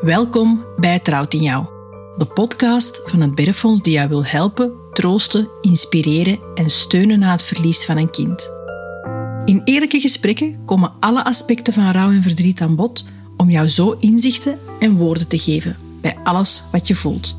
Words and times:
Welkom 0.00 0.64
bij 0.76 0.98
Trouwt 0.98 1.34
in 1.34 1.42
Jou, 1.42 1.66
de 2.16 2.26
podcast 2.26 3.00
van 3.04 3.20
het 3.20 3.34
Bergfonds 3.34 3.82
die 3.82 3.92
jou 3.92 4.08
wil 4.08 4.24
helpen, 4.24 4.72
troosten, 4.92 5.48
inspireren 5.60 6.38
en 6.54 6.70
steunen 6.70 7.18
na 7.18 7.30
het 7.30 7.42
verlies 7.42 7.84
van 7.84 7.96
een 7.96 8.10
kind. 8.10 8.50
In 9.44 9.60
eerlijke 9.64 10.00
gesprekken 10.00 10.64
komen 10.64 10.92
alle 11.00 11.24
aspecten 11.24 11.72
van 11.72 11.90
rouw 11.90 12.10
en 12.10 12.22
verdriet 12.22 12.60
aan 12.60 12.76
bod 12.76 13.08
om 13.36 13.50
jou 13.50 13.68
zo 13.68 13.96
inzichten 14.00 14.58
en 14.80 14.96
woorden 14.96 15.28
te 15.28 15.38
geven 15.38 15.76
bij 16.00 16.16
alles 16.24 16.64
wat 16.72 16.86
je 16.86 16.94
voelt. 16.94 17.38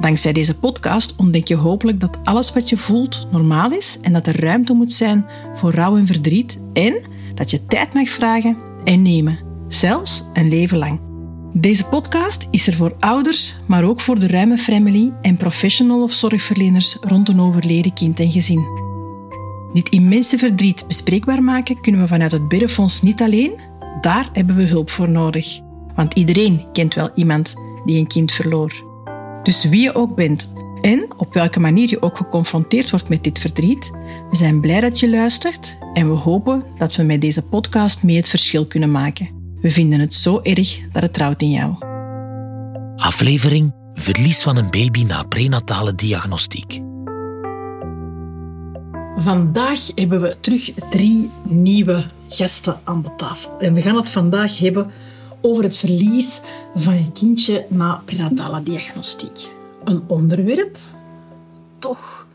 Dankzij 0.00 0.32
deze 0.32 0.58
podcast 0.58 1.14
ontdek 1.16 1.48
je 1.48 1.56
hopelijk 1.56 2.00
dat 2.00 2.18
alles 2.24 2.52
wat 2.52 2.68
je 2.68 2.76
voelt 2.76 3.26
normaal 3.30 3.72
is 3.72 3.98
en 4.02 4.12
dat 4.12 4.26
er 4.26 4.40
ruimte 4.40 4.72
moet 4.72 4.92
zijn 4.92 5.26
voor 5.54 5.72
rouw 5.74 5.96
en 5.96 6.06
verdriet 6.06 6.60
en 6.72 7.02
dat 7.34 7.50
je 7.50 7.66
tijd 7.66 7.94
mag 7.94 8.08
vragen 8.08 8.56
en 8.84 9.02
nemen, 9.02 9.38
zelfs 9.68 10.22
een 10.32 10.48
leven 10.48 10.78
lang. 10.78 11.11
Deze 11.54 11.84
podcast 11.84 12.46
is 12.50 12.66
er 12.66 12.74
voor 12.74 12.96
ouders, 13.00 13.60
maar 13.66 13.84
ook 13.84 14.00
voor 14.00 14.18
de 14.18 14.26
ruime 14.26 14.58
family 14.58 15.12
en 15.20 15.36
professional 15.36 16.02
of 16.02 16.12
zorgverleners 16.12 16.96
rond 17.00 17.28
een 17.28 17.40
overleden 17.40 17.92
kind 17.92 18.20
en 18.20 18.30
gezin. 18.30 18.66
Dit 19.72 19.88
immense 19.88 20.38
verdriet 20.38 20.86
bespreekbaar 20.86 21.42
maken 21.42 21.80
kunnen 21.80 22.00
we 22.00 22.06
vanuit 22.06 22.32
het 22.32 22.48
Biddenfonds 22.48 23.02
niet 23.02 23.22
alleen. 23.22 23.52
Daar 24.00 24.28
hebben 24.32 24.56
we 24.56 24.62
hulp 24.62 24.90
voor 24.90 25.08
nodig. 25.08 25.60
Want 25.94 26.14
iedereen 26.14 26.72
kent 26.72 26.94
wel 26.94 27.10
iemand 27.14 27.54
die 27.84 27.98
een 27.98 28.06
kind 28.06 28.32
verloor. 28.32 28.84
Dus 29.42 29.64
wie 29.64 29.80
je 29.80 29.94
ook 29.94 30.14
bent 30.14 30.54
en 30.80 31.06
op 31.16 31.34
welke 31.34 31.60
manier 31.60 31.88
je 31.88 32.02
ook 32.02 32.16
geconfronteerd 32.16 32.90
wordt 32.90 33.08
met 33.08 33.24
dit 33.24 33.38
verdriet, 33.38 33.90
we 34.30 34.36
zijn 34.36 34.60
blij 34.60 34.80
dat 34.80 35.00
je 35.00 35.10
luistert 35.10 35.78
en 35.92 36.10
we 36.10 36.16
hopen 36.16 36.64
dat 36.78 36.94
we 36.94 37.02
met 37.02 37.20
deze 37.20 37.42
podcast 37.42 38.02
mee 38.02 38.16
het 38.16 38.28
verschil 38.28 38.66
kunnen 38.66 38.90
maken. 38.90 39.41
We 39.62 39.70
vinden 39.70 40.00
het 40.00 40.14
zo 40.14 40.40
erg 40.42 40.78
dat 40.92 41.02
het 41.02 41.12
trouwt 41.12 41.42
in 41.42 41.50
jou. 41.50 41.74
Aflevering 42.96 43.72
Verlies 43.94 44.42
van 44.42 44.56
een 44.56 44.70
baby 44.70 45.04
na 45.04 45.22
prenatale 45.22 45.94
diagnostiek. 45.94 46.80
Vandaag 49.16 49.90
hebben 49.94 50.20
we 50.20 50.36
terug 50.40 50.72
drie 50.90 51.30
nieuwe 51.42 52.04
gasten 52.28 52.80
aan 52.84 53.02
de 53.02 53.14
tafel. 53.16 53.58
En 53.58 53.74
we 53.74 53.82
gaan 53.82 53.96
het 53.96 54.10
vandaag 54.10 54.58
hebben 54.58 54.90
over 55.40 55.64
het 55.64 55.76
verlies 55.76 56.40
van 56.74 56.92
een 56.92 57.12
kindje 57.12 57.66
na 57.68 58.02
prenatale 58.04 58.62
diagnostiek. 58.62 59.48
Een 59.84 60.02
onderwerp, 60.06 60.78
toch 61.78 62.26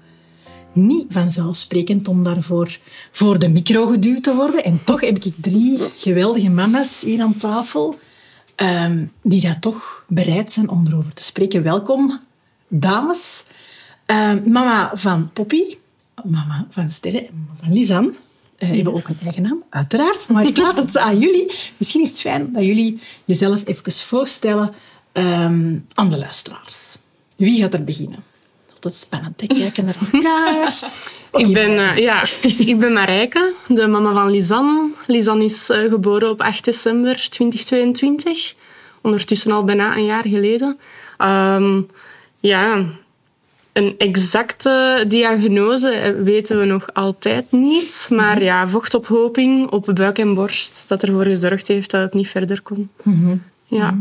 niet 0.78 1.06
vanzelfsprekend 1.09 2.08
om 2.08 2.23
daarvoor 2.23 2.78
voor 3.11 3.39
de 3.39 3.50
micro 3.50 3.86
geduwd 3.86 4.23
te 4.23 4.36
worden. 4.36 4.64
En 4.64 4.80
toch 4.84 5.02
heb 5.02 5.25
ik 5.25 5.34
drie 5.36 5.80
geweldige 5.97 6.50
mama's 6.50 7.02
hier 7.02 7.22
aan 7.22 7.38
tafel 7.38 8.00
ehm, 8.56 9.06
die 9.22 9.42
daar 9.42 9.59
toch 9.59 10.06
bereid 10.08 10.52
zijn 10.52 10.69
om 10.69 10.88
erover 10.88 11.14
te 11.14 11.23
spreken. 11.23 11.64
Welkom, 11.64 12.19
dames. 12.67 13.45
Ehm, 14.06 14.52
mama 14.52 14.92
van 14.94 15.30
Poppy, 15.34 15.78
mama 16.23 16.67
van 16.69 16.89
Sterre 16.89 17.19
en 17.19 17.34
mama 17.34 17.59
van 17.62 17.73
Lisanne. 17.73 18.14
Uh, 18.59 18.69
hebben 18.69 18.94
ook 18.94 19.08
een 19.08 19.16
eigen 19.23 19.41
naam, 19.41 19.64
uiteraard. 19.69 20.30
Maar 20.30 20.45
ik 20.45 20.58
laat 20.58 20.78
het 20.78 20.97
aan 20.97 21.19
jullie. 21.19 21.52
Misschien 21.78 22.02
is 22.02 22.09
het 22.09 22.19
fijn 22.19 22.53
dat 22.53 22.64
jullie 22.64 23.00
jezelf 23.25 23.66
even 23.66 23.91
voorstellen 23.91 24.73
um, 25.14 25.86
aan 25.94 26.09
de 26.09 26.17
luisteraars. 26.17 26.97
Wie 27.36 27.62
gaat 27.62 27.73
er 27.73 27.84
beginnen? 27.84 28.23
Altijd 28.88 29.06
spannend, 29.06 29.38
te 29.38 29.48
kijken 29.48 29.86
naar 29.86 29.98
elkaar. 30.14 30.74
ik, 31.48 31.54
ben, 31.54 31.72
uh, 31.72 31.98
ja, 31.98 32.24
ik 32.58 32.80
ben 32.80 32.94
Marijke, 32.94 33.54
de 33.68 33.88
mama 33.88 34.14
van 34.14 34.30
Lisanne. 34.30 34.90
Lisanne 35.08 35.44
is 35.44 35.70
uh, 35.70 35.78
geboren 35.90 36.30
op 36.30 36.42
8 36.42 36.66
december 36.66 37.30
2022. 37.30 38.54
Ondertussen 39.02 39.52
al 39.52 39.64
bijna 39.64 39.96
een 39.96 40.06
jaar 40.06 40.28
geleden. 40.28 40.78
Um, 41.18 41.88
ja, 42.40 42.86
een 43.74 43.96
exacte 43.98 45.06
diagnose 45.08 46.16
weten 46.24 46.59
we 46.59 46.66
nog 46.66 46.94
altijd 46.94 47.52
niet. 47.52 48.08
Maar 48.12 48.44
ja, 48.44 48.68
vochtophoping 48.68 49.70
op 49.70 49.92
buik 49.94 50.18
en 50.18 50.34
borst, 50.34 50.86
dat 50.88 51.03
ervoor 51.03 51.26
gezorgd 51.26 51.68
heeft 51.68 51.92
dat 51.92 52.02
het 52.02 52.14
niet 52.14 52.28
verder 52.28 52.62
kon. 52.62 52.90
Mm 53.03 53.24
-hmm. 53.24 53.44
Ja. 53.66 53.97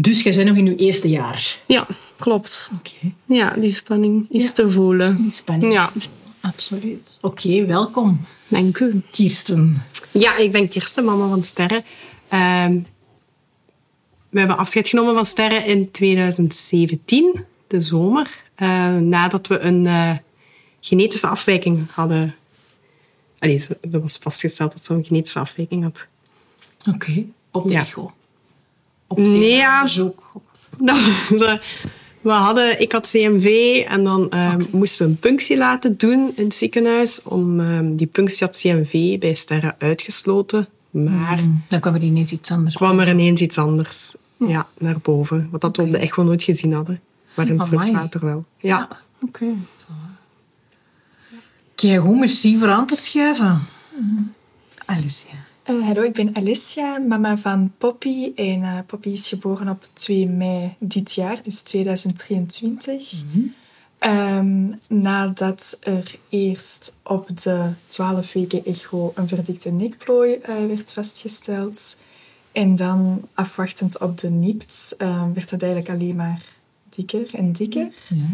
Dus 0.00 0.22
jij 0.22 0.34
bent 0.34 0.48
nog 0.48 0.56
in 0.56 0.64
je 0.64 0.76
eerste 0.76 1.08
jaar? 1.08 1.58
Ja, 1.66 1.86
klopt. 2.16 2.70
Oké. 2.78 3.12
Ja, 3.24 3.50
die 3.50 3.72
spanning 3.72 4.26
is 4.30 4.44
ja. 4.44 4.52
te 4.52 4.70
voelen. 4.70 5.16
Die 5.16 5.30
spanning. 5.30 5.72
Ja. 5.72 5.92
Absoluut. 6.40 7.18
Oké, 7.20 7.46
okay, 7.46 7.66
welkom. 7.66 8.26
Dank 8.48 8.78
u. 8.78 9.02
Kirsten. 9.10 9.82
Ja, 10.10 10.36
ik 10.36 10.52
ben 10.52 10.68
Kirsten, 10.68 11.04
mama 11.04 11.28
van 11.28 11.42
Sterren. 11.42 11.84
Uh, 12.32 12.66
we 14.28 14.38
hebben 14.38 14.56
afscheid 14.56 14.88
genomen 14.88 15.14
van 15.14 15.24
Sterren 15.24 15.64
in 15.64 15.90
2017, 15.90 17.44
de 17.66 17.80
zomer. 17.80 18.42
Uh, 18.56 18.96
nadat 18.96 19.46
we 19.46 19.58
een 19.58 19.84
uh, 19.84 20.16
genetische 20.80 21.26
afwijking 21.26 21.86
hadden. 21.90 22.34
Allee, 23.38 23.66
er 23.92 24.00
was 24.00 24.18
vastgesteld 24.20 24.72
dat 24.72 24.84
ze 24.84 24.94
een 24.94 25.04
genetische 25.04 25.38
afwijking 25.38 25.82
had. 25.82 26.06
Oké, 26.78 26.90
okay. 26.90 27.26
op 27.50 27.70
ja. 27.70 27.80
echo. 27.80 28.12
Op 29.08 29.18
nee, 29.18 29.56
ja. 29.56 29.84
we 32.20 32.30
hadden, 32.30 32.80
ik 32.80 32.92
had 32.92 33.10
CMV 33.10 33.46
en 33.88 34.04
dan 34.04 34.20
um, 34.20 34.26
okay. 34.26 34.56
moesten 34.70 35.06
we 35.06 35.12
een 35.12 35.18
punctie 35.18 35.56
laten 35.56 35.96
doen 35.96 36.32
in 36.36 36.44
het 36.44 36.54
ziekenhuis. 36.54 37.22
Om, 37.22 37.60
um, 37.60 37.96
die 37.96 38.06
punctie 38.06 38.46
had 38.46 38.56
CMV 38.56 39.18
bij 39.18 39.34
sterren 39.34 39.74
uitgesloten. 39.78 40.68
Maar 40.90 41.38
mm, 41.42 41.62
dan 41.68 41.80
kwam 41.80 41.94
er 41.94 42.02
ineens 42.02 42.32
iets 42.32 42.50
anders. 42.50 42.74
kwam 42.74 42.98
er 42.98 43.08
ineens 43.08 43.40
iets 43.40 43.58
anders 43.58 44.16
mm. 44.36 44.48
ja, 44.48 44.66
naar 44.78 44.98
boven. 45.02 45.48
Wat 45.50 45.60
dat 45.60 45.70
okay. 45.70 45.84
we 45.84 45.90
op 45.90 45.96
de 46.00 46.06
echo 46.06 46.22
nooit 46.22 46.42
gezien 46.42 46.72
hadden. 46.72 47.00
Maar 47.34 47.48
in 47.48 47.66
vruchtwater 47.66 48.24
wel. 48.24 48.44
Ja. 48.58 48.76
ja 48.78 48.88
Oké. 49.22 49.44
Okay. 49.44 49.54
Kijk, 51.74 52.00
hoe 52.00 52.18
merci 52.18 52.58
voor 52.58 52.70
aan 52.70 52.86
te 52.86 52.96
schuiven. 52.96 53.66
Mm. 53.98 54.32
Alicia. 54.84 55.46
Uh, 55.70 55.86
hallo, 55.86 56.02
ik 56.02 56.12
ben 56.12 56.36
Alicia, 56.36 56.98
mama 56.98 57.38
van 57.38 57.72
Poppy. 57.78 58.32
En 58.34 58.60
uh, 58.60 58.78
Poppy 58.86 59.08
is 59.08 59.28
geboren 59.28 59.68
op 59.68 59.88
2 59.92 60.26
mei 60.26 60.74
dit 60.78 61.14
jaar, 61.14 61.42
dus 61.42 61.62
2023. 61.62 63.22
Mm 63.24 63.30
-hmm. 63.30 63.54
um, 64.10 64.80
nadat 64.86 65.78
er 65.82 66.18
eerst 66.28 66.96
op 67.02 67.28
de 67.42 67.70
12 67.86 68.32
weken 68.32 68.64
echo 68.64 69.12
een 69.14 69.28
verdikte 69.28 69.70
nekplooi 69.70 70.38
uh, 70.48 70.66
werd 70.66 70.92
vastgesteld. 70.92 72.00
En 72.52 72.76
dan 72.76 73.28
afwachtend 73.34 73.98
op 73.98 74.18
de 74.18 74.30
NIPT 74.30 74.94
werd 75.34 75.50
het 75.50 75.62
eigenlijk 75.62 75.92
alleen 75.92 76.16
maar 76.16 76.42
dikker 76.88 77.34
en 77.34 77.52
dikker. 77.52 77.88
Ja. 78.08 78.26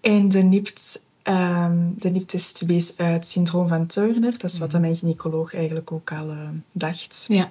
En 0.00 0.28
de 0.28 0.42
NIPT 0.42 1.02
Um, 1.28 1.94
de 1.98 2.08
NIPT-test 2.08 2.66
wees 2.66 2.96
uit 2.96 3.26
syndroom 3.26 3.68
van 3.68 3.86
Turner. 3.86 4.32
Dat 4.38 4.50
is 4.50 4.58
wat 4.58 4.80
mijn 4.80 4.96
gynaecoloog 4.96 5.54
eigenlijk 5.54 5.92
ook 5.92 6.12
al 6.12 6.30
uh, 6.30 6.48
dacht. 6.72 7.24
Ja. 7.28 7.50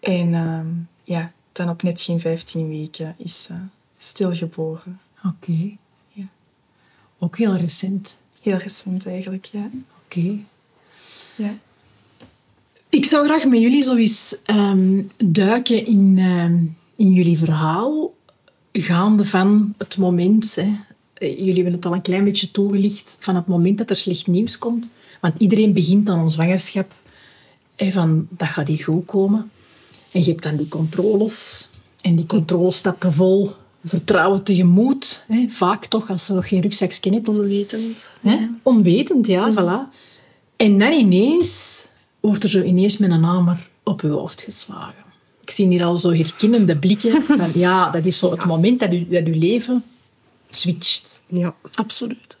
En 0.00 0.34
um, 0.34 0.88
ja, 1.04 1.32
dan 1.52 1.68
op 1.68 1.82
net 1.82 2.00
geen 2.00 2.20
15 2.20 2.68
weken 2.68 3.14
is 3.18 3.48
uh, 3.50 3.56
stilgeboren. 3.98 5.00
Oké. 5.18 5.34
Okay. 5.50 5.78
Ja. 6.12 6.24
Ook 7.18 7.38
heel 7.38 7.56
recent. 7.56 8.18
Heel 8.42 8.56
recent 8.56 9.06
eigenlijk, 9.06 9.44
ja. 9.44 9.70
Oké. 10.04 10.18
Okay. 10.18 10.44
Ja. 11.34 11.54
Ik 12.88 13.04
zou 13.04 13.26
graag 13.26 13.44
met 13.44 13.60
jullie 13.60 13.82
zo 13.82 13.96
eens 13.96 14.36
um, 14.46 15.10
duiken 15.24 15.86
in, 15.86 16.18
in 16.96 17.12
jullie 17.12 17.38
verhaal. 17.38 18.14
Gaande 18.72 19.24
van 19.24 19.74
het 19.78 19.96
moment 19.96 20.54
hè, 20.54 20.76
jullie 21.18 21.54
hebben 21.54 21.72
het 21.72 21.86
al 21.86 21.92
een 21.92 22.02
klein 22.02 22.24
beetje 22.24 22.50
toegelicht 22.50 23.16
van 23.20 23.34
het 23.34 23.46
moment 23.46 23.78
dat 23.78 23.90
er 23.90 23.96
slecht 23.96 24.26
nieuws 24.26 24.58
komt. 24.58 24.88
Want 25.20 25.34
iedereen 25.38 25.72
begint 25.72 26.08
aan 26.08 26.18
een 26.18 26.30
zwangerschap 26.30 26.92
van 27.76 28.26
dat 28.30 28.48
gaat 28.48 28.68
hier 28.68 28.84
goed 28.84 29.04
komen. 29.04 29.50
En 30.12 30.20
je 30.20 30.30
hebt 30.30 30.42
dan 30.42 30.56
die 30.56 30.68
controles. 30.68 31.68
En 32.00 32.16
die 32.16 32.26
controles 32.26 32.76
stappen 32.76 33.12
vol 33.12 33.50
vertrouwen 33.84 34.42
tegemoet. 34.42 35.24
Hè. 35.28 35.46
Vaak 35.48 35.86
toch, 35.86 36.10
als 36.10 36.24
ze 36.24 36.34
nog 36.34 36.48
geen 36.48 36.60
rugzakje 36.60 37.10
hebt. 37.10 37.28
Onwetend. 37.28 38.12
Hè? 38.20 38.38
Onwetend, 38.62 39.26
ja, 39.26 39.52
voilà. 39.52 39.94
En 40.56 40.78
dan 40.78 40.92
ineens 40.92 41.84
wordt 42.20 42.42
er 42.42 42.50
zo 42.50 42.62
ineens 42.62 42.96
met 42.98 43.10
een 43.10 43.22
hamer 43.22 43.68
op 43.82 44.00
je 44.00 44.08
hoofd 44.08 44.42
geslagen. 44.42 45.04
Ik 45.42 45.50
zie 45.50 45.68
hier 45.68 45.84
al 45.84 45.96
zo 45.96 46.12
herkennende 46.12 46.76
blikken. 46.76 47.22
Van, 47.22 47.50
ja, 47.54 47.90
dat 47.90 48.04
is 48.04 48.18
zo 48.18 48.30
het 48.30 48.44
moment 48.44 48.80
dat 48.80 48.92
je, 48.92 49.08
dat 49.08 49.26
je 49.26 49.36
leven 49.36 49.84
switcht. 50.56 51.22
Ja, 51.26 51.54
absoluut. 51.74 52.36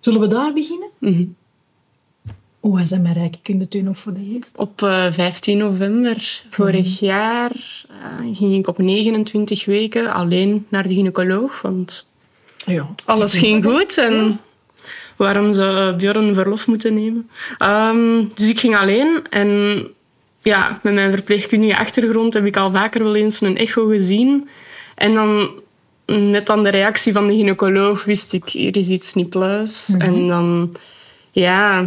Zullen 0.00 0.20
we 0.20 0.26
daar 0.26 0.52
beginnen? 0.52 0.90
Mm 0.98 1.12
-hmm. 1.14 1.36
Hoe 2.60 2.78
was 2.78 2.88
dat, 2.88 3.00
het 3.60 3.74
u 3.74 3.80
nog 3.80 3.98
voor 3.98 4.12
de 4.12 4.30
eerste? 4.34 4.58
Op 4.58 4.80
uh, 4.82 5.12
15 5.12 5.58
november 5.58 6.42
vorig 6.50 7.00
mm. 7.00 7.06
jaar 7.06 7.52
uh, 7.90 8.36
ging 8.36 8.54
ik 8.54 8.66
op 8.66 8.78
29 8.78 9.64
weken 9.64 10.12
alleen 10.12 10.66
naar 10.68 10.82
de 10.82 10.94
gynaecoloog, 10.94 11.62
want 11.62 12.06
ja, 12.66 12.94
alles 13.04 13.38
ging 13.38 13.64
goed 13.64 13.98
en 13.98 14.14
ja. 14.14 14.38
waarom 15.16 15.54
zou 15.54 15.94
Björn 15.94 16.34
verlof 16.34 16.66
moeten 16.66 16.94
nemen? 16.94 17.30
Um, 17.62 18.30
dus 18.34 18.48
ik 18.48 18.60
ging 18.60 18.76
alleen 18.76 19.22
en 19.30 19.82
ja, 20.42 20.80
met 20.82 20.94
mijn 20.94 21.10
verpleegkundige 21.10 21.78
achtergrond 21.78 22.34
heb 22.34 22.44
ik 22.44 22.56
al 22.56 22.70
vaker 22.70 23.02
wel 23.02 23.14
eens 23.14 23.40
een 23.40 23.56
echo 23.56 23.86
gezien. 23.86 24.48
En 24.94 25.14
dan 25.14 25.50
net 26.18 26.50
aan 26.50 26.62
de 26.62 26.68
reactie 26.68 27.12
van 27.12 27.26
de 27.26 27.32
gynaecoloog 27.32 28.04
wist 28.04 28.32
ik, 28.32 28.48
hier 28.48 28.76
is 28.76 28.88
iets 28.88 29.14
niet 29.14 29.28
pluis. 29.28 29.94
En 29.98 30.28
dan 30.28 30.76
ja, 31.30 31.86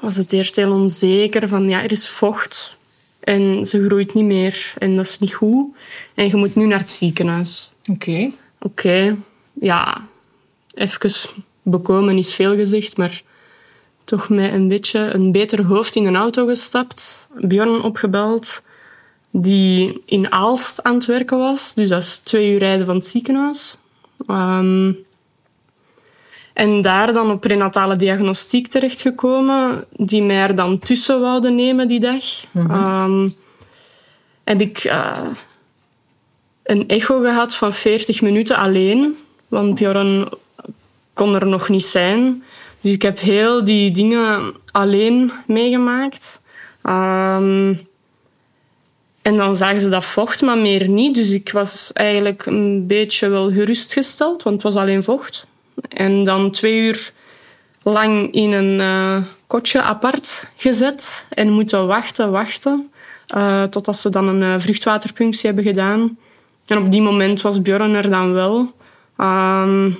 was 0.00 0.16
het 0.16 0.32
eerst 0.32 0.56
heel 0.56 0.72
onzeker 0.72 1.48
van 1.48 1.68
ja, 1.68 1.82
er 1.82 1.92
is 1.92 2.08
vocht 2.08 2.76
en 3.20 3.66
ze 3.66 3.84
groeit 3.84 4.14
niet 4.14 4.24
meer 4.24 4.74
en 4.78 4.96
dat 4.96 5.06
is 5.06 5.18
niet 5.18 5.34
goed. 5.34 5.66
En 6.14 6.28
je 6.28 6.36
moet 6.36 6.54
nu 6.54 6.66
naar 6.66 6.78
het 6.78 6.90
ziekenhuis. 6.90 7.72
Oké. 7.90 8.30
Oké, 8.60 9.16
ja, 9.60 10.06
even 10.74 11.12
bekomen 11.62 12.18
is 12.18 12.34
veel 12.34 12.56
gezegd, 12.56 12.96
maar 12.96 13.22
toch 14.04 14.28
met 14.28 14.52
een 14.52 14.68
beetje 14.68 14.98
een 14.98 15.32
beter 15.32 15.64
hoofd 15.64 15.94
in 15.94 16.06
een 16.06 16.16
auto 16.16 16.46
gestapt, 16.46 17.28
Bjorn 17.38 17.82
opgebeld, 17.82 18.62
die 19.30 20.02
in 20.04 20.32
Aalst 20.32 20.82
aan 20.82 20.94
het 20.94 21.06
werken 21.06 21.38
was. 21.38 21.74
Dus 21.74 21.88
dat 21.88 22.02
is 22.02 22.18
twee 22.18 22.52
uur 22.52 22.58
rijden 22.58 22.86
van 22.86 22.94
het 22.94 23.06
ziekenhuis. 23.06 23.76
Ehm, 24.26 24.92
en 26.52 26.82
daar 26.82 27.12
dan 27.12 27.30
op 27.30 27.40
prenatale 27.40 27.96
diagnostiek 27.96 28.66
terechtgekomen, 28.66 29.84
die 29.90 30.22
mij 30.22 30.36
er 30.36 30.54
dan 30.54 30.78
tussen 30.78 31.20
wouden 31.20 31.54
nemen 31.54 31.88
die 31.88 32.00
dag. 32.00 32.24
Ehm, 32.54 33.28
heb 34.44 34.60
ik 34.60 34.78
eh, 34.78 35.26
een 36.62 36.88
echo 36.88 37.20
gehad 37.20 37.54
van 37.54 37.72
40 37.72 38.22
minuten 38.22 38.56
alleen, 38.56 39.16
want 39.48 39.74
Bjorn 39.74 40.28
kon 41.12 41.34
er 41.34 41.46
nog 41.46 41.68
niet 41.68 41.84
zijn. 41.84 42.42
Dus 42.80 42.92
ik 42.92 43.02
heb 43.02 43.18
heel 43.18 43.64
die 43.64 43.90
dingen 43.90 44.54
alleen 44.72 45.32
meegemaakt. 45.46 46.42
Ehm, 46.82 47.74
en 49.22 49.36
dan 49.36 49.56
zagen 49.56 49.80
ze 49.80 49.88
dat 49.88 50.04
vocht, 50.04 50.42
maar 50.42 50.58
meer 50.58 50.88
niet. 50.88 51.14
Dus 51.14 51.30
ik 51.30 51.50
was 51.52 51.90
eigenlijk 51.92 52.46
een 52.46 52.86
beetje 52.86 53.28
wel 53.28 53.52
gerustgesteld, 53.52 54.42
want 54.42 54.54
het 54.54 54.64
was 54.64 54.76
alleen 54.76 55.02
vocht. 55.02 55.46
En 55.88 56.24
dan 56.24 56.50
twee 56.50 56.76
uur 56.76 57.12
lang 57.82 58.32
in 58.32 58.52
een 58.52 58.80
uh, 58.80 59.22
kotje 59.46 59.82
apart 59.82 60.44
gezet 60.56 61.26
en 61.30 61.50
moeten 61.50 61.86
wachten, 61.86 62.30
wachten. 62.30 62.90
Uh, 63.36 63.62
totdat 63.62 63.96
ze 63.96 64.10
dan 64.10 64.28
een 64.28 64.42
uh, 64.42 64.54
vruchtwaterpunctie 64.58 65.46
hebben 65.46 65.64
gedaan. 65.64 66.18
En 66.66 66.78
op 66.78 66.90
die 66.90 67.02
moment 67.02 67.40
was 67.40 67.62
Björn 67.62 67.94
er 67.94 68.10
dan 68.10 68.32
wel. 68.32 68.58
Um, 69.20 69.96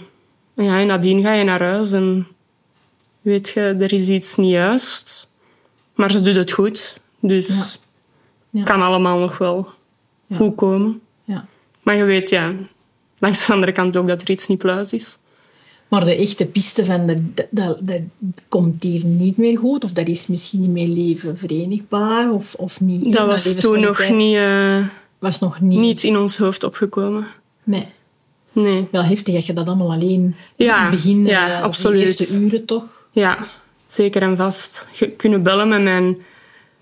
ja, 0.54 0.78
en 0.78 0.86
nadien 0.86 1.22
ga 1.22 1.32
je 1.32 1.44
naar 1.44 1.62
huis 1.62 1.92
en 1.92 2.26
weet 3.20 3.48
je, 3.48 3.60
er 3.60 3.92
is 3.92 4.08
iets 4.08 4.36
niet 4.36 4.50
juist. 4.50 5.28
Maar 5.94 6.10
ze 6.10 6.20
doet 6.20 6.36
het 6.36 6.52
goed. 6.52 6.98
Dus. 7.20 7.78
Ja. 8.58 8.64
kan 8.64 8.82
allemaal 8.82 9.18
nog 9.18 9.38
wel 9.38 9.68
ja. 10.26 10.36
goed 10.36 10.54
komen. 10.54 11.00
Ja. 11.24 11.46
Maar 11.82 11.96
je 11.96 12.04
weet, 12.04 12.28
ja, 12.28 12.52
langs 13.18 13.46
de 13.46 13.52
andere 13.52 13.72
kant 13.72 13.96
ook 13.96 14.08
dat 14.08 14.20
er 14.20 14.30
iets 14.30 14.46
niet 14.46 14.58
pluis 14.58 14.92
is. 14.92 15.18
Maar 15.88 16.04
de 16.04 16.14
echte 16.14 16.46
piste 16.46 16.84
van 16.84 17.06
dat, 17.06 17.46
dat, 17.50 17.78
dat, 17.80 18.00
komt 18.48 18.82
hier 18.82 19.04
niet 19.04 19.36
meer 19.36 19.58
goed, 19.58 19.84
of 19.84 19.92
dat 19.92 20.08
is 20.08 20.26
misschien 20.26 20.60
niet 20.60 20.70
meer 20.70 20.88
leven 20.88 21.38
verenigbaar, 21.38 22.32
of, 22.32 22.54
of 22.54 22.80
niet. 22.80 23.12
Dat 23.12 23.26
was 23.26 23.54
toen 23.54 23.80
nog 23.80 24.08
niet, 24.08 24.36
uh, 24.36 24.86
was 25.18 25.38
nog 25.38 25.60
niet... 25.60 25.78
niet 25.78 26.02
in 26.02 26.16
ons 26.16 26.36
hoofd 26.38 26.64
opgekomen. 26.64 27.26
Nee. 27.64 27.86
Nee. 28.52 28.88
Wel 28.90 29.02
heftig 29.02 29.34
dat 29.34 29.46
je 29.46 29.52
dat 29.52 29.66
allemaal 29.66 29.92
alleen 29.92 30.34
ja, 30.56 30.76
in 30.76 30.82
het 30.82 30.90
begin, 30.90 31.26
ja, 31.26 31.58
uh, 31.58 31.62
absoluut. 31.62 32.18
de 32.18 32.24
eerste 32.24 32.36
uren 32.36 32.64
toch. 32.64 33.06
Ja, 33.10 33.46
zeker 33.86 34.22
en 34.22 34.36
vast. 34.36 34.86
Je 34.92 35.10
kunnen 35.10 35.42
bellen 35.42 35.68
met, 35.68 35.82
mijn, 35.82 36.16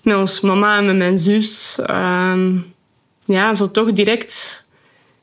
met 0.06 0.16
ons 0.16 0.40
mama 0.40 0.78
en 0.78 0.86
met 0.86 0.96
mijn 0.96 1.18
zus. 1.18 1.78
Um, 1.90 2.74
ja, 3.24 3.54
zo 3.54 3.70
toch 3.70 3.92
direct 3.92 4.64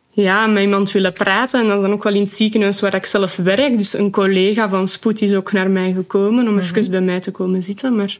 ja, 0.10 0.48
met 0.48 0.64
iemand 0.64 0.92
willen 0.92 1.14
praten. 1.14 1.62
En 1.62 1.68
dat 1.68 1.76
is 1.76 1.82
dan 1.82 1.92
ook 1.92 2.04
wel 2.04 2.14
in 2.14 2.22
het 2.22 2.32
ziekenhuis 2.32 2.80
waar 2.80 2.96
ik 2.96 3.06
zelf 3.06 3.36
werk. 3.36 3.78
Dus 3.78 3.94
een 3.94 4.12
collega 4.12 4.70
van 4.70 4.88
Spoed 4.88 5.22
is 5.22 5.34
ook 5.34 5.52
naar 5.52 5.70
mij 5.70 5.94
gekomen 5.94 6.48
om 6.48 6.60
even 6.60 6.92
bij 6.92 7.02
mij 7.02 7.20
te 7.20 7.32
komen 7.32 7.64
zitten. 7.64 7.96
Maar 7.96 8.20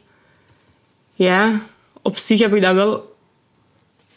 ja, 1.14 1.60
op 2.02 2.16
zich 2.16 2.40
heb 2.40 2.54
ik 2.54 2.62
dat 2.62 2.74
wel 2.74 3.16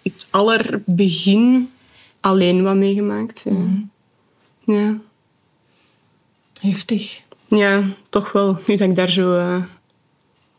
het 0.03 0.27
allerbegin 0.29 1.71
alleen 2.19 2.63
wat 2.63 2.75
meegemaakt. 2.75 3.45
Ja. 3.45 4.73
ja. 4.73 4.97
Heftig. 6.59 7.19
Ja, 7.47 7.83
toch 8.09 8.31
wel. 8.31 8.57
Nu 8.67 8.75
dat 8.75 8.89
ik 8.89 8.95
daar 8.95 9.09
zo 9.09 9.37
uh, 9.37 9.63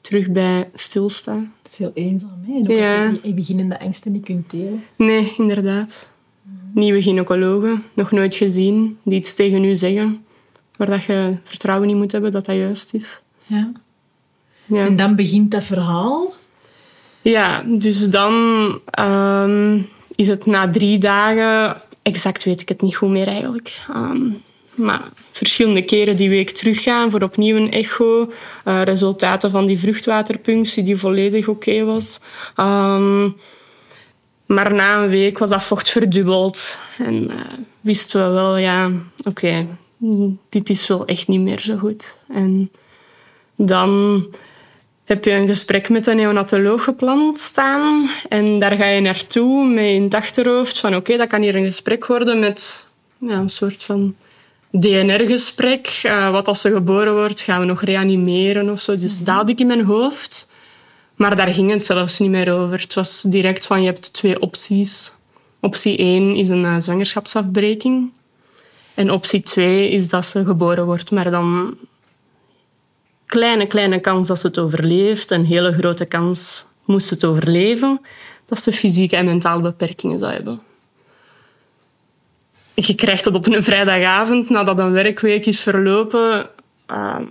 terug 0.01 0.31
bij 0.31 0.71
stilsta. 0.75 1.35
Het 1.63 1.73
is 1.73 1.79
heel 1.79 1.91
eenzaam, 1.95 2.43
hè? 2.47 2.53
En 2.55 2.61
ook 2.61 2.69
Ja. 2.79 3.13
je 3.23 3.35
beginnende 3.35 3.81
angsten 3.81 4.13
niet 4.13 4.25
kunt 4.25 4.51
delen. 4.51 4.85
Nee, 4.97 5.35
inderdaad. 5.39 6.13
Nieuwe 6.75 7.03
gynaecologen, 7.03 7.83
nog 7.95 8.11
nooit 8.11 8.35
gezien, 8.35 8.99
die 9.03 9.19
iets 9.19 9.35
tegen 9.35 9.65
u 9.65 9.77
zeggen 9.77 10.25
waar 10.77 10.87
dat 10.91 11.05
je 11.05 11.37
vertrouwen 11.45 11.89
in 11.89 11.97
moet 11.97 12.13
hebben 12.13 12.33
dat 12.33 12.45
dat 12.47 12.57
juist 12.57 12.95
is. 12.95 13.21
Ja. 13.47 13.73
Ja, 14.67 14.87
En 14.87 14.97
dan 14.97 15.15
begint 15.17 15.51
dat 15.51 15.65
verhaal. 15.65 16.33
ja 17.23 17.63
dus 17.67 18.11
dan 18.11 18.35
ehm, 18.85 19.81
is 20.15 20.29
het 20.29 20.47
na 20.47 20.71
drie 20.71 20.99
dagen, 20.99 21.81
exact 22.03 22.45
weet 22.45 22.61
ik 22.61 22.69
het 22.69 22.83
niet 22.83 22.97
goed 22.97 23.09
meer 23.09 23.27
eigenlijk, 23.27 23.79
Ehm, 23.93 24.21
maar 24.75 25.03
verschillende 25.39 25.83
keren 25.83 26.17
die 26.17 26.29
week 26.29 26.51
teruggaan 26.51 27.11
voor 27.11 27.23
opnieuw 27.23 27.57
een 27.57 27.71
echo, 27.71 28.33
eh, 28.65 28.83
resultaten 28.83 29.51
van 29.51 29.67
die 29.67 29.79
vruchtwaterpunctie 29.79 30.83
die 30.83 30.97
volledig 30.97 31.49
oké 31.49 31.85
was. 31.85 32.21
Ehm, 32.57 33.29
maar 34.47 34.75
na 34.75 35.03
een 35.03 35.09
week 35.09 35.39
was 35.39 35.51
dat 35.51 35.63
vocht 35.63 35.91
verdubbeld. 35.91 36.79
En 36.99 37.31
eh, 37.31 37.37
wisten 37.81 38.27
we 38.27 38.35
wel, 38.35 38.57
ja, 38.57 38.91
oké, 39.25 39.67
dit 40.49 40.71
is 40.71 40.87
wel 40.87 41.07
echt 41.07 41.29
niet 41.29 41.41
meer 41.41 41.61
zo 41.61 41.77
goed. 41.77 42.17
En 42.29 42.71
dan 43.57 44.25
heb 45.05 45.25
je 45.25 45.31
een 45.31 45.47
gesprek 45.47 45.89
met 45.89 46.07
een 46.07 46.17
neonatoloog 46.17 46.85
gepland 46.85 47.37
staan. 47.37 48.09
En 48.29 48.59
daar 48.59 48.77
ga 48.77 48.87
je 48.87 49.01
naartoe 49.01 49.69
met 49.69 49.85
in 49.85 50.03
het 50.03 50.15
achterhoofd 50.15 50.79
van, 50.79 50.97
oké, 50.97 51.17
dat 51.17 51.29
kan 51.29 51.43
hier 51.43 51.55
een 51.55 51.65
gesprek 51.65 52.07
worden 52.07 52.39
met 52.39 52.87
ja, 53.19 53.39
een 53.39 53.49
soort 53.49 53.85
van 53.85 54.15
DNR-gesprek. 54.71 56.01
Eh, 56.03 56.31
wat 56.31 56.49
als 56.49 56.61
ze 56.61 56.71
geboren 56.71 57.15
wordt, 57.15 57.41
gaan 57.41 57.61
we 57.61 57.67
nog 57.67 57.83
reanimeren 57.83 58.71
of 58.71 58.81
zo. 58.81 58.97
Dus 58.97 59.19
dat 59.19 59.35
had 59.35 59.49
ik 59.49 59.61
in 59.61 59.67
mijn 59.67 59.85
hoofd. 59.85 60.47
Maar 61.15 61.37
daar 61.37 61.55
ging 61.55 61.71
het 61.71 61.85
zelfs 61.85 62.19
niet 62.19 62.31
meer 62.31 62.53
over. 62.53 62.81
Het 62.81 62.95
was 62.95 63.23
direct 63.27 63.67
van, 63.67 63.81
je 63.81 63.87
hebt 63.87 64.13
twee 64.13 64.41
opties. 64.41 65.13
Optie 65.61 65.97
1 65.97 66.37
is 66.37 66.49
een 66.49 66.65
eh, 66.65 66.75
zwangerschapsafbreking. 66.79 68.11
En 68.95 69.11
optie 69.11 69.43
2 69.43 69.91
is 69.91 70.09
dat 70.09 70.27
ze 70.27 70.45
geboren 70.45 70.85
wordt, 70.85 71.11
maar 71.11 71.31
dan 71.31 71.77
kleine, 73.27 73.67
kleine 73.67 74.01
kans 74.01 74.29
dat 74.29 74.39
ze 74.39 74.47
het 74.47 74.59
overleeft. 74.59 75.31
Een 75.31 75.45
hele 75.45 75.73
grote 75.73 76.05
kans, 76.05 76.67
moest 76.85 77.07
ze 77.07 77.15
het 77.15 77.25
overleven, 77.25 78.01
dat 78.47 78.61
ze 78.61 78.73
fysieke 78.73 79.17
en 79.17 79.25
mentale 79.25 79.63
beperkingen 79.63 80.19
zou 80.19 80.33
hebben. 80.33 80.61
Je 82.87 82.95
krijgt 82.95 83.25
dat 83.25 83.35
op 83.35 83.47
een 83.47 83.63
vrijdagavond, 83.63 84.49
nadat 84.51 84.79
een 84.79 84.91
werkweek 84.93 85.47
is 85.47 85.61
verlopen. 85.61 86.51
ehm, 86.87 87.25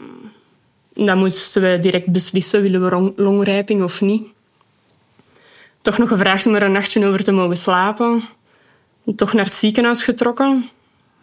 dan 0.93 1.17
moesten 1.17 1.61
we 1.61 1.79
direct 1.79 2.11
beslissen, 2.11 2.61
willen 2.61 2.83
we 2.83 2.89
long- 2.89 3.13
longrijping 3.15 3.83
of 3.83 4.01
niet. 4.01 4.27
Toch 5.81 5.97
nog 5.97 6.09
gevraagd 6.09 6.45
om 6.45 6.55
er 6.55 6.63
een 6.63 6.71
nachtje 6.71 7.05
over 7.05 7.23
te 7.23 7.31
mogen 7.31 7.57
slapen. 7.57 8.23
Toch 9.15 9.33
naar 9.33 9.45
het 9.45 9.53
ziekenhuis 9.53 10.03
getrokken 10.03 10.69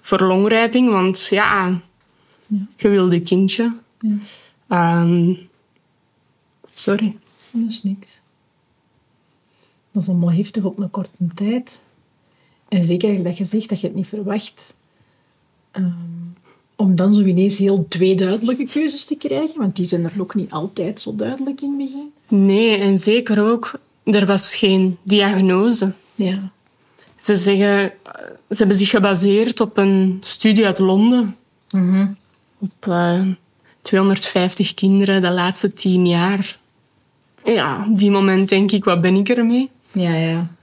voor 0.00 0.20
longrijping, 0.20 0.90
want 0.90 1.26
ja, 1.26 1.80
je 2.76 2.88
wilde 2.88 3.20
kindje. 3.22 3.72
Ehm, 4.68 5.34
sorry. 6.74 7.16
Dat 7.52 7.62
is 7.68 7.82
niks. 7.82 8.20
Dat 9.92 10.02
is 10.02 10.08
allemaal 10.08 10.32
heftig 10.32 10.64
op 10.64 10.78
een 10.78 10.90
korte 10.90 11.10
tijd. 11.34 11.82
En 12.74 12.84
zeker 12.84 13.22
dat 13.22 13.36
je 13.36 13.44
zegt 13.44 13.68
dat 13.68 13.80
je 13.80 13.86
het 13.86 13.96
niet 13.96 14.06
verwacht. 14.06 14.76
Ehm, 15.70 15.86
om 16.76 16.96
dan 16.96 17.14
zo 17.14 17.22
ineens 17.22 17.58
heel 17.58 17.86
twee 17.88 18.14
duidelijke 18.16 18.66
keuzes 18.66 19.04
te 19.04 19.14
krijgen. 19.14 19.58
Want 19.58 19.76
die 19.76 19.84
zijn 19.84 20.04
er 20.04 20.12
ook 20.18 20.34
niet 20.34 20.50
altijd 20.50 21.00
zo 21.00 21.16
duidelijk 21.16 21.60
in 21.60 21.68
het 21.68 21.78
begin. 21.78 22.12
Nee, 22.46 22.76
en 22.76 22.98
zeker 22.98 23.50
ook, 23.50 23.78
er 24.04 24.26
was 24.26 24.54
geen 24.54 24.96
diagnose. 25.02 25.92
Ja. 26.14 26.50
Ze 27.16 27.36
zeggen, 27.36 27.92
ze 28.50 28.56
hebben 28.56 28.76
zich 28.76 28.90
gebaseerd 28.90 29.60
op 29.60 29.76
een 29.76 30.18
studie 30.20 30.66
uit 30.66 30.78
Londen. 30.78 31.36
Op 32.58 32.86
eh, 32.88 33.22
250 33.80 34.74
kinderen 34.74 35.22
de 35.22 35.30
laatste 35.30 35.72
tien 35.72 36.06
jaar. 36.06 36.58
Ja, 37.44 37.86
op 37.90 37.98
die 37.98 38.10
moment 38.10 38.48
denk 38.48 38.72
ik, 38.72 38.84
wat 38.84 39.00
ben 39.00 39.14
ik 39.14 39.28
ermee? 39.28 39.70
Ja, 39.92 40.14
ja. 40.14 40.53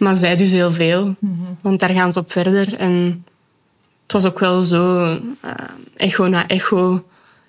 Maar 0.00 0.16
zij 0.16 0.36
dus 0.36 0.50
heel 0.50 0.72
veel, 0.72 1.16
want 1.60 1.80
daar 1.80 1.90
gaan 1.90 2.12
ze 2.12 2.18
op 2.18 2.32
verder. 2.32 2.74
En 2.74 3.24
het 4.02 4.12
was 4.12 4.24
ook 4.24 4.38
wel 4.38 4.62
zo, 4.62 5.04
eh, 5.40 5.54
echo 5.96 6.26
na 6.28 6.46
echo 6.46 7.04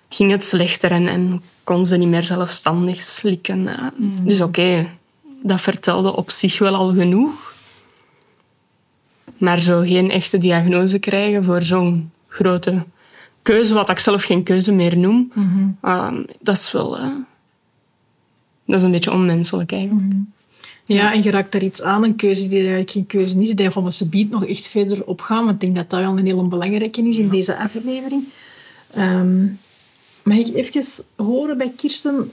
ging 0.09 0.31
het 0.31 0.43
slechter 0.43 0.91
en, 0.91 1.07
en 1.07 1.41
kon 1.63 1.85
ze 1.85 1.97
niet 1.97 2.07
meer 2.07 2.23
zelfstandig 2.23 3.01
slikken. 3.01 3.67
eh. 3.67 3.85
Dus 4.25 4.41
oké, 4.41 4.87
dat 5.43 5.61
vertelde 5.61 6.15
op 6.15 6.29
zich 6.31 6.59
wel 6.59 6.75
al 6.75 6.93
genoeg. 6.93 7.53
Maar 9.37 9.59
zo 9.59 9.79
geen 9.81 10.11
echte 10.11 10.37
diagnose 10.37 10.99
krijgen 10.99 11.43
voor 11.43 11.61
zo'n 11.63 12.11
grote 12.27 12.83
keuze, 13.41 13.73
wat 13.73 13.89
ik 13.89 13.99
zelf 13.99 14.23
geen 14.23 14.43
keuze 14.43 14.71
meer 14.73 14.97
noem, 14.97 15.31
ehm, 15.81 16.23
dat 16.39 16.57
is 16.57 16.71
wel... 16.71 16.97
eh, 16.97 17.07
dat 18.65 18.79
is 18.79 18.83
een 18.83 18.91
beetje 18.91 19.11
onmenselijk 19.11 19.71
eigenlijk. 19.71 20.13
Ja, 20.93 21.13
en 21.13 21.23
je 21.23 21.31
raakt 21.31 21.51
daar 21.51 21.63
iets 21.63 21.81
aan, 21.81 22.03
een 22.03 22.15
keuze 22.15 22.47
die 22.47 22.57
eigenlijk 22.57 22.91
geen 22.91 23.05
keuze 23.05 23.41
is. 23.41 23.51
Daar 23.51 23.71
gaan 23.71 23.83
we 23.83 23.93
ze 23.93 24.09
biedt 24.09 24.31
nog 24.31 24.45
echt 24.45 24.67
verder 24.67 25.05
op 25.05 25.21
gaan, 25.21 25.43
want 25.43 25.53
ik 25.53 25.59
denk 25.59 25.75
dat 25.75 25.89
dat 25.89 25.99
wel 25.99 26.17
een 26.17 26.25
heel 26.25 26.47
belangrijke 26.47 27.01
is 27.01 27.17
in 27.17 27.29
deze 27.29 27.57
aflevering. 27.57 28.23
Ehm 28.91 29.45
mag 30.23 30.37
ik 30.37 30.55
even 30.55 31.05
horen 31.15 31.57
bij 31.57 31.71
Kirsten 31.75 32.31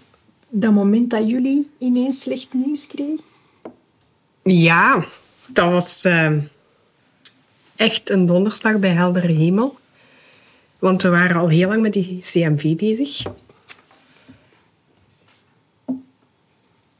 dat 0.49 0.73
moment 0.73 1.11
dat 1.11 1.29
jullie 1.29 1.71
ineens 1.79 2.21
slecht 2.21 2.55
nieuws 2.55 2.87
kregen? 2.87 3.21
Ja, 4.43 5.05
dat 5.47 5.71
was 5.71 6.05
eh, 6.05 6.33
echt 7.77 8.11
een 8.11 8.27
donderslag 8.27 8.79
bij 8.79 8.91
heldere 8.91 9.33
hemel. 9.33 9.79
Want 10.79 11.03
we 11.03 11.09
waren 11.09 11.37
al 11.37 11.49
heel 11.49 11.69
lang 11.69 11.83
met 11.83 11.93
die 11.93 12.19
CMV 12.21 12.77
bezig. 12.77 13.23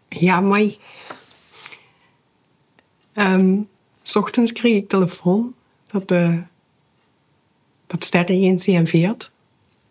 Ja, 0.09 0.41
maar... 0.41 0.67
Ehm, 3.19 3.57
s 4.03 4.17
ochtends 4.17 4.53
kreeg 4.53 4.77
ik 4.77 4.89
telefoon 4.89 5.55
dat, 5.91 6.09
de 6.09 6.43
dat 7.87 8.05
Sterre 8.05 8.39
geen 8.39 8.57
CMV 8.57 9.05
had. 9.07 9.31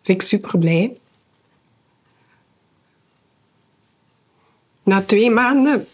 Dus 0.02 0.14
ik 0.14 0.22
super 0.22 0.58
blij. 0.58 0.96
Na 4.82 5.02
twee 5.02 5.30
maanden 5.30 5.86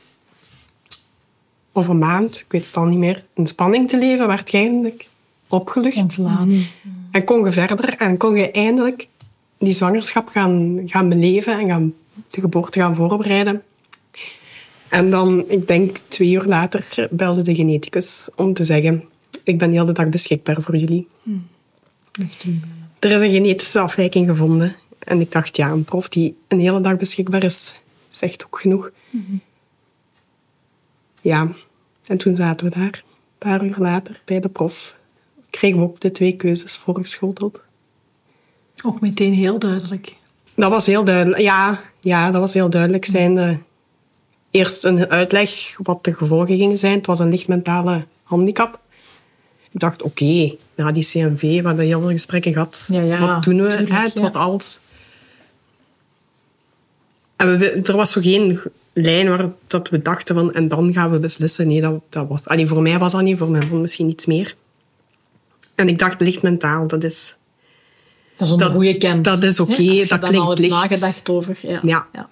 of 1.73 1.89
een 1.89 1.99
maand, 1.99 2.41
ik 2.41 2.47
weet 2.49 2.67
het 2.67 2.77
al 2.77 2.85
niet 2.85 2.99
meer, 2.99 3.25
in 3.35 3.47
spanning 3.47 3.89
te 3.89 3.99
leven, 3.99 4.27
werd 4.27 4.51
je 4.51 4.57
eindelijk 4.57 5.09
opgelucht. 5.49 5.97
Ontladen. 5.97 6.67
En 7.11 7.25
kon 7.25 7.45
je 7.45 7.53
verder 7.53 7.97
en 7.97 8.17
kon 8.17 8.35
je 8.35 8.51
eindelijk 8.51 9.09
die 9.59 9.73
zwangerschap 9.73 10.29
gaan, 10.29 10.83
gaan 10.87 11.09
beleven 11.09 11.59
en 11.59 11.69
gaan, 11.69 11.95
de 12.31 12.41
geboorte 12.41 12.81
gaan 12.81 12.95
voorbereiden. 12.95 13.63
En 14.95 15.11
dan, 15.11 15.45
ik 15.49 15.69
denk 15.69 15.99
twee 16.09 16.33
uur 16.33 16.45
later, 16.45 17.09
belde 17.11 17.43
de 17.43 17.55
geneticus 17.55 18.29
om 18.37 18.53
te 18.53 18.65
zeggen: 18.65 19.05
Ik 19.45 19.59
ben 19.59 19.71
heel 19.71 19.85
de 19.85 19.93
dag 19.93 20.09
beschikbaar 20.09 20.63
voor 20.63 20.77
jullie. 20.77 21.09
Er 22.99 23.11
is 23.11 23.21
een 23.21 23.31
genetische 23.31 23.79
afwijking 23.79 24.29
gevonden. 24.29 24.77
En 24.99 25.21
ik 25.21 25.33
dacht, 25.33 25.57
ja, 25.57 25.71
een 25.71 25.85
prof 25.85 26.09
die 26.09 26.37
een 26.49 26.61
hele 26.61 26.81
dag 26.81 26.97
beschikbaar 26.97 27.43
is, 27.43 27.75
zegt 28.11 28.45
ook 28.45 28.61
genoeg. 28.61 28.91
Ja, 31.21 31.55
en 32.07 32.17
toen 32.17 32.37
zaten 32.37 32.69
we 32.69 32.79
daar, 32.79 33.05
een 33.05 33.39
paar 33.39 33.65
uur 33.65 33.77
later, 33.79 34.21
bij 34.25 34.41
de 34.41 34.49
prof. 34.49 34.97
Kregen 35.51 35.79
we 35.79 35.85
ook 35.85 36.01
de 36.01 36.11
twee 36.11 36.37
keuzes 36.37 36.77
voorgeschoteld. 36.77 37.63
Ook 38.83 39.01
meteen 39.01 39.33
heel 39.33 39.59
duidelijk. 39.59 40.17
Dat 40.55 40.71
was 40.71 40.87
heel 40.87 41.05
duidelijk. 41.05 41.43
Ja, 41.43 41.83
ja 42.01 42.31
dat 42.31 42.41
was 42.41 42.55
heel 42.55 42.71
duidelijk. 42.71 43.05
Zijnde, 43.05 43.59
eerst 44.55 44.85
een 44.85 45.11
uitleg 45.11 45.75
wat 45.83 46.05
de 46.05 46.15
gevolgen 46.15 46.57
gingen 46.57 46.79
zijn. 46.79 46.97
Het 46.97 47.07
was 47.07 47.19
een 47.19 47.29
licht 47.29 47.49
mentale 47.49 48.05
handicap. 48.23 48.79
Ik 49.71 49.81
dacht, 49.81 50.03
oké, 50.03 50.57
na 50.75 50.93
die 50.93 51.05
CMV, 51.05 51.41
we 51.41 51.67
hebben 51.67 51.85
heel 51.85 52.01
veel 52.01 52.11
gesprekken 52.11 52.53
gehad. 52.53 52.89
Ja, 52.93 53.01
ja, 53.01 53.19
wat 53.19 53.43
doen 53.43 53.63
we? 53.63 53.69
tuurlijk, 53.69 53.91
hè, 53.91 53.99
het 53.99 54.13
ja. 54.13 54.21
wat 54.21 54.35
als. 54.35 54.81
En 57.37 57.59
we, 57.59 57.71
er 57.71 57.97
was 57.97 58.13
zo 58.13 58.21
geen 58.21 58.61
lijn 58.93 59.29
waar 59.29 59.49
dat 59.67 59.89
we 59.89 60.03
dachten 60.03 60.35
van, 60.35 60.53
en 60.53 60.69
dan 60.69 60.93
gaan 60.93 61.11
we 61.11 61.19
beslissen. 61.19 61.67
Nee, 61.67 61.81
dat, 61.81 62.01
dat 62.09 62.29
was... 62.29 62.47
Allee, 62.47 62.67
voor 62.67 62.83
mij 62.83 62.99
was 62.99 63.13
dat 63.13 63.23
niet, 63.23 63.39
voor 63.39 63.51
mijn 63.51 63.69
man 63.69 63.81
misschien 63.81 64.09
iets 64.09 64.27
meer. 64.27 64.55
En 65.75 65.89
ik 65.89 65.99
dacht, 65.99 66.21
licht 66.21 66.43
mentaal, 66.43 66.87
dat 66.87 67.05
is... 67.05 67.37
Dat 68.37 68.49
is 68.49 68.55
een 68.55 68.71
goede 68.71 68.99
kant. 68.99 69.25
dat 69.25 69.43
is 69.43 69.61
oké, 69.61 69.71
als 69.71 69.79
je 69.79 70.07
dat 70.07 70.19
klinkt 70.19 70.39
al 70.39 70.49
hebt 70.49 70.61
licht. 70.61 70.73
nagedacht 70.73 71.29
over. 71.29 71.59
Ja. 71.63 71.81
Ja. 71.83 72.29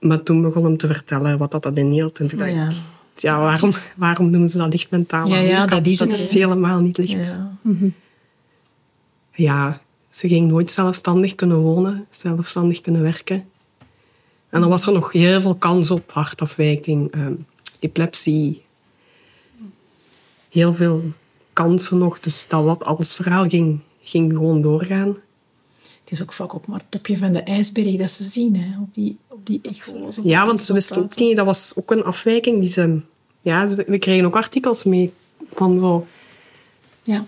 Maar 0.00 0.22
toen 0.22 0.42
begon 0.42 0.64
hem 0.64 0.76
te 0.76 0.86
vertellen 0.86 1.38
wat 1.38 1.50
dat, 1.50 1.62
dat 1.62 1.76
inhield. 1.78 2.18
En 2.18 2.26
toen 2.28 2.38
dacht 2.38 2.50
Ja. 2.50 2.68
ik, 2.68 2.74
ja, 3.16 3.38
waarom, 3.40 3.72
waarom 3.96 4.30
noemen 4.30 4.48
ze 4.48 4.58
dat 4.58 4.68
licht 4.72 4.90
mentaal? 4.90 5.26
Ja, 5.28 5.66
dat 5.66 5.86
is 5.86 5.98
het, 5.98 6.08
Dat 6.08 6.18
is 6.18 6.32
hè. 6.32 6.38
helemaal 6.38 6.80
niet 6.80 6.98
licht. 6.98 7.32
Ja. 7.32 7.58
Ja, 9.32 9.80
ze 10.10 10.28
ging 10.28 10.48
nooit 10.48 10.70
zelfstandig 10.70 11.34
kunnen 11.34 11.56
wonen, 11.58 12.06
zelfstandig 12.10 12.80
kunnen 12.80 13.02
werken. 13.02 13.44
En 14.48 14.60
dan 14.60 14.70
was 14.70 14.86
er 14.86 14.92
nog 14.92 15.12
heel 15.12 15.40
veel 15.40 15.54
kans 15.54 15.90
op 15.90 16.10
hartafwijking, 16.12 17.12
ehm, 17.12 17.32
epilepsie. 17.80 18.62
Heel 20.50 20.74
veel 20.74 21.02
kansen 21.52 21.98
nog. 21.98 22.20
Dus 22.20 22.48
dat 22.48 22.64
wat 22.64 22.84
als 22.84 23.14
verhaal 23.14 23.48
ging, 23.48 23.78
ging 24.02 24.32
gewoon 24.32 24.62
doorgaan. 24.62 25.16
Het 26.06 26.14
is 26.14 26.22
ook 26.22 26.32
vaak 26.32 26.54
ook 26.54 26.66
maar 26.66 26.78
het 26.78 26.90
topje 26.90 27.18
van 27.18 27.32
de 27.32 27.42
ijsberg 27.42 27.96
dat 27.96 28.10
ze 28.10 28.22
zien 28.22 28.56
hè, 28.56 28.80
op 28.80 28.94
die, 28.94 29.16
op 29.28 29.46
die 29.46 29.60
echo's. 29.62 30.18
op 30.18 30.24
Ja, 30.24 30.38
die 30.38 30.46
want 30.46 30.62
ze 30.62 30.72
wisten 30.72 31.02
ook 31.02 31.16
niet, 31.16 31.36
dat 31.36 31.46
was 31.46 31.72
ook 31.76 31.90
een 31.90 32.04
afwijking 32.04 32.60
die 32.60 32.70
ze... 32.70 33.00
Ja, 33.40 33.68
we 33.68 33.98
kregen 33.98 34.24
ook 34.24 34.36
artikels 34.36 34.84
mee 34.84 35.12
van 35.54 35.78
zo 35.78 36.06
Ja. 37.02 37.24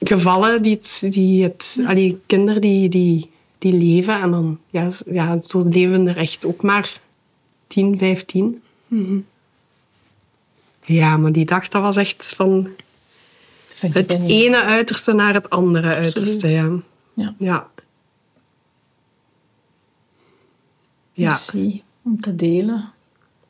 gevallen 0.00 0.62
die 0.62 0.74
het... 0.74 1.06
Die 1.10 1.42
het 1.42 1.80
allee, 1.86 2.20
kinderen 2.26 2.60
die, 2.60 2.88
die, 2.88 3.30
die 3.58 3.72
leven 3.72 4.20
en 4.20 4.30
dan... 4.30 4.58
Ja, 4.70 4.90
ja, 5.06 5.40
zo 5.46 5.68
leven 5.68 6.06
er 6.06 6.16
echt 6.16 6.44
ook 6.44 6.62
maar 6.62 7.00
10, 7.66 7.98
15. 7.98 8.62
Ja, 10.84 11.16
maar 11.16 11.32
die 11.32 11.44
dag, 11.44 11.68
dat 11.68 11.82
was 11.82 11.96
echt 11.96 12.32
van 12.34 12.68
het 13.78 14.18
ene 14.26 14.62
uiterste 14.62 15.12
naar 15.12 15.34
het 15.34 15.50
andere 15.50 15.94
uiterste. 15.94 16.48
Ja. 16.48 16.64
Ja. 16.64 16.82
Ja. 17.18 17.34
Ja. 17.38 17.68
Merci 21.14 21.82
om 22.04 22.20
te 22.20 22.34
delen. 22.34 22.92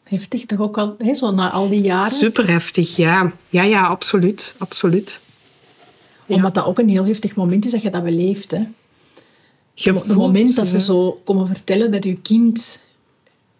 Heftig 0.02 0.46
toch 0.46 0.58
ook 0.58 0.78
al, 0.78 0.94
hè, 0.98 1.14
zo 1.14 1.30
na 1.30 1.50
al 1.50 1.68
die 1.68 1.80
jaren. 1.80 2.16
Super 2.16 2.48
heftig, 2.48 2.96
ja. 2.96 3.32
Ja, 3.48 3.62
ja, 3.62 3.86
absoluut. 3.86 4.54
Absoluut. 4.58 5.20
Omdat 6.26 6.54
dat 6.54 6.64
ook 6.64 6.78
een 6.78 6.88
heel 6.88 7.04
heftig 7.04 7.34
moment 7.34 7.64
is 7.64 7.72
dat 7.72 7.82
je 7.82 7.90
dat 7.90 8.04
beleeft. 8.04 8.50
Hè. 8.50 8.66
Je 9.74 9.92
Het 9.92 10.14
moment 10.14 10.54
dat 10.54 10.68
ze 10.68 10.80
zo 10.80 11.20
komen 11.24 11.46
vertellen 11.46 11.90
dat 11.90 12.04
je 12.04 12.16
kind 12.16 12.84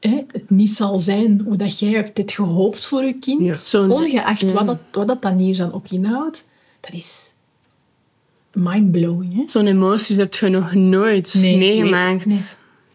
hè, 0.00 0.24
het 0.32 0.50
niet 0.50 0.70
zal 0.70 1.00
zijn 1.00 1.40
hoe 1.44 1.56
dat 1.56 1.78
jij 1.78 1.90
hebt 1.90 2.16
dit 2.16 2.32
gehoopt 2.32 2.86
voor 2.86 3.04
je 3.04 3.12
kind, 3.12 3.70
Ja. 3.70 3.88
Ongeacht 3.88 4.40
ja. 4.40 4.52
wat, 4.52 4.66
dat, 4.66 4.78
wat 4.92 5.08
dat, 5.08 5.22
dat 5.22 5.34
nieuws 5.34 5.56
dan 5.56 5.72
ook 5.72 5.88
inhoudt, 5.90 6.46
dat 6.80 6.92
is 6.92 7.32
mindblowing. 8.58 9.34
Hè? 9.34 9.42
Zo'n 9.46 9.66
emoties 9.66 10.16
heb 10.16 10.34
je 10.34 10.48
nog 10.48 10.74
nooit 10.74 11.34
Nee, 11.34 11.56
meegemaakt. 11.58 12.26
nee, 12.26 12.40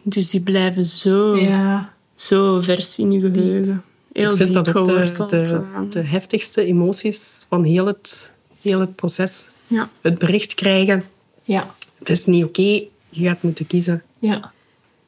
Dus 0.04 0.30
die 0.30 0.42
blijven 0.42 0.86
zo, 0.86 1.38
Ja, 1.38 1.94
zo 2.16 2.62
vers 2.62 2.98
in 2.98 3.12
je 3.12 3.20
geheugen. 3.20 3.84
Heel 4.14 4.32
Ik 4.32 4.38
vind 4.38 4.54
diep 4.54 4.64
dat 4.66 4.76
ook 4.76 4.86
de, 5.30 5.38
eh. 5.38 5.80
de 5.90 6.00
heftigste 6.02 6.64
emoties 6.66 7.46
van 7.50 7.64
heel 7.64 7.86
het, 7.86 8.34
heel 8.62 8.80
het 8.80 8.96
proces. 8.96 9.46
ja. 9.68 9.90
Het 10.02 10.18
bericht 10.18 10.54
krijgen, 10.54 11.04
ja, 11.44 11.76
het 12.00 12.10
is 12.10 12.26
niet 12.26 12.44
oké, 12.44 12.62
je 13.10 13.28
gaat 13.28 13.42
moeten 13.44 13.68
kiezen. 13.68 14.04
ja. 14.20 14.52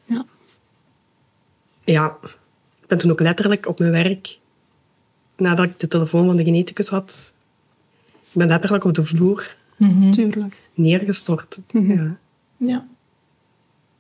Ja. 0.06 0.26
Ja, 1.84 2.18
ik 2.82 2.88
ben 2.88 2.98
toen 2.98 3.12
ook 3.12 3.20
letterlijk 3.20 3.68
op 3.68 3.80
mijn 3.80 3.92
werk, 3.92 4.38
nadat 5.38 5.66
ik 5.66 5.80
de 5.80 5.88
telefoon 5.88 6.26
van 6.26 6.36
de 6.36 6.44
geneticus 6.44 6.88
had, 6.88 7.34
ik 8.14 8.30
ben 8.32 8.48
letterlijk 8.48 8.84
op 8.84 8.94
de 8.94 9.06
vloer 9.06 9.56
Tuurlijk. 10.12 10.70
neergestort. 10.74 11.60
Ja. 11.72 12.18
ja. 12.58 12.88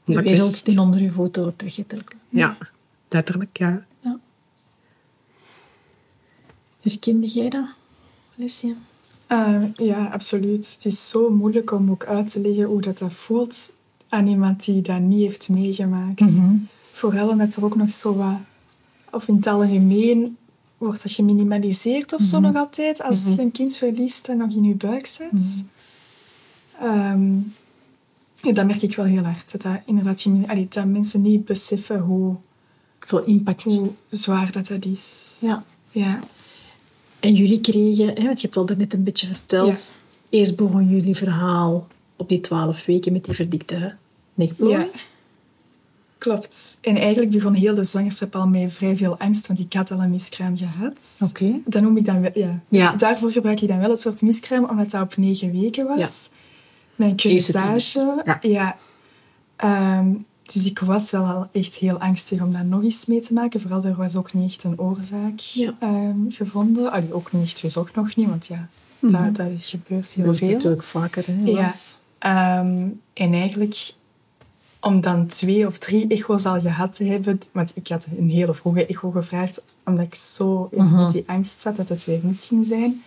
De 0.04 0.14
Dat 0.14 0.24
wereld 0.24 0.66
die 0.66 0.80
onder 0.80 1.02
je 1.02 1.12
voeten 1.12 1.44
wordt 1.44 1.62
weggetrokken. 1.62 2.18
Ja, 2.30 2.58
letterlijk, 3.10 3.58
ja. 3.58 3.86
Herkende 6.82 7.28
jij 7.28 7.50
dat, 7.50 7.68
Alicia? 8.38 8.74
Eh, 9.28 9.64
ja, 9.76 10.06
absoluut. 10.06 10.74
Het 10.74 10.86
is 10.86 11.10
zo 11.10 11.30
moeilijk 11.30 11.72
om 11.72 11.92
ook 11.92 12.06
uit 12.06 12.32
te 12.32 12.42
leggen 12.42 12.64
hoe 12.64 12.82
dat, 12.82 12.98
dat 12.98 13.14
voelt 13.14 13.74
aan 14.10 14.28
iemand 14.28 14.66
die 14.66 14.82
dat 14.82 15.00
niet 15.00 15.20
heeft 15.20 15.50
meegemaakt. 15.50 16.24
Vooral 16.92 17.30
omdat 17.30 17.56
er 17.56 17.66
ook 17.66 17.76
nog 17.76 17.92
zo 17.92 18.16
wat... 18.16 18.38
Of 19.12 19.28
in 19.28 19.36
het 19.36 19.48
algemeen 19.48 20.38
wordt 20.78 21.04
dat 21.04 21.12
geminimaliseerd 21.12 22.14
of 22.14 22.22
zo 22.22 22.40
nog 22.40 22.56
altijd. 22.56 23.02
Als 23.02 23.26
je 23.26 23.42
een 23.42 23.52
kind 23.52 23.76
verliest 23.76 24.28
en 24.30 24.38
nog 24.38 24.52
in 24.52 24.64
je 24.64 24.76
buik 24.76 25.06
zit. 25.06 25.64
Ja, 28.42 28.52
dat 28.54 28.66
merk 28.66 28.82
ik 28.82 28.96
wel 28.96 29.06
heel 29.06 29.24
hard. 29.24 29.52
Dat, 29.52 29.62
dat, 29.62 29.80
inderdaad, 29.86 30.22
gemini- 30.22 30.46
allee, 30.48 30.68
dat 30.70 30.86
mensen 30.86 31.22
niet 31.22 31.46
beseffen 31.46 32.00
hoe, 32.00 32.36
Veel 33.00 33.24
impact. 33.24 33.64
hoe 33.64 33.90
zwaar 34.10 34.52
dat, 34.52 34.68
dat 34.68 34.86
is. 34.86 35.38
Ja. 35.42 35.64
Ja. 35.92 36.20
En 37.20 37.34
jullie 37.34 37.62
kregen, 37.62 38.08
hè, 38.08 38.24
want 38.24 38.42
je 38.42 38.48
hebt 38.52 38.58
al 38.58 38.76
net 38.78 38.94
een 38.94 39.04
beetje 39.04 39.28
verteld, 39.28 39.94
eerst 40.30 40.56
begon 40.56 40.90
jullie 40.90 41.16
verhaal 41.16 41.88
op 42.16 42.30
die 42.30 42.40
twaalf 42.42 42.86
weken 42.86 43.14
met 43.14 43.26
die 43.26 43.34
verdikte 43.34 43.96
nekblooien. 44.34 44.80
Ja. 44.80 44.88
Klopt. 46.18 46.78
En 46.82 46.96
eigenlijk 46.98 47.32
begon 47.32 47.54
heel 47.54 47.76
de 47.76 47.84
zwangerschap 47.84 48.36
al 48.36 48.48
met 48.48 48.74
vrij 48.74 48.96
veel 48.96 49.18
angst, 49.18 49.48
want 49.48 49.60
ik 49.60 49.74
had 49.74 49.92
al 49.92 50.02
een 50.02 50.10
miskraam 50.10 50.58
gehad. 50.58 51.20
Oké. 51.24 51.60
Dat 51.66 51.82
noem 51.82 51.98
ik 51.98 52.06
dan 52.06 52.22
wel, 52.22 52.32
ja. 52.34 52.60
Ja. 52.68 52.92
Daarvoor 52.96 53.32
gebruik 53.32 53.62
ik 53.62 53.68
dan 53.68 53.80
wel 53.80 53.90
het 53.90 54.00
soort 54.00 54.22
miskraam, 54.22 54.66
omdat 54.70 54.92
dat 54.92 55.02
op 55.02 55.18
negen 55.18 55.52
weken 55.62 55.86
was. 55.88 56.30
Mijn 56.96 57.14
Eerste 57.16 57.52
curettage. 57.52 58.22
Ja. 58.26 58.38
Ja. 58.42 58.78
Ehm, 59.56 60.14
dus 60.44 60.66
ik 60.66 60.80
was 60.80 61.12
wel 61.12 61.24
al 61.26 61.48
echt 61.52 61.76
heel 61.76 62.00
angstig 62.00 62.42
om 62.42 62.54
daar 62.54 62.66
nog 62.66 62.84
eens 62.84 63.06
mee 63.06 63.20
te 63.20 63.34
maken. 63.34 63.62
Vooral, 63.62 63.84
er 63.84 63.96
was 63.96 64.16
ook 64.16 64.34
niet 64.34 64.50
echt 64.50 64.64
een 64.64 64.80
oorzaak 64.80 65.40
Ja. 65.40 65.74
ehm, 65.80 66.18
gevonden. 66.30 66.92
Allee, 66.92 67.14
ook 67.14 67.32
niet 67.32 67.44
echt 67.44 67.60
gezocht 67.60 67.96
nog 67.96 68.16
niet, 68.16 68.28
want 68.30 68.46
ja, 68.48 68.70
dat, 69.00 69.36
dat 69.36 69.48
gebeurt 69.60 70.14
heel 70.14 70.26
Dat 70.26 70.38
veel. 70.38 70.50
natuurlijk 70.52 70.84
vaker, 70.84 71.26
hè, 71.28 71.36
Ja. 71.52 71.72
Ehm, 72.20 72.88
en 73.14 73.34
eigenlijk, 73.34 73.94
om 74.82 75.02
dan 75.02 75.28
twee 75.28 75.68
of 75.68 75.78
drie 75.78 76.08
echo's 76.08 76.46
al 76.46 76.62
gehad 76.62 76.94
te 76.96 77.04
hebben, 77.04 77.40
want 77.52 77.72
ik 77.74 77.88
had 77.88 78.08
een 78.18 78.30
hele 78.30 78.54
vroege 78.54 78.86
echo 78.86 79.12
gevraagd, 79.12 79.62
omdat 79.86 80.06
ik 80.06 80.16
zo 80.16 80.68
in 80.72 80.84
Mhm. 80.86 81.10
die 81.12 81.24
angst 81.28 81.62
zat 81.62 81.76
dat 81.76 81.90
het 81.90 82.06
weer 82.06 82.20
mis 82.24 82.48
ging 82.48 82.66
zijn. 82.66 83.04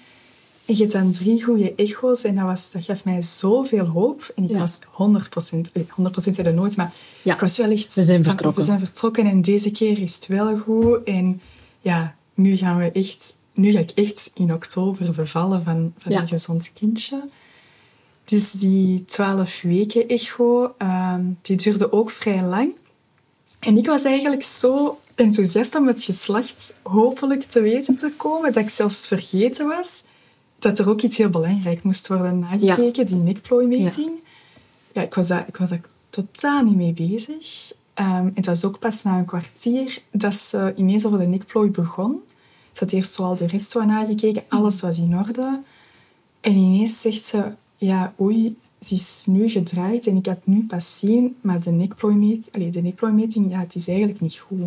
En 0.64 0.75
je 0.75 0.80
hebt 0.80 0.92
dan 0.92 1.10
drie 1.12 1.42
goede 1.44 1.75
echo's 1.75 2.25
en 2.25 2.34
dat, 2.34 2.44
was, 2.44 2.70
dat 2.70 2.84
gaf 2.84 3.04
mij 3.04 3.22
zoveel 3.22 3.84
hoop. 3.87 4.32
En 4.37 4.44
ik 4.44 4.50
Ja. 4.50 4.58
was 4.58 4.78
100%, 4.90 5.70
allee, 5.75 5.87
100% 5.90 6.34
zei 6.34 6.46
dat 6.46 6.56
nooit, 6.56 6.76
maar 6.76 6.92
Ja. 7.22 7.34
ik 7.34 7.40
was 7.40 7.56
wel 7.58 7.70
echt... 7.70 7.94
We 7.94 8.02
zijn 8.04 8.25
van, 8.25 8.32
vertrokken. 8.32 8.60
we 8.62 8.66
zijn 8.68 8.78
vertrokken 8.78 9.26
en 9.26 9.42
deze 9.42 9.70
keer 9.70 9.98
is 9.98 10.14
het 10.14 10.26
wel 10.26 10.58
goed. 10.58 11.02
En 11.04 11.40
ja, 11.80 12.14
nu 12.34 12.56
gaan 12.56 12.76
we 12.78 12.90
echt... 12.92 13.37
Nu 13.54 13.70
ga 13.72 13.78
ik 13.78 13.90
echt 13.90 14.30
in 14.34 14.52
oktober 14.52 15.12
bevallen 15.12 15.62
van, 15.62 15.92
van 15.98 16.12
Ja. 16.12 16.20
een 16.20 16.28
gezond 16.28 16.72
kindje. 16.72 17.22
Dus 18.28 18.50
die 18.50 19.04
12 19.04 19.61
weken 19.62 20.08
echo, 20.08 20.75
ehm, 20.78 21.25
die 21.42 21.56
duurde 21.56 21.92
ook 21.92 22.11
vrij 22.11 22.42
lang. 22.42 22.73
En 23.58 23.76
ik 23.76 23.87
was 23.87 24.04
eigenlijk 24.04 24.42
zo 24.42 24.99
enthousiast 25.14 25.75
om 25.75 25.87
het 25.87 26.02
geslacht 26.02 26.76
hopelijk 26.82 27.42
te 27.42 27.61
weten 27.61 27.97
te 27.97 28.12
komen, 28.16 28.52
dat 28.52 28.62
ik 28.62 28.70
zelfs 28.70 29.06
vergeten 29.06 29.66
was 29.66 30.04
dat 30.58 30.78
er 30.78 30.88
ook 30.88 31.02
iets 31.02 31.16
heel 31.16 31.30
belangrijk 31.30 31.82
moest 31.82 32.08
worden 32.08 32.38
nagekeken, 32.38 33.06
die 33.06 33.16
nekplooimeting. 33.16 34.11
Ja. 34.92 35.02
ik, 35.02 35.14
was 35.14 35.28
daar, 35.28 35.44
ik 35.49 35.56
was 35.56 35.68
daar 35.68 35.80
totaal 36.11 36.64
niet 36.64 36.76
mee 36.76 36.92
bezig. 36.92 37.73
En 37.94 38.32
het 38.35 38.47
was 38.47 38.64
ook 38.64 38.78
pas 38.78 39.02
na 39.02 39.18
een 39.18 39.25
kwartier 39.25 40.02
dat 40.11 40.35
ze 40.35 40.73
ineens 40.76 41.06
over 41.06 41.18
de 41.18 41.26
nekplooi 41.26 41.70
begon. 41.70 42.23
Ze 42.73 42.85
had 42.85 42.92
eerst 42.92 43.18
al 43.18 43.37
de 43.37 43.47
rest 43.47 43.75
nagekeken, 43.75 44.44
alles 44.49 44.80
was 44.80 44.99
in 44.99 45.18
orde. 45.18 45.61
En 46.40 46.52
ineens 46.52 47.00
zegt 47.00 47.25
ze, 47.25 47.52
ja, 47.78 48.14
oei, 48.20 48.56
ze 48.80 48.94
is 48.94 49.25
nu 49.26 49.49
gedraaid 49.49 50.06
en 50.06 50.16
ik 50.16 50.26
had 50.26 50.47
nu 50.47 50.64
pas 50.66 50.99
zien, 50.99 51.37
maar 51.40 51.61
de 51.61 51.70
nekplooimeting, 51.70 52.54
allee, 52.54 52.70
de 52.70 52.82
nekplooimeting, 52.82 53.50
ja, 53.50 53.58
het 53.58 53.75
is 53.75 53.88
eigenlijk 53.88 54.20
niet 54.20 54.37
goed. 54.38 54.61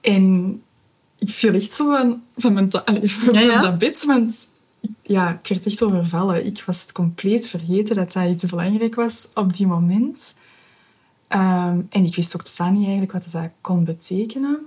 En 0.00 0.62
ik 1.18 1.30
viel 1.30 1.54
echt 1.54 1.72
zo 1.72 1.90
van, 1.90 2.22
van, 2.36 2.52
mijn 2.52 2.70
allee, 2.84 3.10
van 3.12 3.34
Ja, 3.34 3.40
ja. 3.40 3.60
dat 3.62 3.78
bed, 3.78 4.04
want 4.04 4.48
ik- 4.80 4.90
ja, 5.02 5.30
ik 5.42 5.48
werd 5.48 5.66
echt 5.66 5.82
overvallen. 5.82 6.46
Ik 6.46 6.62
was 6.66 6.82
het 6.82 6.92
compleet 6.92 7.48
vergeten 7.48 7.96
dat 7.96 8.12
dat 8.12 8.28
iets 8.30 8.44
belangrijk 8.44 8.94
was 8.94 9.28
op 9.34 9.54
die 9.54 9.66
moment. 9.66 10.36
Ehm, 11.28 11.80
en 11.88 12.04
ik 12.04 12.14
wist 12.16 12.34
ook 12.36 12.42
totaal 12.42 12.70
niet 12.72 12.82
eigenlijk 12.82 13.12
wat 13.12 13.24
dat 13.32 13.50
kon 13.60 13.84
betekenen. 13.84 14.58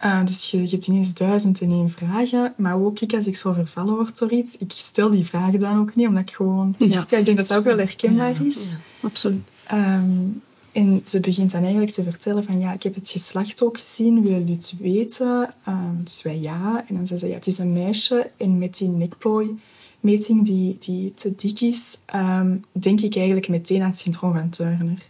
Eh, 0.00 0.24
dus 0.24 0.50
je, 0.50 0.62
je 0.62 0.68
hebt 0.68 0.86
ineens 0.86 1.14
duizend 1.14 1.60
en 1.60 1.70
één 1.70 1.90
vragen. 1.90 2.52
Maar 2.56 2.80
ook 2.80 3.00
ik, 3.00 3.14
als 3.14 3.26
ik 3.26 3.36
zo 3.36 3.52
vervallen 3.52 3.94
word 3.94 4.18
door 4.18 4.30
iets, 4.30 4.58
ik 4.58 4.72
stel 4.72 5.10
die 5.10 5.24
vragen 5.24 5.60
dan 5.60 5.78
ook 5.78 5.94
niet, 5.96 6.06
omdat 6.06 6.22
ik 6.22 6.30
gewoon... 6.30 6.74
Ja. 6.78 7.06
Ja, 7.08 7.16
ik 7.16 7.24
denk 7.24 7.36
dat 7.36 7.46
dat 7.46 7.58
ook 7.58 7.64
wel 7.64 7.78
herkenbaar 7.78 8.46
is. 8.46 8.70
ja, 8.70 8.78
absoluut. 9.08 9.48
Ehm, 9.66 10.10
en 10.72 11.00
ze 11.04 11.20
begint 11.20 11.50
dan 11.50 11.62
eigenlijk 11.62 11.92
te 11.92 12.02
vertellen 12.02 12.44
van 12.44 12.60
ja, 12.60 12.72
ik 12.72 12.82
heb 12.82 12.94
het 12.94 13.08
geslacht 13.08 13.62
ook 13.62 13.78
gezien, 13.78 14.22
wil 14.22 14.44
je 14.46 14.52
het 14.52 14.74
weten? 14.80 15.54
Ehm, 15.64 16.02
dus 16.04 16.22
wij 16.22 16.38
ja. 16.38 16.84
En 16.88 16.94
dan 16.94 17.06
zei 17.06 17.18
ze 17.18 17.28
ja, 17.28 17.34
het 17.34 17.46
is 17.46 17.58
een 17.58 17.72
meisje 17.72 18.30
en 18.36 18.58
met 18.58 18.76
die 18.76 18.88
nekplooimeting 18.88 20.44
die, 20.44 20.76
die 20.78 21.14
te 21.14 21.34
dik 21.34 21.60
is, 21.60 21.98
ehm, 22.06 22.56
denk 22.72 23.00
ik 23.00 23.16
eigenlijk 23.16 23.48
meteen 23.48 23.82
aan 23.82 23.90
het 23.90 23.98
syndroom 23.98 24.32
van 24.32 24.50
Turner. 24.50 25.08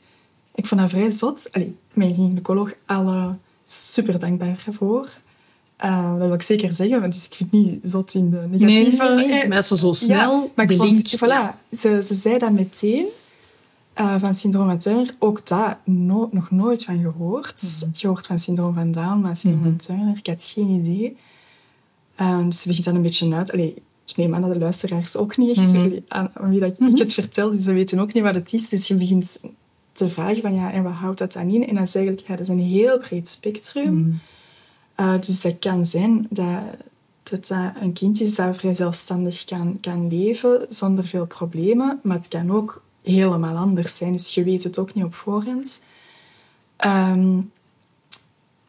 Ik 0.54 0.66
vond 0.66 0.80
dat 0.80 0.90
vrij 0.90 1.10
zot. 1.10 1.48
Allee, 1.52 1.76
mijn 1.92 2.14
gynaecoloog, 2.14 2.74
alle 2.86 3.36
super 3.72 4.18
dankbaar 4.18 4.64
voor. 4.70 5.08
Eh, 5.76 6.10
dat 6.10 6.26
wil 6.26 6.32
ik 6.32 6.42
zeker 6.42 6.74
zeggen, 6.74 7.00
want 7.00 7.12
dus 7.12 7.26
ik 7.26 7.34
vind 7.34 7.50
het 7.52 7.60
niet 7.60 7.78
zot 7.82 8.14
in 8.14 8.30
de 8.30 8.36
negatieve... 8.50 9.02
Nee, 9.04 9.14
nee, 9.14 9.26
nee. 9.26 9.40
eh, 9.40 9.48
Maar 9.48 9.56
dat 9.56 9.66
ze 9.66 9.76
zo 9.76 9.92
snel 9.92 10.52
maar 10.54 10.70
ik 10.70 10.76
vond, 10.76 10.90
link... 10.90 11.08
voilà, 11.08 11.76
ze, 11.78 12.02
ze 12.02 12.14
zei 12.14 12.38
dat 12.38 12.50
meteen 12.50 13.06
eh, 13.92 14.14
van 14.18 14.34
syndroom 14.34 14.66
van 14.66 14.78
Turner. 14.78 15.14
Ook 15.18 15.46
daar 15.46 15.78
no- 15.84 16.28
nog 16.32 16.50
nooit 16.50 16.84
van 16.84 17.00
gehoord. 17.02 17.62
Mhm. 17.62 17.90
Gehoord 17.92 18.26
van 18.26 18.38
syndroom 18.38 18.74
van 18.74 18.92
Down, 18.92 19.20
maar 19.20 19.36
syndroom 19.36 19.62
van 19.62 19.76
Turner, 19.76 20.16
ik 20.16 20.26
had 20.26 20.52
geen 20.54 20.68
idee. 20.68 21.16
Eh, 22.14 22.44
dus 22.44 22.60
ze 22.60 22.68
begint 22.68 22.86
dan 22.86 22.94
een 22.94 23.02
beetje 23.02 23.34
uit. 23.34 23.52
Allee, 23.52 23.74
ik 24.06 24.16
neem 24.16 24.34
aan 24.34 24.40
dat 24.42 24.52
de 24.52 24.58
luisteraars 24.58 25.16
ook 25.16 25.36
niet 25.36 25.58
echt... 25.58 25.72
Mhm. 25.72 25.98
aan, 26.08 26.30
aan 26.34 26.50
wie 26.50 26.60
dat 26.60 26.74
ik 26.78 26.98
het 26.98 27.14
vertel, 27.14 27.50
dus 27.50 27.64
ze 27.64 27.72
weten 27.72 27.98
ook 27.98 28.12
niet 28.12 28.22
wat 28.22 28.34
het 28.34 28.52
is. 28.52 28.68
Dus 28.68 28.88
je 28.88 28.94
begint 28.94 29.40
te 30.06 30.08
vragen 30.08 30.42
van 30.42 30.54
ja, 30.54 30.72
en 30.72 30.82
wat 30.82 30.92
houdt 30.92 31.18
dat 31.18 31.32
dan 31.32 31.48
in? 31.48 31.66
En 31.66 31.74
dan 31.74 31.82
is 31.82 31.94
eigenlijk, 31.94 32.26
ja, 32.26 32.36
dat 32.36 32.44
is 32.44 32.48
een 32.48 32.58
heel 32.58 32.98
breed 32.98 33.28
spectrum. 33.28 33.94
Mhm. 33.94 34.14
Uh, 34.96 35.20
dus 35.20 35.40
dat 35.40 35.58
kan 35.58 35.86
zijn 35.86 36.26
dat, 36.30 36.62
dat 37.22 37.46
dat 37.46 37.72
een 37.80 37.92
kind 37.92 38.20
is 38.20 38.34
dat 38.34 38.56
vrij 38.56 38.74
zelfstandig 38.74 39.44
kan, 39.44 39.78
kan 39.80 40.08
leven 40.08 40.66
zonder 40.68 41.06
veel 41.06 41.26
problemen. 41.26 42.00
Maar 42.02 42.16
het 42.16 42.28
kan 42.28 42.50
ook 42.50 42.82
helemaal 43.02 43.56
anders 43.56 43.96
zijn. 43.96 44.12
Dus 44.12 44.34
je 44.34 44.44
weet 44.44 44.64
het 44.64 44.78
ook 44.78 44.94
niet 44.94 45.04
op 45.04 45.14
voorhand. 45.14 45.84
Ehm, 46.76 47.40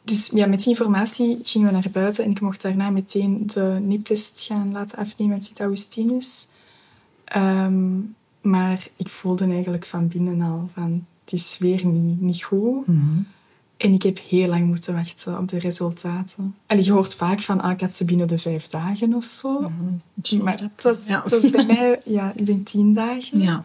dus 0.03 0.27
ja, 0.33 0.45
met 0.45 0.59
die 0.59 0.69
informatie 0.69 1.39
gingen 1.43 1.67
we 1.67 1.73
naar 1.73 1.89
buiten 1.91 2.23
en 2.23 2.31
ik 2.31 2.41
mocht 2.41 2.61
daarna 2.61 2.89
meteen 2.89 3.43
de 3.45 3.77
niptest 3.81 4.41
gaan 4.41 4.71
laten 4.71 4.97
afnemen 4.97 5.33
met 5.33 5.45
Sint-Augustinus. 5.45 6.49
Ehm, 7.23 7.99
maar 8.41 8.87
ik 8.95 9.09
voelde 9.09 9.45
eigenlijk 9.45 9.85
van 9.85 10.07
binnen 10.07 10.41
al 10.41 10.69
van 10.73 11.05
het 11.31 11.39
is 11.39 11.57
weer 11.57 11.85
niet, 11.85 12.21
niet 12.21 12.43
goed. 12.43 12.85
En 13.77 13.93
ik 13.93 14.03
heb 14.03 14.19
heel 14.29 14.47
lang 14.47 14.67
moeten 14.67 14.93
wachten 14.93 15.37
op 15.37 15.47
de 15.47 15.59
resultaten. 15.59 16.55
En 16.65 16.83
je 16.83 16.91
hoort 16.91 17.15
vaak 17.15 17.41
van, 17.41 17.61
ah, 17.61 17.71
ik 17.71 17.81
had 17.81 17.93
ze 17.93 18.05
binnen 18.05 18.27
de 18.27 18.37
vijf 18.39 18.67
dagen 18.67 19.13
of 19.13 19.23
zo. 19.23 19.71
Maar 20.41 20.59
het 20.75 20.83
was, 20.83 21.07
Ja. 21.07 21.21
het 21.21 21.31
was 21.31 21.49
bij 21.49 21.65
mij, 21.65 22.01
ja, 22.05 22.33
ik 22.35 22.45
denk 22.45 22.67
tien 22.67 22.93
dagen. 22.93 23.39
Ja. 23.41 23.63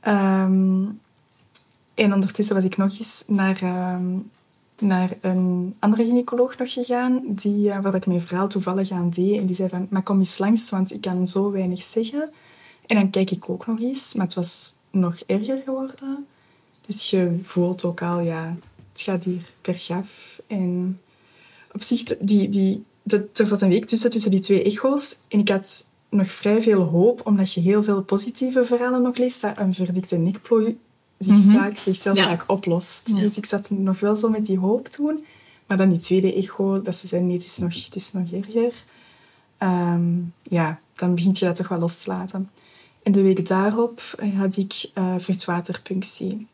Ehm, 0.00 0.82
en 1.94 2.12
ondertussen 2.14 2.54
was 2.54 2.64
ik 2.64 2.76
nog 2.76 2.98
eens 2.98 3.24
naar, 3.26 3.62
ehm, 3.62 4.04
naar 4.78 5.10
een 5.20 5.74
andere 5.78 6.04
gynaecoloog 6.04 6.58
nog 6.58 6.72
gegaan, 6.72 7.22
die, 7.26 7.72
waar 7.72 7.94
ik 7.94 8.06
mijn 8.06 8.20
verhaal 8.20 8.48
toevallig 8.48 8.90
aan 8.90 9.10
deed. 9.10 9.40
En 9.40 9.46
die 9.46 9.56
zei 9.56 9.68
van, 9.68 9.86
maar 9.90 10.02
kom 10.02 10.18
eens 10.18 10.38
langs, 10.38 10.70
want 10.70 10.92
ik 10.92 11.00
kan 11.00 11.26
zo 11.26 11.50
weinig 11.50 11.82
zeggen. 11.82 12.30
En 12.86 12.96
dan 12.96 13.10
kijk 13.10 13.30
ik 13.30 13.50
ook 13.50 13.66
nog 13.66 13.80
eens, 13.80 14.14
maar 14.14 14.26
het 14.26 14.34
was 14.34 14.74
nog 14.90 15.16
erger 15.26 15.62
geworden. 15.64 16.26
Dus 16.86 17.10
je 17.10 17.38
voelt 17.42 17.84
ook 17.84 18.02
al, 18.02 18.20
ja, 18.20 18.56
het 18.92 19.00
gaat 19.00 19.24
hier 19.24 19.52
bergaf. 19.60 20.40
En 20.46 21.00
op 21.72 21.82
zich, 21.82 22.02
die, 22.20 22.48
die, 22.48 22.84
dat, 23.02 23.22
er 23.38 23.46
zat 23.46 23.62
een 23.62 23.68
week 23.68 23.84
tussen, 23.86 24.10
tussen 24.10 24.30
die 24.30 24.40
twee 24.40 24.62
echo's. 24.62 25.16
En 25.28 25.38
ik 25.38 25.48
had 25.48 25.86
nog 26.08 26.30
vrij 26.30 26.62
veel 26.62 26.82
hoop, 26.82 27.26
omdat 27.26 27.52
je 27.52 27.60
heel 27.60 27.82
veel 27.82 28.02
positieve 28.02 28.64
verhalen 28.64 29.02
nog 29.02 29.16
leest, 29.16 29.40
dat 29.40 29.58
een 29.58 29.74
verdikte 29.74 30.16
nekplooi 30.16 30.78
zich 31.18 31.36
vaak, 31.52 31.76
zichzelf 31.76 32.16
Ja. 32.16 32.28
vaak 32.28 32.44
oplost. 32.50 33.08
Ja. 33.08 33.20
Dus 33.20 33.36
ik 33.36 33.46
zat 33.46 33.70
nog 33.70 34.00
wel 34.00 34.16
zo 34.16 34.28
met 34.28 34.46
die 34.46 34.58
hoop 34.58 34.88
toen. 34.88 35.24
Maar 35.66 35.76
dan 35.76 35.88
die 35.90 35.98
tweede 35.98 36.34
echo, 36.34 36.82
dat 36.82 36.94
ze 36.96 37.06
zei, 37.06 37.22
nee, 37.22 37.36
het 37.36 37.44
is 37.44 37.58
nog, 37.58 37.84
het 37.84 37.94
is 37.94 38.12
nog 38.12 38.30
erger. 38.30 38.84
Ehm, 39.58 40.12
ja, 40.42 40.80
dan 40.94 41.14
begint 41.14 41.38
je 41.38 41.44
dat 41.44 41.54
toch 41.54 41.68
wel 41.68 41.78
los 41.78 42.02
te 42.02 42.10
laten. 42.10 42.50
En 43.02 43.12
de 43.12 43.22
week 43.22 43.46
daarop 43.46 44.00
eh, 44.18 44.38
had 44.38 44.56
ik 44.56 44.90
vruchtwaterpunctie. 45.18 46.46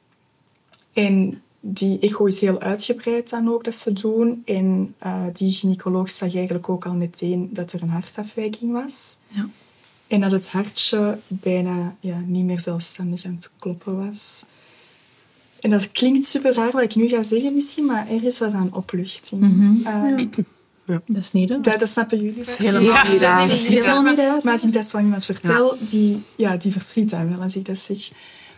En 0.92 1.42
die 1.60 1.98
echo 1.98 2.24
is 2.24 2.40
heel 2.40 2.60
uitgebreid 2.60 3.30
dan 3.30 3.48
ook 3.48 3.64
dat 3.64 3.74
ze 3.74 3.92
doen. 3.92 4.42
En 4.44 4.94
eh, 4.98 5.22
die 5.32 5.52
gynaecoloog 5.52 6.10
zag 6.10 6.34
eigenlijk 6.34 6.68
ook 6.68 6.86
al 6.86 6.94
meteen 6.94 7.48
dat 7.52 7.72
er 7.72 7.82
een 7.82 7.88
hartafwijking 7.88 8.72
was. 8.72 9.18
Ja. 9.28 9.48
En 10.06 10.20
dat 10.20 10.30
het 10.30 10.48
hartje 10.48 11.18
bijna 11.28 11.94
ja, 12.00 12.18
niet 12.26 12.44
meer 12.44 12.60
zelfstandig 12.60 13.24
aan 13.24 13.34
het 13.34 13.50
kloppen 13.58 14.06
was. 14.06 14.44
En 15.60 15.70
dat 15.70 15.92
klinkt 15.92 16.24
super 16.24 16.54
raar 16.54 16.70
wat 16.70 16.82
ik 16.82 16.94
nu 16.94 17.08
ga 17.08 17.22
zeggen 17.22 17.54
misschien, 17.54 17.84
maar 17.84 18.08
er 18.08 18.24
is 18.24 18.38
wat 18.38 18.52
aan 18.52 18.74
opluchting. 18.74 19.42
Eh, 19.86 20.26
Dat 21.06 21.16
is 21.16 21.32
niet 21.32 21.48
dat, 21.48 21.64
dat 21.64 21.88
snappen 21.88 22.22
jullie. 22.22 22.42
helemaal 22.56 22.82
Ja, 22.82 23.08
niet 23.08 23.16
raar. 23.20 23.48
Dat 23.48 23.58
is 23.58 23.66
helemaal 23.68 24.02
maar- 24.02 24.10
niet 24.12 24.20
raar. 24.20 24.40
Maar 24.42 24.52
als 24.52 24.64
ik 24.64 24.72
dat 24.72 24.84
zo 24.84 24.96
aan 24.96 25.04
iemand 25.04 25.24
vertel, 25.24 25.76
die, 25.80 26.22
ja, 26.36 26.56
die 26.56 26.72
verschiet 26.72 27.10
dan 27.10 27.28
wel 27.30 27.42
als 27.42 27.56
ik 27.56 27.64
dat 27.64 27.78
zeg. 27.78 28.10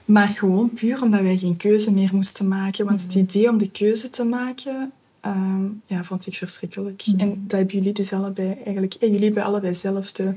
Maar 0.04 0.28
gewoon 0.28 0.70
puur 0.70 1.02
omdat 1.02 1.20
wij 1.20 1.36
geen 1.36 1.56
keuze 1.56 1.92
meer 1.92 2.10
moesten 2.12 2.48
maken. 2.48 2.84
Want 2.84 3.02
het 3.02 3.14
idee 3.14 3.48
om 3.48 3.58
de 3.58 3.70
keuze 3.70 4.10
te 4.10 4.24
maken, 4.24 4.92
ehm, 5.20 5.64
ja, 5.86 6.04
vond 6.04 6.26
ik 6.26 6.34
verschrikkelijk. 6.34 7.02
En 7.16 7.44
dat 7.46 7.58
hebben 7.58 7.76
jullie 7.76 7.92
dus 7.92 8.12
allebei 8.12 8.56
eigenlijk... 8.64 8.94
En 8.94 9.10
jullie 9.10 9.24
hebben 9.24 9.44
allebei 9.44 9.74
zelf 9.74 10.12
de 10.12 10.34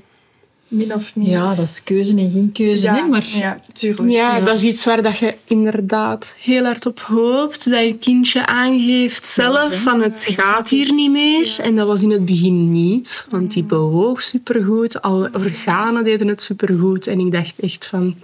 min 0.68 0.94
of 0.94 1.16
meer. 1.16 1.28
Ja, 1.28 1.56
dat 1.56 1.66
is 1.66 1.84
keuze 1.84 2.18
en 2.18 2.32
geen 2.32 2.52
keuze, 2.52 2.86
ja, 2.86 2.96
hè, 2.96 3.08
maar... 3.08 3.28
ja, 3.34 3.62
tuurlijk. 3.74 4.10
Ja, 4.10 4.40
dat 4.40 4.58
is 4.58 4.64
iets 4.64 4.86
waar 4.86 5.02
dat 5.02 5.18
je 5.18 5.36
inderdaad 5.46 6.36
heel 6.40 6.64
hard 6.64 6.86
op 6.86 7.00
hoopt. 7.00 7.70
Dat 7.70 7.86
je 7.86 7.98
kindje 7.98 8.46
aangeeft 8.46 9.26
zelf 9.26 9.82
van 9.82 10.02
het 10.02 10.26
gaat 10.30 10.70
hier 10.70 10.94
niet 10.94 11.12
meer. 11.12 11.56
En 11.60 11.76
dat 11.76 11.88
was 11.88 12.02
in 12.02 12.12
het 12.12 12.26
begin 12.26 12.72
niet. 12.72 13.28
Want 13.30 13.54
die 13.54 13.64
bewoog 13.64 14.22
supergoed. 14.22 15.02
Alle 15.02 15.30
organen 15.34 16.04
deden 16.04 16.28
het 16.28 16.42
supergoed. 16.42 17.08
En 17.08 17.20
ik 17.20 17.32
dacht 17.32 17.60
echt 17.60 17.86
van... 17.86 18.16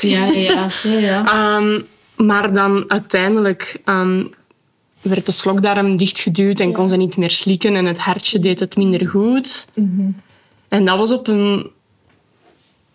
Ja, 0.00 0.24
ja, 0.26 0.68
ja. 0.98 1.24
Ehm, 1.26 1.80
maar 2.26 2.52
dan 2.52 2.84
uiteindelijk 2.88 3.80
ehm, 3.84 4.24
werd 5.02 5.26
de 5.26 5.32
slokdarm 5.32 5.96
dichtgeduwd 5.96 6.60
en 6.60 6.72
kon 6.72 6.88
ze 6.88 6.96
niet 6.96 7.16
meer 7.16 7.30
slikken 7.30 7.74
en 7.74 7.84
het 7.84 7.98
hartje 7.98 8.38
deed 8.38 8.60
het 8.60 8.76
minder 8.76 9.08
goed. 9.08 9.66
En 10.68 10.84
dat 10.84 10.98
was 10.98 11.12
op 11.12 11.26
een... 11.26 11.70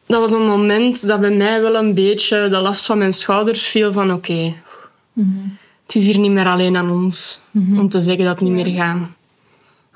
Dat 0.05 0.19
was 0.19 0.31
een 0.31 0.47
moment 0.47 1.07
dat 1.07 1.19
bij 1.19 1.35
mij 1.35 1.61
wel 1.61 1.75
een 1.75 1.93
beetje 1.93 2.49
de 2.49 2.59
last 2.59 2.85
van 2.85 2.97
mijn 2.97 3.13
schouders 3.13 3.65
viel 3.65 3.91
van 3.91 4.13
oké, 4.13 4.53
het 5.85 5.95
is 5.95 6.05
hier 6.05 6.17
niet 6.17 6.31
meer 6.31 6.47
alleen 6.47 6.77
aan 6.77 6.91
ons 6.91 7.39
om 7.53 7.89
te 7.89 7.99
zeggen 7.99 8.25
dat 8.25 8.39
het 8.39 8.49
niet 8.49 8.65
meer 8.65 8.75
gaat. 8.75 8.97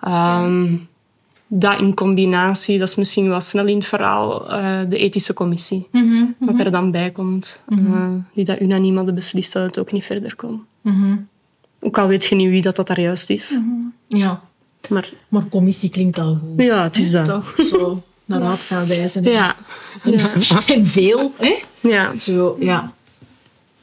Ehm, 0.02 0.76
dat 1.56 1.80
in 1.80 1.94
combinatie, 1.94 2.80
dat 2.80 2.88
is 2.88 2.96
misschien 2.96 3.28
wel 3.28 3.42
snel 3.42 3.68
in 3.68 3.76
het 3.78 3.86
verhaal, 3.86 4.52
eh, 4.52 4.80
de 4.90 4.98
ethische 4.98 5.34
commissie. 5.34 5.88
Wat 6.40 6.60
er 6.60 6.72
dan 6.72 6.92
bij 6.92 7.12
komt. 7.12 7.64
eh, 7.70 8.12
die 8.34 8.46
dat 8.46 8.62
unaniem 8.62 8.96
hadden 8.96 9.16
beslist 9.16 9.54
dat 9.54 9.64
het 9.66 9.80
ook 9.80 9.92
niet 9.92 10.04
verder 10.04 10.36
kon. 10.36 10.62
Ook 11.80 11.98
al 11.98 12.08
weet 12.08 12.26
je 12.26 12.36
niet 12.36 12.50
wie 12.50 12.62
dat, 12.62 12.76
dat 12.76 12.88
daar 12.88 13.00
juist 13.02 13.30
is. 13.30 13.60
ja. 14.08 14.42
Maar 14.90 15.14
Maar 15.28 15.46
commissie 15.48 15.90
klinkt 15.90 16.20
al 16.20 16.34
goed. 16.36 16.64
ja, 16.66 16.84
het 16.84 16.98
is 16.98 17.12
dat. 17.12 17.26
Toch? 17.26 17.56
Zo, 17.66 18.04
naar 18.26 18.40
raad 18.40 18.60
van 18.60 18.88
wijzen. 18.88 19.24
Ja. 19.24 19.56
En 20.68 20.86
veel, 20.88 21.32
hè? 21.38 21.54
Ja. 21.80 22.18
Zo, 22.18 22.58
ja. 22.60 22.94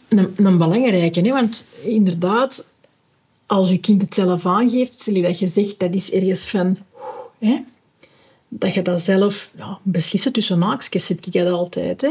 Een, 0.09 0.33
een 0.37 0.59
belangrijke, 0.59 1.21
hè? 1.21 1.31
want 1.31 1.67
inderdaad, 1.83 2.71
als 3.47 3.71
je 3.71 3.79
kind 3.79 4.01
het 4.03 4.15
zelf 4.15 4.47
aangeeft, 4.47 5.23
dat 5.23 5.39
je 5.39 5.47
zegt 5.47 5.79
dat 5.79 5.95
is 5.95 6.13
ergens 6.13 6.49
van, 6.51 6.77
hè? 7.41 7.63
dat 8.51 8.75
je 8.75 8.83
dat 8.83 9.01
zelf 9.01 9.51
ja, 9.57 9.79
beslissen 9.83 10.33
tussen 10.33 10.63
haakjes, 10.63 11.09
heb 11.09 11.27
ik 11.27 11.33
dat 11.33 11.53
altijd. 11.53 12.01
Hè? 12.01 12.11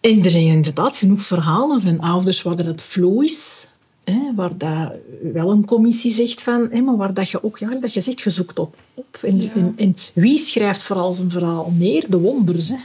En 0.00 0.24
er 0.24 0.30
zijn 0.30 0.46
inderdaad 0.46 0.96
genoeg 0.96 1.22
verhalen 1.22 1.80
van 1.80 2.00
ouders 2.00 2.42
waar 2.42 2.64
dat 2.64 2.82
flow 2.82 3.22
is, 3.22 3.66
hè? 4.04 4.34
waar 4.34 4.58
dat 4.58 4.92
wel 5.32 5.50
een 5.50 5.64
commissie 5.64 6.10
zegt 6.10 6.42
van, 6.42 6.68
hè? 6.70 6.80
maar 6.80 6.96
waar 6.96 7.14
dat 7.14 7.30
je 7.30 7.44
ook, 7.44 7.58
ja, 7.58 7.74
dat 7.80 7.92
je 7.92 8.00
zegt, 8.00 8.20
je 8.20 8.30
zoekt 8.30 8.58
op. 8.58 8.76
op. 8.94 9.18
En, 9.22 9.50
en, 9.54 9.72
en 9.76 9.96
wie 10.12 10.38
schrijft 10.38 10.82
vooral 10.82 11.12
zijn 11.12 11.30
verhaal 11.30 11.72
neer? 11.76 12.04
De 12.08 12.18
wonders, 12.18 12.68
hè? 12.68 12.76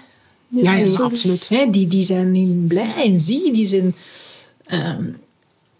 Ja, 0.48 0.76
ja, 0.76 0.98
absoluut. 0.98 1.50
Hè, 1.50 1.70
die, 1.70 1.88
die 1.88 2.04
zijn 2.04 2.36
in 2.36 2.66
blij 2.68 2.94
en 2.96 3.20
zie, 3.20 3.54
die 3.54 3.66
zijn... 3.66 3.96
ehm, 4.66 5.06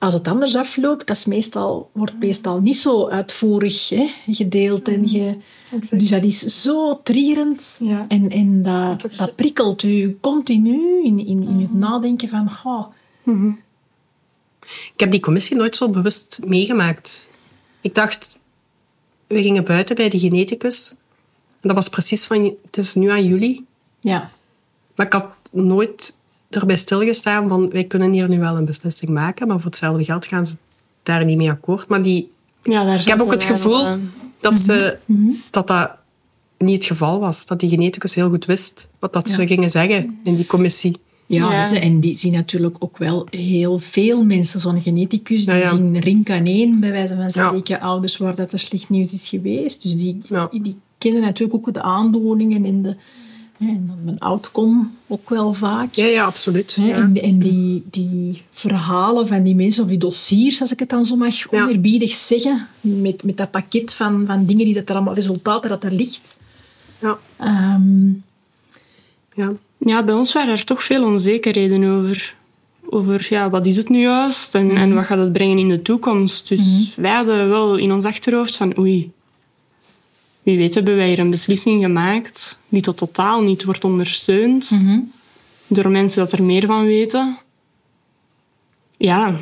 als 0.02 0.14
het 0.14 0.28
anders 0.28 0.56
afloopt, 0.56 1.08
dat 1.08 1.18
is 1.18 1.26
meestal, 1.26 1.90
wordt 1.94 2.20
meestal 2.20 2.60
niet 2.62 2.78
zo 2.78 3.10
uitvoerig 3.10 3.90
hè, 3.90 4.08
gedeeld. 4.28 4.88
En 4.88 5.08
ge, 5.08 5.38
Exact. 5.72 6.00
dus 6.00 6.10
dat 6.10 6.24
is 6.24 6.62
zo 6.62 7.02
trierend. 7.04 7.78
Ja. 7.84 8.06
En, 8.08 8.30
en 8.30 8.62
dat, 8.62 9.08
dat 9.18 9.36
prikkelt 9.36 9.84
u 9.84 10.18
continu 10.22 11.04
in, 11.04 11.20
in, 11.26 11.44
in 11.48 11.60
het 11.60 11.74
nadenken 11.74 12.30
van... 12.30 12.52
Goh, 12.52 12.86
Ik 14.94 15.00
heb 15.00 15.12
die 15.12 15.20
commissie 15.20 15.58
nooit 15.58 15.76
zo 15.76 15.90
bewust 15.90 16.40
meegemaakt. 16.46 17.32
Ik 17.82 17.96
dacht, 17.96 18.40
we 19.28 19.42
gingen 19.42 19.64
buiten 19.66 19.96
bij 19.96 20.10
de 20.10 20.20
geneticus. 20.20 20.90
En 21.62 21.68
dat 21.68 21.76
was 21.76 21.90
precies 21.90 22.26
van, 22.26 22.56
het 22.66 22.78
is 22.78 22.94
nu 22.94 23.10
aan 23.10 23.26
jullie. 23.26 23.66
ja. 24.00 24.32
Maar 24.96 25.06
ik 25.06 25.14
had 25.14 25.28
nooit 25.52 26.20
erbij 26.56 26.76
stilgestaan 26.76 27.50
van, 27.50 27.70
wij 27.70 27.84
kunnen 27.84 28.12
hier 28.12 28.30
nu 28.30 28.40
wel 28.40 28.58
een 28.58 28.66
beslissing 28.66 29.12
maken, 29.12 29.48
maar 29.48 29.58
voor 29.60 29.70
hetzelfde 29.70 30.04
geld 30.04 30.26
gaan 30.26 30.48
ze 30.48 30.56
daar 31.04 31.26
niet 31.26 31.38
mee 31.38 31.50
akkoord. 31.50 31.88
Maar 31.88 32.02
die, 32.04 32.32
Ja, 32.62 32.84
daar 32.84 33.00
ik 33.00 33.08
heb 33.08 33.22
ook 33.22 33.32
het 33.32 33.44
gevoel 33.44 33.98
dat, 34.40 34.60
ze, 34.60 34.98
dat 35.50 35.68
dat 35.68 35.90
niet 36.58 36.76
het 36.76 36.86
geval 36.86 37.20
was. 37.20 37.46
Dat 37.46 37.60
die 37.60 37.70
geneticus 37.70 38.16
heel 38.16 38.30
goed 38.30 38.46
wist 38.46 38.88
wat 39.00 39.14
dat 39.14 39.30
ze 39.30 39.48
gingen 39.48 39.70
zeggen 39.70 40.20
in 40.24 40.36
die 40.36 40.46
commissie. 40.46 40.98
Ja, 41.26 41.52
Ja. 41.52 41.68
Ze, 41.68 41.80
en 41.80 42.00
die 42.00 42.18
zien 42.18 42.32
natuurlijk 42.34 42.76
ook 42.80 42.98
wel 42.98 43.28
heel 43.30 43.80
veel 43.80 44.24
mensen. 44.24 44.60
Zo'n 44.60 44.82
geneticus, 44.82 45.46
die 45.46 45.54
Ja, 45.56 45.60
ja. 45.60 45.70
zien 45.76 46.00
rink 46.00 46.30
aan 46.30 46.46
één, 46.46 46.80
bij 46.80 46.92
wijze 46.92 47.16
van 47.16 47.32
spreken, 47.32 47.80
ouders 47.80 48.18
waar 48.18 48.36
dat 48.36 48.52
er 48.52 48.60
slecht 48.60 48.90
nieuws 48.90 49.14
is 49.14 49.30
geweest. 49.30 49.84
Dus 49.84 49.96
die, 49.98 50.22
Ja. 50.30 50.50
die, 50.52 50.76
kennen 50.98 51.22
natuurlijk 51.22 51.68
ook 51.68 51.74
de 51.74 51.82
aandoeningen 51.82 52.66
en, 52.66 52.82
de, 52.82 52.96
en 53.70 53.84
dan 53.88 54.14
een 54.14 54.20
outcome 54.20 54.84
ook 55.08 55.30
wel 55.30 55.54
vaak. 55.54 55.94
Ja, 55.94 56.06
ja, 56.06 56.24
absoluut. 56.26 56.78
Ja. 56.82 56.94
En, 56.96 57.16
en 57.22 57.40
die, 57.40 57.84
die 57.92 58.42
verhalen 58.52 59.28
van 59.28 59.44
die 59.44 59.56
mensen, 59.56 59.84
of 59.84 59.90
die 59.90 59.98
dossiers, 59.98 60.62
als 60.62 60.72
ik 60.72 60.80
het 60.80 60.90
dan 60.90 61.06
zo 61.06 61.16
mag 61.16 61.36
Ja. 61.52 61.64
oneerbiedig 61.64 62.12
zeggen, 62.14 62.68
met, 62.82 63.24
met 63.24 63.38
dat 63.38 63.52
pakket 63.52 63.94
van, 63.94 64.24
van 64.28 64.46
dingen 64.46 64.66
die 64.66 64.74
dat 64.74 64.90
er 64.90 64.96
allemaal, 64.96 65.14
resultaten 65.14 65.70
dat 65.70 65.84
er 65.84 65.92
ligt. 65.92 66.38
Ja. 67.00 67.18
Ehm, 67.38 68.08
Ja. 69.36 69.52
Ja, 69.78 70.04
bij 70.04 70.14
ons 70.14 70.34
waren 70.34 70.50
er 70.52 70.64
toch 70.64 70.84
veel 70.84 71.04
onzekerheden 71.04 71.84
over. 71.84 72.36
Over 72.90 73.28
ja, 73.30 73.50
wat 73.50 73.66
is 73.66 73.76
het 73.78 73.90
nu 73.90 74.00
juist 74.02 74.56
en, 74.56 74.72
en 74.72 74.94
wat 74.96 75.06
gaat 75.06 75.18
het 75.18 75.34
brengen 75.34 75.58
in 75.58 75.70
de 75.70 75.82
toekomst. 75.82 76.48
Dus 76.48 76.94
wij 76.96 77.12
hadden 77.12 77.50
wel 77.50 77.78
in 77.78 77.92
ons 77.92 78.06
achterhoofd 78.06 78.58
van 78.58 78.78
oei, 78.80 79.12
wie 80.44 80.58
weet 80.58 80.74
hebben 80.74 80.96
wij 80.96 81.08
hier 81.08 81.20
een 81.20 81.30
beslissing 81.30 81.82
gemaakt 81.82 82.60
die 82.70 82.82
tot 82.82 82.98
totaal 82.98 83.42
niet 83.42 83.64
wordt 83.64 83.84
ondersteund 83.84 84.72
door 85.68 85.90
mensen 85.90 86.20
dat 86.20 86.32
er 86.32 86.44
meer 86.44 86.66
van 86.66 86.86
weten. 86.86 87.38
Ja. 88.98 89.36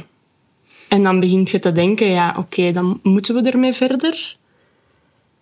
En 0.87 1.03
dan 1.03 1.19
begint 1.19 1.49
je 1.49 1.59
te 1.59 1.71
denken, 1.71 2.07
ja, 2.07 2.35
oké, 2.37 2.71
dan 2.71 2.99
moeten 3.03 3.35
we 3.35 3.49
ermee 3.49 3.73
verder. 3.73 4.37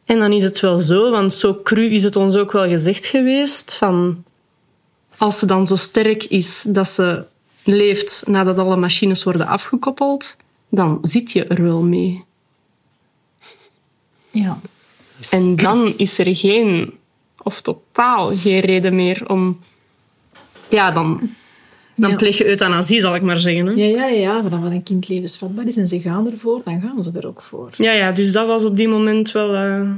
En 0.06 0.20
dan 0.20 0.32
is 0.32 0.44
het 0.44 0.60
wel 0.60 0.80
zo, 0.80 1.12
want 1.12 1.34
zo 1.34 1.60
cru 1.64 1.86
is 1.86 2.04
het 2.04 2.16
ons 2.16 2.36
ook 2.36 2.52
wel 2.52 2.68
gezegd 2.68 3.06
geweest, 3.06 3.76
van 3.76 4.24
als 5.18 5.40
ze 5.40 5.46
dan 5.46 5.68
zo 5.68 5.76
sterk 5.76 6.24
is 6.24 6.66
dat 6.68 6.88
ze 6.88 7.26
leeft 7.64 8.24
nadat 8.26 8.58
alle 8.58 8.76
machines 8.76 9.24
worden 9.24 9.48
afgekoppeld, 9.48 10.36
dan 10.70 11.00
zit 11.02 11.32
je 11.32 11.44
er 11.46 11.64
wel 11.64 11.82
mee. 11.82 12.24
ja. 14.32 14.60
En 15.30 15.56
dan 15.56 15.94
is 15.98 16.18
er 16.20 16.36
geen, 16.36 16.94
of 17.44 17.62
totaal 17.62 18.38
geen 18.38 18.60
reden 18.60 18.96
meer 18.96 19.30
om... 19.30 19.60
Ja, 20.70 20.92
dan, 20.92 21.30
dan 21.96 22.10
Ja. 22.10 22.16
pleeg 22.16 22.38
je 22.38 22.48
euthanasie, 22.48 23.00
zal 23.00 23.16
ik 23.16 23.22
maar 23.22 23.40
zeggen. 23.40 23.66
Hè? 23.66 23.74
Ja, 23.74 23.86
ja, 23.86 24.08
ja, 24.08 24.42
maar 24.42 24.52
dan 24.52 24.62
wat 24.64 24.72
een 24.72 24.84
kind 24.84 25.10
levensvatbaar 25.10 25.66
is 25.68 25.78
en 25.78 25.88
ze 25.88 26.00
gaan 26.02 26.32
ervoor, 26.32 26.62
dan 26.64 26.82
gaan 26.82 27.04
ze 27.04 27.12
er 27.14 27.28
ook 27.28 27.42
voor. 27.42 27.74
Ja, 27.78 27.92
ja, 27.92 28.12
dus 28.12 28.32
dat 28.32 28.48
was 28.48 28.66
op 28.66 28.76
die 28.78 28.88
moment 28.88 29.32
wel 29.32 29.56
eh, 29.56 29.92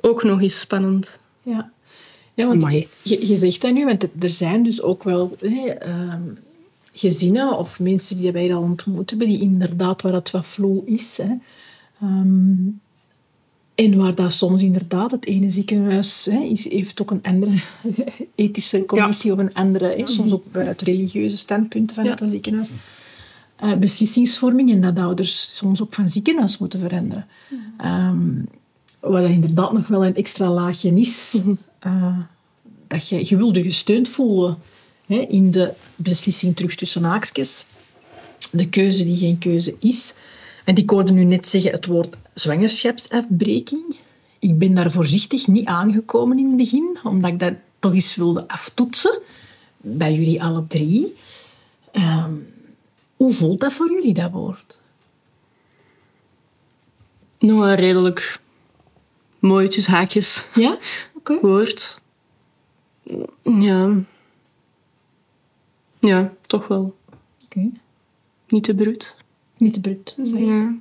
ook 0.00 0.22
nog 0.22 0.40
eens 0.40 0.60
spannend. 0.60 1.18
Ja, 1.42 1.70
ja 2.34 2.46
want 2.46 2.62
Amai. 2.62 2.88
je, 3.02 3.26
je 3.28 3.36
zegt 3.36 3.62
dat 3.62 3.72
nu, 3.72 3.84
want 3.84 4.02
er 4.20 4.30
zijn 4.30 4.62
dus 4.62 4.82
ook 4.82 5.02
wel 5.02 5.36
ehm, 5.40 6.20
gezinnen 6.92 7.58
of 7.58 7.80
mensen 7.80 8.16
die 8.20 8.32
wij 8.32 8.54
al 8.54 8.62
ontmoet 8.62 9.10
hebben, 9.10 9.28
die 9.28 9.40
inderdaad 9.40 10.02
waar 10.02 10.12
het 10.12 10.30
wat 10.30 10.46
flow 10.46 10.88
is. 10.88 11.16
Hè. 11.22 11.34
Ehm, 12.00 12.56
en 13.78 13.96
waar 13.96 14.14
dat 14.14 14.32
soms 14.32 14.62
inderdaad 14.62 15.10
het 15.10 15.26
ene 15.26 15.50
ziekenhuis 15.50 16.24
hè, 16.30 16.38
heeft 16.70 17.02
ook 17.02 17.10
een 17.10 17.22
andere 17.22 17.52
ethische 18.34 18.84
commissie 18.84 19.32
of 19.32 19.38
een 19.38 19.54
andere, 19.54 19.94
hè, 19.96 20.06
soms 20.06 20.32
ook 20.32 20.44
uit 20.52 20.82
religieuze 20.82 21.36
standpunten 21.36 22.04
Ja. 22.04 22.20
een 22.20 22.30
ziekenhuis, 22.30 22.70
eh, 23.56 23.72
beslissingsvorming 23.74 24.70
en 24.70 24.80
dat 24.80 24.98
ouders 24.98 25.56
soms 25.56 25.82
ook 25.82 25.94
van 25.94 26.10
ziekenhuis 26.10 26.58
moeten 26.58 26.78
veranderen. 26.78 27.26
Ehm, 27.78 28.28
wat 29.00 29.22
dat 29.22 29.30
inderdaad 29.30 29.72
nog 29.72 29.86
wel 29.86 30.04
een 30.06 30.14
extra 30.16 30.50
laagje 30.50 30.94
is. 30.94 31.34
eh, 31.78 32.18
dat 32.86 33.08
je, 33.08 33.20
je 33.28 33.36
wilde 33.36 33.62
gesteund 33.62 34.08
voelen 34.08 34.56
hè, 35.06 35.16
in 35.28 35.50
de 35.50 35.72
beslissing 35.96 36.56
terug 36.56 36.74
tussen 36.74 37.04
haakjes. 37.04 37.64
De 38.52 38.68
keuze 38.68 39.04
die 39.04 39.16
geen 39.16 39.38
keuze 39.38 39.74
is. 39.78 40.14
En 40.64 40.74
ik 40.76 40.90
hoorde 40.90 41.12
nu 41.12 41.24
net 41.24 41.48
zeggen 41.48 41.70
het 41.70 41.86
woord 41.86 42.16
zwangerschapsafbreking. 42.38 43.96
Ik 44.38 44.58
ben 44.58 44.74
daar 44.74 44.90
voorzichtig 44.90 45.46
niet 45.46 45.66
aangekomen 45.66 46.38
in 46.38 46.46
het 46.46 46.56
begin, 46.56 46.98
omdat 47.02 47.30
ik 47.30 47.38
dat 47.38 47.54
toch 47.78 47.94
eens 47.94 48.16
wilde 48.16 48.48
aftoetsen. 48.48 49.20
Bij 49.76 50.14
jullie 50.14 50.42
alle 50.42 50.66
drie. 50.66 51.14
Ehm, 51.92 52.32
hoe 53.16 53.32
voelt 53.32 53.60
dat 53.60 53.72
voor 53.72 53.90
jullie, 53.90 54.14
dat 54.14 54.30
woord? 54.30 54.78
Nog 57.38 57.60
een 57.60 57.74
redelijk 57.74 58.40
mooi 59.38 59.68
tussen 59.68 59.92
haakjes 59.92 60.44
Ja? 60.54 60.76
Oké. 61.14 61.40
woord. 61.40 62.00
Ja. 63.42 63.94
Ja, 65.98 66.34
toch 66.46 66.66
wel. 66.68 66.96
Oké. 67.44 67.70
Niet 68.48 68.64
te 68.64 68.74
bruut. 68.74 69.16
Niet 69.56 69.72
te 69.72 69.80
bruut. 69.80 70.14
Ja. 70.16 70.74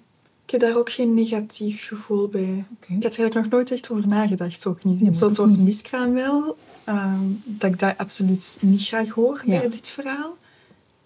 Ik 0.47 0.53
heb 0.53 0.61
daar 0.61 0.77
ook 0.77 0.91
geen 0.91 1.13
negatief 1.13 1.87
gevoel 1.87 2.27
bij. 2.27 2.65
Ik 2.79 3.03
had 3.03 3.13
er 3.13 3.19
eigenlijk 3.19 3.33
nog 3.35 3.49
nooit 3.49 3.71
echt 3.71 3.91
over 3.91 4.07
nagedacht. 4.07 4.65
Ook 4.67 4.83
niet. 4.83 4.99
Ja, 4.99 5.13
Zo'n 5.13 5.35
soort 5.35 5.59
miskraam 5.59 6.13
wel. 6.13 6.57
ehm, 6.83 7.19
dat 7.43 7.71
ik 7.71 7.79
dat 7.79 7.97
absoluut 7.97 8.57
niet 8.61 8.83
graag 8.85 9.09
hoor 9.09 9.41
Ja. 9.45 9.59
bij 9.59 9.69
dit 9.69 9.89
verhaal. 9.89 10.37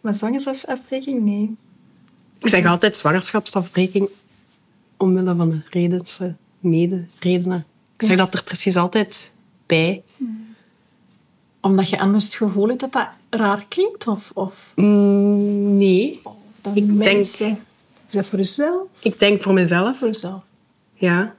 Maar 0.01 0.15
zwangerschapsafbreking, 0.15 1.21
nee. 1.23 1.55
Ik 2.39 2.47
zeg 2.47 2.65
altijd 2.65 2.97
zwangerschapsafbreking 2.97 4.09
omwille 4.97 5.35
van 5.35 5.49
de 5.49 5.61
redens, 5.69 6.19
eh, 6.19 6.27
mede-redenen. 6.59 7.65
Ik 7.95 8.01
zeg 8.07 8.17
dat 8.17 8.33
er 8.33 8.43
precies 8.43 8.75
altijd 8.75 9.31
bij. 9.65 10.03
Omdat 11.61 11.89
je 11.89 11.99
anders 11.99 12.23
het 12.25 12.35
gevoel 12.35 12.67
hebt 12.67 12.79
dat 12.79 12.91
dat 12.93 13.07
raar 13.29 13.65
klinkt? 13.67 14.07
Of, 14.07 14.31
of 14.33 14.71
Mm, 14.75 15.77
nee, 15.77 16.21
dat 16.61 16.75
Ik 16.75 16.85
denk- 16.87 16.97
mensen... 17.13 17.59
Is 18.11 18.17
dat 18.17 18.25
voor 18.25 18.39
jezelf? 18.39 18.87
ik 18.99 19.19
denk 19.19 19.41
voor 19.41 19.53
mezelf. 19.53 19.97
Voor 19.97 20.07
jezelf. 20.07 20.43
Ja. 20.93 21.35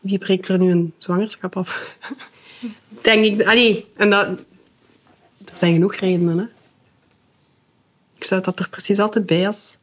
Wie 0.00 0.18
breekt 0.18 0.48
er 0.48 0.58
nu 0.58 0.70
een 0.70 0.94
zwangerschap 0.96 1.56
af? 1.56 1.96
denk 3.02 3.24
ik. 3.24 3.46
Allee, 3.46 3.86
en 3.96 4.10
dat, 4.10 4.26
er 5.44 5.56
zijn 5.56 5.72
genoeg 5.72 5.94
redenen. 5.94 6.38
Hè? 6.38 6.44
Ik 8.16 8.24
zet 8.24 8.44
dat 8.44 8.58
er 8.58 8.68
precies 8.70 8.98
altijd 8.98 9.26
bij 9.26 9.46
als 9.46 9.78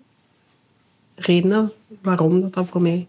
redenen 1.15 1.71
waarom 2.01 2.41
dat, 2.41 2.53
dat 2.53 2.67
voor 2.67 2.81
mij. 2.81 3.07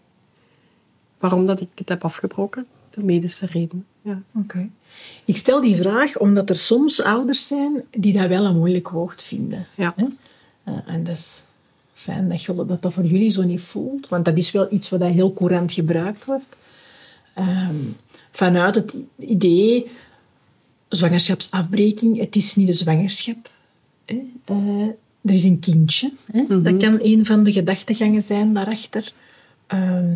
Waarom 1.19 1.47
dat 1.47 1.61
ik 1.61 1.69
het 1.75 1.89
heb 1.89 2.05
afgebroken. 2.05 2.67
De 2.91 3.03
medische 3.03 3.47
redenen. 3.47 3.87
Ja. 4.03 4.23
Oké. 4.35 4.69
Ik 5.25 5.37
stel 5.37 5.61
die 5.61 5.77
vraag 5.77 6.19
omdat 6.19 6.49
er 6.49 6.57
soms 6.57 7.03
ouders 7.03 7.47
zijn 7.47 7.85
die 7.91 8.13
dat 8.13 8.29
wel 8.29 8.45
een 8.45 8.57
moeilijk 8.57 8.89
woord 8.89 9.23
vinden. 9.23 9.67
Ja. 9.75 9.93
Hè? 9.97 10.07
Eh, 10.65 10.79
en 10.87 11.05
dat 11.05 11.17
is 11.17 11.47
fijn 11.99 12.29
dat, 12.29 12.43
je, 12.43 12.55
dat 12.67 12.83
dat 12.83 12.93
voor 12.93 13.05
jullie 13.05 13.31
zo 13.31 13.43
niet 13.45 13.61
voelt, 13.61 14.09
want 14.09 14.25
dat 14.25 14.37
is 14.37 14.51
wel 14.51 14.73
iets 14.73 14.89
wat 14.89 15.01
heel 15.03 15.33
courant 15.33 15.73
gebruikt 15.73 16.25
wordt. 16.25 16.57
Ehm, 17.35 17.75
vanuit 18.31 18.75
het 18.75 18.95
idee, 19.19 19.87
zwangerschapsafbreking, 20.89 22.19
het 22.19 22.37
is 22.37 22.55
niet 22.57 22.67
de 22.67 22.73
zwangerschap. 22.73 23.51
Hè? 24.05 24.21
Eh, 24.45 24.87
er 25.23 25.35
is 25.35 25.45
een 25.45 25.59
kindje. 25.59 26.13
Hè? 26.33 26.63
Dat 26.63 26.77
kan 26.77 26.99
een 27.03 27.25
van 27.27 27.45
de 27.45 27.53
gedachtegangen 27.53 28.23
zijn 28.23 28.53
daarachter. 28.55 29.13
Ehm, 29.67 30.15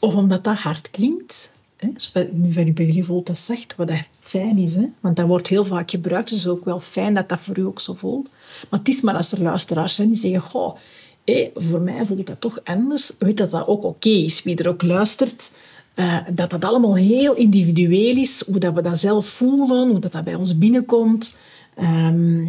of 0.00 0.14
omdat 0.14 0.44
dat 0.44 0.56
hard 0.56 0.90
klinkt. 0.90 1.52
Hè? 1.76 1.88
Dus 1.92 2.12
bij- 2.12 2.30
Nu 2.32 2.72
bij 2.72 2.84
jullie 2.86 3.04
voelt 3.04 3.26
dat 3.26 3.38
zacht, 3.38 3.76
wat 3.76 3.88
dat 3.88 3.96
fijn 4.20 4.58
is. 4.58 4.74
Hè? 4.74 4.84
Want 5.00 5.16
dat 5.16 5.26
wordt 5.26 5.48
heel 5.48 5.64
vaak 5.64 5.90
gebruikt, 5.90 6.28
dus 6.28 6.38
het 6.38 6.46
is 6.46 6.52
ook 6.52 6.64
wel 6.64 6.80
fijn 6.80 7.14
dat 7.14 7.28
dat 7.28 7.40
voor 7.40 7.58
u 7.58 7.62
ook 7.66 7.80
zo 7.80 7.94
voelt. 7.94 8.28
Maar 8.70 8.78
het 8.78 8.88
is 8.88 9.00
maar 9.00 9.14
als 9.16 9.32
er 9.32 9.42
luisteraars 9.42 9.94
zijn 9.94 10.08
die 10.08 10.16
zeggen, 10.16 10.40
goh, 10.40 10.76
hé, 11.24 11.50
voor 11.54 11.80
mij 11.80 12.06
voelt 12.06 12.26
dat 12.26 12.40
toch 12.40 12.60
anders. 12.64 13.12
Weet 13.18 13.36
dat 13.36 13.50
dat 13.50 13.66
ook 13.66 13.84
oké 13.84 14.08
is. 14.08 14.42
Wie 14.42 14.56
er 14.56 14.68
ook 14.68 14.82
luistert, 14.82 15.54
eh, 15.94 16.18
dat 16.32 16.50
dat 16.50 16.64
allemaal 16.64 16.96
heel 16.96 17.34
individueel 17.34 18.16
is. 18.16 18.42
Hoe 18.46 18.58
dat 18.58 18.74
we 18.74 18.82
dat 18.82 18.98
zelf 18.98 19.26
voelen, 19.26 19.88
hoe 19.90 19.98
dat, 20.00 20.12
dat 20.12 20.24
bij 20.24 20.34
ons 20.34 20.58
binnenkomt. 20.58 21.36
Ehm, 21.76 22.46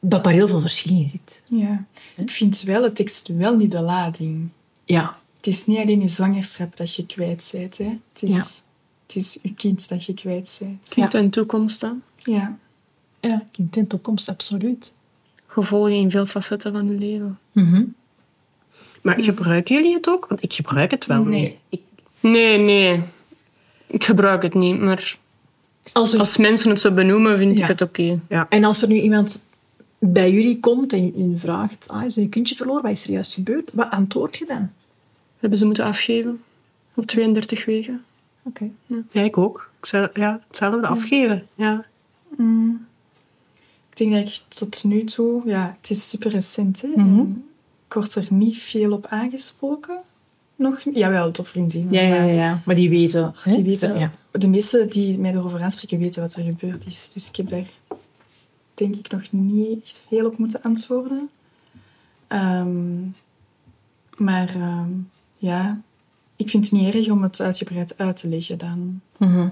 dat 0.00 0.24
daar 0.24 0.32
heel 0.32 0.48
veel 0.48 0.60
verschil 0.60 0.92
in 0.96 1.08
zit. 1.08 1.42
Ja. 1.48 1.84
Ik 2.16 2.30
vind 2.30 2.62
wel, 2.62 2.82
het 2.82 2.94
tekst 2.96 3.28
wel 3.28 3.56
niet 3.56 3.70
de 3.70 3.80
lading. 3.80 4.48
Ja, 4.84 5.18
Het 5.36 5.46
is 5.46 5.66
niet 5.66 5.78
alleen 5.78 6.00
je 6.00 6.08
zwangerschap 6.08 6.76
dat 6.76 6.94
je 6.94 7.06
kwijt 7.06 7.50
bent. 7.52 7.78
Hè. 7.78 7.84
Het, 8.12 8.22
is, 8.22 8.30
Ja. 8.30 8.44
het 9.06 9.16
is 9.16 9.38
je 9.42 9.54
kind 9.54 9.88
dat 9.88 10.04
je 10.04 10.14
kwijt 10.14 10.56
bent. 10.60 10.88
Kind 10.88 11.14
en 11.14 11.30
toekomst, 11.30 11.80
hè. 11.80 11.88
Ja. 12.18 12.58
ja 13.20 13.42
kind 13.52 13.76
in 13.76 13.86
toekomst, 13.86 14.28
absoluut. 14.28 14.92
Gevolgen 15.54 15.92
in 15.92 16.10
veel 16.10 16.26
facetten 16.26 16.72
van 16.72 16.88
je 16.88 16.94
leven. 16.98 17.38
Maar 19.02 19.22
gebruiken 19.22 19.74
jullie 19.74 19.94
het 19.94 20.08
ook? 20.08 20.26
Want 20.28 20.42
ik 20.42 20.52
gebruik 20.52 20.90
het 20.90 21.06
wel. 21.06 21.24
Nee. 21.24 21.58
Ik, 21.68 21.80
Nee, 22.20 22.58
nee. 22.58 23.02
Ik 23.86 24.04
gebruik 24.04 24.42
het 24.42 24.54
niet, 24.54 24.80
maar 24.80 25.16
Als 25.92 26.12
er, 26.12 26.18
als 26.18 26.36
mensen 26.36 26.70
het 26.70 26.80
zo 26.80 26.90
benoemen, 26.92 27.38
vind 27.38 27.58
Ja. 27.58 27.62
ik 27.62 27.68
het 27.70 27.82
oké. 27.82 28.20
En 28.48 28.64
als 28.64 28.82
er 28.82 28.88
nu 28.88 28.94
iemand 29.00 29.44
bij 29.98 30.32
jullie 30.32 30.60
komt 30.60 30.92
en 30.92 31.30
je 31.30 31.36
vraagt, 31.36 31.88
ah, 31.88 32.04
is 32.04 32.16
een 32.16 32.28
kindje 32.28 32.54
verloren, 32.54 32.82
wat 32.82 32.90
is 32.90 33.04
er 33.04 33.10
juist 33.10 33.34
gebeurd? 33.34 33.70
Wat 33.72 33.90
antwoord 33.90 34.36
je 34.36 34.44
dan? 34.44 34.70
Hebben 35.38 35.58
ze 35.58 35.64
moeten 35.64 35.84
afgeven 35.84 36.42
op 36.94 37.06
32 37.06 37.64
weken. 37.64 38.04
Oké. 38.42 38.70
ja, 39.10 39.22
ik 39.22 39.38
ook. 39.38 39.70
Ik 39.78 39.86
zou 39.86 40.08
ja, 40.14 40.40
hetzelfde 40.46 40.86
afgeven. 40.86 41.46
Ja. 41.54 41.84
Ik 43.94 44.00
denk 44.10 44.12
dat 44.12 44.34
ik 44.34 44.42
tot 44.48 44.84
nu 44.84 45.04
toe... 45.04 45.42
Ja, 45.44 45.76
het 45.80 45.90
is 45.90 46.08
super 46.08 46.30
recent. 46.30 46.82
Hè. 46.82 46.88
En 46.96 47.44
ik 47.86 47.94
word 47.94 48.14
er 48.14 48.26
niet 48.30 48.58
veel 48.58 48.92
op 48.92 49.06
aangesproken. 49.06 50.00
Nog, 50.56 50.82
jawel, 50.94 51.32
door 51.32 51.46
vriendinnen. 51.46 51.92
Ja, 51.92 52.00
ja, 52.00 52.08
maar 52.18 52.32
ja. 52.32 52.62
Maar 52.64 52.74
die 52.74 52.90
weten. 52.90 53.32
hè? 53.42 53.52
Die 53.54 53.64
weten, 53.64 53.98
Ja. 53.98 54.12
De 54.30 54.48
meesten 54.48 54.90
die 54.90 55.18
mij 55.18 55.32
erover 55.32 55.62
aanspreken 55.62 55.98
weten 55.98 56.22
wat 56.22 56.34
er 56.34 56.42
gebeurd 56.42 56.86
is. 56.86 57.10
Dus 57.12 57.28
ik 57.28 57.36
heb 57.36 57.48
daar 57.48 57.70
denk 58.74 58.94
ik 58.94 59.10
nog 59.10 59.32
niet 59.32 59.82
echt 59.82 60.02
veel 60.08 60.26
op 60.26 60.38
moeten 60.38 60.62
antwoorden. 60.62 61.30
Ehm, 62.26 63.02
maar 64.16 64.48
ehm, 64.54 64.90
ja, 65.36 65.80
ik 66.36 66.48
vind 66.50 66.70
het 66.70 66.80
niet 66.80 66.94
erg 66.94 67.08
om 67.10 67.22
het 67.22 67.40
uitgebreid 67.40 67.98
uit 67.98 68.16
te 68.16 68.28
leggen 68.28 68.58
dan. 68.58 69.00
Mhm. 69.16 69.48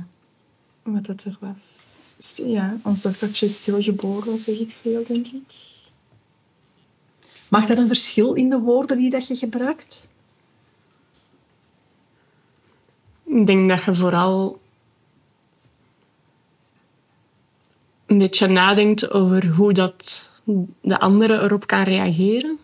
Wat 0.83 1.07
dat 1.07 1.24
er 1.24 1.37
was. 1.40 1.96
Ja, 2.30 2.76
ons 2.82 3.02
dochtertje 3.02 3.46
is 3.46 3.54
stilgeboren, 3.54 4.38
zeg 4.38 4.58
ik 4.58 4.70
veel, 4.80 5.04
denk 5.06 5.26
ik. 5.26 5.52
Maakt 7.48 7.68
dat 7.68 7.76
een 7.76 7.87
verschil 7.87 8.32
in 8.32 8.50
de 8.50 8.58
woorden 8.58 8.96
die 8.96 9.11
dat 9.11 9.26
je 9.26 9.37
gebruikt? 9.37 10.08
Ik 13.24 13.46
denk 13.46 13.68
dat 13.68 13.82
je 13.82 13.94
vooral 13.94 14.61
een 18.06 18.18
beetje 18.18 18.46
nadenkt 18.46 19.11
over 19.11 19.46
hoe 19.46 19.72
dat 19.72 20.30
de 20.80 21.00
andere 21.00 21.40
erop 21.40 21.66
kan 21.66 21.82
reageren. 21.82 22.58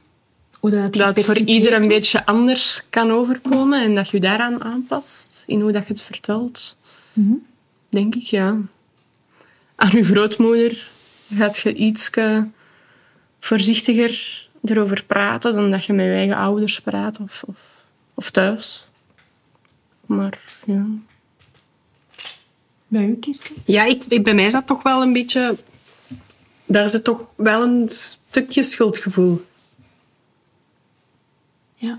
Hoe 0.60 0.70
dat, 0.70 0.92
Dat 0.92 1.16
het 1.16 1.24
voor 1.24 1.38
ieder 1.38 1.72
een 1.72 1.88
beetje 1.88 2.26
anders 2.26 2.82
kan 2.90 3.10
overkomen 3.10 3.82
en 3.82 3.94
dat 3.94 4.08
je 4.08 4.16
je 4.16 4.22
daaraan 4.22 4.62
aanpast 4.62 5.42
in 5.46 5.60
hoe 5.60 5.72
dat 5.72 5.86
je 5.86 5.92
het 5.92 6.02
vertelt. 6.02 6.76
Mhm. 7.12 7.34
Denk 7.88 8.14
ik, 8.14 8.22
ja. 8.22 8.60
Aan 9.78 9.90
je 9.90 10.04
grootmoeder 10.04 10.88
gaat 11.34 11.58
je 11.58 11.74
iets 11.74 12.10
voorzichtiger 13.40 14.46
erover 14.64 15.04
praten 15.06 15.54
dan 15.54 15.70
dat 15.70 15.84
je 15.84 15.92
met 15.92 16.04
je 16.06 16.12
eigen 16.12 16.36
ouders 16.36 16.80
praat 16.80 17.20
of, 17.20 17.42
of, 17.46 17.84
of 18.14 18.30
thuis. 18.30 18.88
Maar 20.06 20.38
ja. 20.66 20.84
Bij 22.88 23.04
u, 23.06 23.14
Kirsten? 23.16 23.54
Ja, 23.64 23.84
ik, 23.84 24.04
ik- 24.08 24.24
bij 24.24 24.34
mij 24.34 24.44
is 24.46 24.52
dat 24.52 24.66
toch 24.66 24.82
wel 24.82 25.02
een 25.02 25.12
beetje... 25.12 25.56
Daar 26.66 26.88
zit 26.88 27.04
toch 27.04 27.24
wel 27.36 27.62
een 27.62 27.88
stukje 27.88 28.62
schuldgevoel. 28.62 29.46
Ja. 31.74 31.98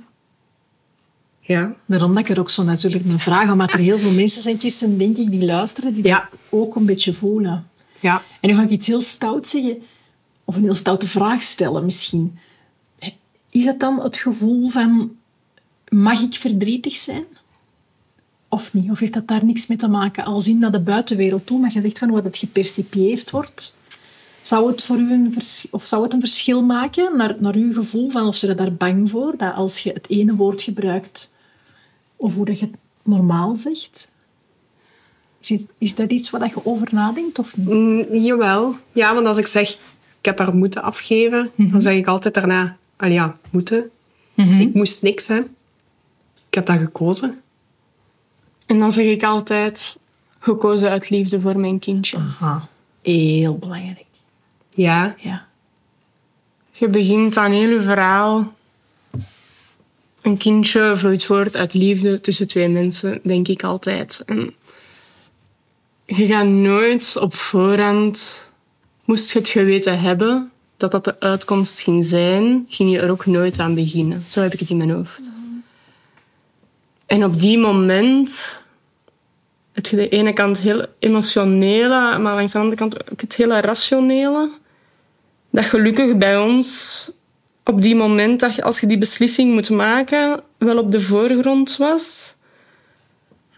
Ja. 1.42 1.76
Daarom 1.86 2.14
dat 2.14 2.24
ik 2.24 2.30
er 2.30 2.40
ook 2.40 2.50
zo 2.50 2.64
natuurlijk 2.64 3.06
een 3.06 3.20
vraag, 3.20 3.52
omdat 3.52 3.74
er 3.74 3.80
heel 3.80 3.98
veel 3.98 4.12
mensen 4.14 4.42
zijn, 4.42 4.58
Kirsten, 4.58 4.98
denk 4.98 5.18
ik, 5.18 5.30
die 5.32 5.46
luisteren, 5.46 5.94
die 5.94 6.04
Ja. 6.06 6.28
dat 6.32 6.40
ook 6.50 6.76
een 6.76 6.86
beetje 6.86 7.14
voelen. 7.14 7.69
Ja. 8.00 8.24
En 8.42 8.50
nu 8.50 8.56
ga 8.56 8.62
ik 8.62 8.70
iets 8.70 8.88
heel 8.88 9.02
stout 9.02 9.48
zeggen, 9.48 9.82
of 10.46 10.56
een 10.56 10.64
heel 10.64 10.76
stoute 10.76 11.08
vraag 11.08 11.42
stellen 11.42 11.86
misschien. 11.86 12.40
Is 13.50 13.66
het 13.66 13.80
dan 13.80 14.02
het 14.02 14.18
gevoel 14.18 14.68
van, 14.68 15.16
mag 15.90 16.22
ik 16.22 16.34
verdrietig 16.34 16.96
zijn? 16.96 17.26
Of 18.48 18.74
niet? 18.74 18.92
Of 18.92 19.00
heeft 19.00 19.14
dat 19.14 19.28
daar 19.28 19.46
niks 19.46 19.68
mee 19.68 19.78
te 19.78 19.88
maken? 19.88 20.26
Als 20.26 20.48
in 20.48 20.60
naar 20.60 20.72
de 20.72 20.80
buitenwereld 20.80 21.46
toe, 21.46 21.60
maar 21.60 21.74
je 21.74 21.82
zegt 21.82 21.98
van 21.98 22.12
wat 22.12 22.24
het 22.24 22.38
gepercipieerd 22.38 23.30
wordt. 23.30 23.82
Zou 24.42 24.72
het 24.72 24.84
voor 24.84 24.98
u 24.98 25.12
een, 25.12 25.36
of 25.72 25.84
zou 25.84 26.04
het 26.04 26.14
een 26.14 26.20
verschil 26.20 26.64
maken 26.64 27.18
naar, 27.18 27.36
naar 27.40 27.56
uw 27.56 27.74
gevoel 27.74 28.10
van 28.10 28.28
of 28.28 28.36
ze 28.36 28.56
daar 28.56 28.74
bang 28.74 29.10
voor, 29.10 29.38
dat 29.38 29.54
als 29.54 29.80
je 29.80 29.92
het 29.92 30.10
ene 30.10 30.36
woord 30.36 30.62
gebruikt, 30.62 31.38
of 32.16 32.36
hoe 32.36 32.46
dat 32.46 32.60
je 32.60 32.66
het 32.66 32.76
normaal 33.04 33.56
zegt? 33.56 34.12
Is, 35.42 35.50
het- 35.50 35.66
is 35.78 35.96
dat 35.96 36.12
iets 36.12 36.30
waar 36.30 36.40
dat 36.42 36.50
je 36.50 36.66
over 36.66 36.88
nadenkt 36.92 37.40
of 37.40 37.58
niet? 37.58 37.68
Mm, 37.70 38.06
jawel. 38.16 38.76
Ja, 38.92 39.14
want 39.14 39.26
als 39.28 39.38
ik 39.38 39.48
zeg, 39.48 39.70
ik 40.20 40.26
heb 40.26 40.40
haar 40.40 40.56
moeten 40.56 40.82
afgeven, 40.82 41.52
dan 41.56 41.82
zeg 41.82 41.94
ik 41.96 42.08
altijd 42.08 42.34
daarna, 42.34 42.78
al 42.98 43.10
ja, 43.10 43.38
moeten. 43.50 43.90
Ik 44.60 44.74
moest 44.74 45.02
niks, 45.02 45.28
hè. 45.28 45.38
Ik 46.48 46.56
heb 46.56 46.66
dat 46.66 46.78
gekozen. 46.78 47.42
En 48.66 48.80
dan 48.80 48.92
zeg 48.92 49.06
ik 49.06 49.24
altijd, 49.24 49.98
gekozen 50.40 50.90
uit 50.90 51.10
liefde 51.10 51.40
voor 51.42 51.60
mijn 51.60 51.80
kindje. 51.80 52.18
Aha, 52.18 52.68
heel 53.02 53.58
belangrijk. 53.58 54.06
Ja. 54.70 55.16
Ja. 55.20 55.46
Je 56.72 56.88
begint 56.88 57.38
aan 57.38 57.52
heel 57.52 57.70
je 57.70 57.82
verhaal. 57.82 58.54
Een 60.22 60.38
kindje 60.38 60.94
vloeit 60.98 61.24
voort 61.24 61.56
uit 61.56 61.74
liefde 61.74 62.22
tussen 62.22 62.48
twee 62.48 62.68
mensen, 62.70 63.20
denk 63.24 63.48
ik 63.48 63.64
altijd. 63.64 64.24
En 64.26 64.54
je 66.10 66.26
gaat 66.26 66.46
nooit 66.46 67.18
op 67.20 67.36
voorhand, 67.36 68.48
moest 69.06 69.32
je 69.32 69.40
het 69.40 69.50
geweten 69.50 70.00
hebben, 70.00 70.52
dat 70.78 70.92
dat 70.92 71.04
de 71.04 71.20
uitkomst 71.20 71.82
ging 71.82 72.06
zijn, 72.06 72.66
ging 72.70 72.92
je 72.92 73.00
er 73.00 73.12
ook 73.12 73.26
nooit 73.26 73.60
aan 73.60 73.76
beginnen. 73.76 74.24
Zo 74.28 74.42
heb 74.42 74.54
ik 74.54 74.60
het 74.60 74.70
in 74.70 74.78
mijn 74.78 74.90
hoofd. 74.90 75.30
En 77.06 77.24
op 77.24 77.40
die 77.40 77.58
moment 77.58 78.62
heb 79.72 79.86
je 79.86 79.96
de 79.96 80.10
ene 80.10 80.34
kant 80.34 80.58
heel 80.58 80.86
emotionele, 81.00 82.18
maar 82.20 82.36
langs 82.36 82.52
de 82.52 82.60
andere 82.60 82.78
kant 82.78 83.12
ook 83.12 83.22
het 83.22 83.36
hele 83.36 83.60
rationele. 83.60 84.50
Dat 85.50 85.66
gelukkig 85.66 86.18
bij 86.18 86.38
ons 86.38 87.12
op 87.64 87.82
die 87.82 87.96
moment, 87.96 88.40
dat 88.40 88.62
als 88.62 88.80
je 88.80 88.88
die 88.88 88.98
beslissing 88.98 89.54
moet 89.54 89.70
maken, 89.70 90.42
wel 90.58 90.78
op 90.78 90.92
de 90.92 91.02
voorgrond 91.02 91.78
was. 91.78 92.36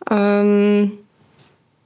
Ehm, 0.03 0.87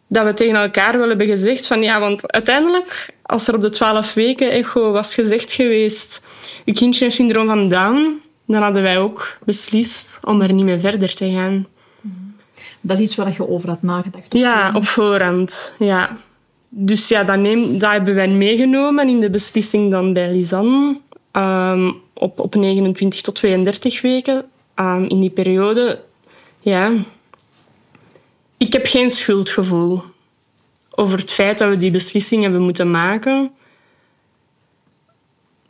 dat 0.08 0.26
we 0.26 0.34
tegen 0.34 0.56
elkaar 0.56 0.98
wel 0.98 1.08
hebben 1.08 1.28
gezegd 1.28 1.68
van 1.68 1.82
ja, 1.82 2.00
want 2.00 2.32
uiteindelijk, 2.32 3.10
als 3.22 3.48
er 3.48 3.56
op 3.56 3.62
de 3.62 3.70
twaalf 3.70 4.14
weken 4.14 4.52
echo 4.52 4.92
was 4.92 5.14
gezegd 5.14 5.52
geweest, 5.52 6.22
je 6.66 6.74
kindje 6.74 7.04
heeft 7.04 7.16
syndroom 7.16 7.48
van 7.48 7.70
Down, 7.70 8.22
dan 8.46 8.62
hadden 8.62 8.82
wij 8.82 9.00
ook 9.00 9.38
beslist 9.46 10.20
om 10.24 10.42
er 10.42 10.54
niet 10.54 10.66
meer 10.66 10.80
verder 10.80 11.16
te 11.16 11.32
gaan. 11.32 11.68
Dat 12.82 12.98
is 12.98 13.04
iets 13.04 13.16
waar 13.16 13.34
je 13.38 13.50
over 13.50 13.70
had 13.70 13.82
nagedacht. 13.82 14.34
Ja, 14.34 14.72
op 14.76 14.86
voorhand. 14.86 15.76
Ja. 15.80 16.18
Dus 16.70 17.08
ja, 17.08 17.24
dat, 17.24 17.40
neem, 17.40 17.80
dat 17.80 17.92
hebben 17.92 18.16
wij 18.16 18.30
meegenomen 18.30 19.10
in 19.10 19.20
de 19.20 19.30
beslissing 19.30 19.92
dan 19.92 20.14
bij 20.14 20.32
Lisanne. 20.32 21.00
Ehm, 21.32 21.92
op, 22.14 22.40
op 22.40 22.56
29 22.56 23.22
tot 23.22 23.36
32 23.36 24.02
weken. 24.02 24.46
Ehm, 24.76 25.04
in 25.04 25.20
die 25.20 25.30
periode, 25.30 26.02
ja... 26.60 26.92
Ik 28.58 28.74
heb 28.74 28.86
geen 28.86 29.10
schuldgevoel 29.10 30.02
over 30.92 31.20
het 31.20 31.32
feit 31.32 31.58
dat 31.58 31.70
we 31.70 31.78
die 31.78 31.92
beslissing 31.92 32.42
hebben 32.42 32.62
moeten 32.62 32.92
maken. 32.92 33.52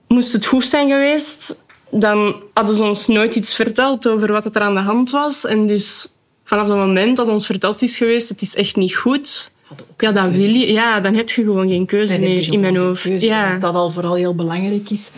Moest 0.08 0.34
het 0.34 0.46
goed 0.46 0.66
zijn 0.66 0.90
geweest, 0.90 1.64
dan 1.90 2.36
hadden 2.54 2.76
ze 2.76 2.84
ons 2.84 3.08
nooit 3.08 3.36
iets 3.36 3.56
verteld 3.56 4.08
over 4.08 4.32
wat 4.32 4.56
er 4.56 4.62
aan 4.62 4.74
de 4.76 4.80
hand 4.82 5.10
was. 5.10 5.46
En 5.46 5.68
dus 5.68 6.08
vanaf 6.44 6.68
het 6.68 6.78
moment 6.78 7.18
dat 7.18 7.28
ons 7.28 7.46
verteld 7.46 7.82
is 7.82 7.98
geweest, 7.98 8.30
het 8.30 8.42
is 8.42 8.56
echt 8.56 8.76
niet 8.76 8.96
goed, 8.96 9.52
ja, 9.98 10.12
dan, 10.12 10.32
wil 10.32 10.50
je, 10.50 10.72
ja, 10.72 11.00
dan 11.00 11.14
heb 11.14 11.30
je 11.30 11.44
gewoon 11.44 11.68
geen 11.70 11.86
keuze 11.86 12.14
Dan 12.14 12.22
meer 12.22 12.54
in 12.54 12.60
mijn 12.60 12.76
hoofd. 12.76 13.02
keuze. 13.02 13.28
Ja. 13.28 13.58
Dat 13.58 13.74
al 13.76 13.90
vooral 13.90 14.14
heel 14.14 14.36
belangrijk 14.36 14.90
is, 14.90 15.12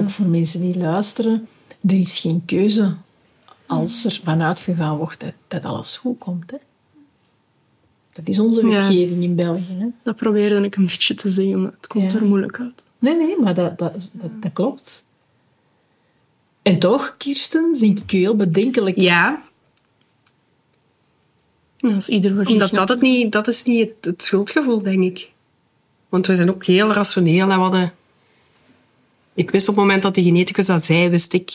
ook 0.00 0.10
voor 0.10 0.26
mensen 0.26 0.60
die 0.60 0.78
luisteren. 0.78 1.48
Er 1.86 1.98
is 1.98 2.18
geen 2.18 2.42
keuze 2.46 2.94
als 3.66 4.04
er 4.04 4.20
vanuit 4.24 4.60
gegaan 4.60 4.96
wordt 4.96 5.20
dat, 5.20 5.32
dat 5.48 5.64
alles 5.64 5.96
goed 5.96 6.18
komt. 6.18 6.50
Hè. 6.50 6.56
Dat 8.20 8.28
is 8.28 8.38
onze 8.38 8.60
Ja. 8.66 8.68
wetgeving 8.68 9.22
in 9.22 9.34
België. 9.34 9.74
Hè. 9.78 9.86
Dat 10.02 10.16
probeerde 10.16 10.64
ik 10.64 10.76
een 10.76 10.84
beetje 10.86 11.14
te 11.14 11.30
zeggen, 11.30 11.62
maar 11.62 11.72
het 11.76 11.86
komt 11.86 12.12
Ja. 12.12 12.18
er 12.18 12.24
moeilijk 12.24 12.60
uit. 12.60 12.82
Nee, 12.98 13.16
nee, 13.16 13.36
maar 13.40 13.54
dat, 13.54 13.78
dat, 13.78 14.10
dat, 14.12 14.30
dat 14.42 14.52
klopt. 14.52 15.06
En 16.62 16.78
toch, 16.78 17.14
Kirsten, 17.18 17.76
denk 17.80 17.98
ik 17.98 18.12
u 18.12 18.18
heel 18.18 18.36
bedenkelijk. 18.36 18.96
Ja, 18.96 19.42
Als 21.80 22.08
ieder 22.08 22.34
voor 22.34 22.44
zich 22.44 22.52
omdat 22.52 22.70
dat, 22.70 22.88
het 22.88 23.00
niet, 23.00 23.32
dat 23.32 23.48
is 23.48 23.62
niet 23.64 23.88
het, 23.88 24.04
het 24.04 24.22
schuldgevoel, 24.22 24.82
denk 24.82 25.02
ik. 25.04 25.30
Want 26.08 26.26
we 26.26 26.34
zijn 26.34 26.50
ook 26.50 26.64
heel 26.64 26.92
rationeel. 26.92 27.40
En 27.50 27.56
we 27.56 27.62
hadden... 27.62 27.92
Ik 29.34 29.50
wist 29.50 29.68
op 29.68 29.74
het 29.74 29.84
moment 29.84 30.02
dat 30.02 30.14
de 30.14 30.22
geneticus 30.22 30.66
dat 30.66 30.84
zei, 30.84 31.08
wist 31.08 31.32
ik... 31.32 31.52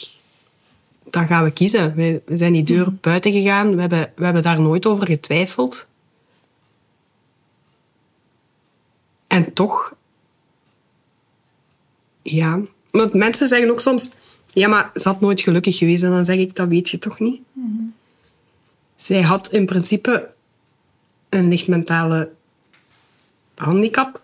Dan 1.10 1.28
gaan 1.28 1.44
we 1.44 1.52
kiezen. 1.52 1.96
We, 1.96 2.22
we 2.26 2.38
zijn 2.38 2.54
die 2.54 2.64
deur 2.64 2.94
buiten 3.02 3.32
gegaan. 3.32 3.76
We 3.76 3.80
hebben, 3.82 4.12
we 4.16 4.24
hebben 4.24 4.44
daar 4.44 4.62
nooit 4.62 4.86
over 4.86 5.06
getwijfeld. 5.06 5.88
En 9.36 9.54
toch... 9.54 9.96
Ja. 12.22 12.62
Want 12.92 13.14
mensen 13.14 13.48
zeggen 13.48 13.70
ook 13.70 13.82
soms... 13.82 14.16
Ja, 14.54 14.68
maar 14.68 14.92
ze 14.94 15.08
had 15.10 15.22
nooit 15.22 15.42
gelukkig 15.42 15.78
geweest. 15.78 16.04
En 16.04 16.12
dan 16.12 16.26
zeg 16.26 16.38
ik, 16.38 16.56
dat 16.56 16.68
weet 16.68 16.90
je 16.90 17.00
toch 17.00 17.20
niet? 17.20 17.42
Zij 18.96 19.22
had 19.22 19.52
in 19.52 19.66
principe 19.66 20.32
een 21.30 21.48
licht 21.48 21.68
mentale 21.68 22.32
handicap. 23.56 24.22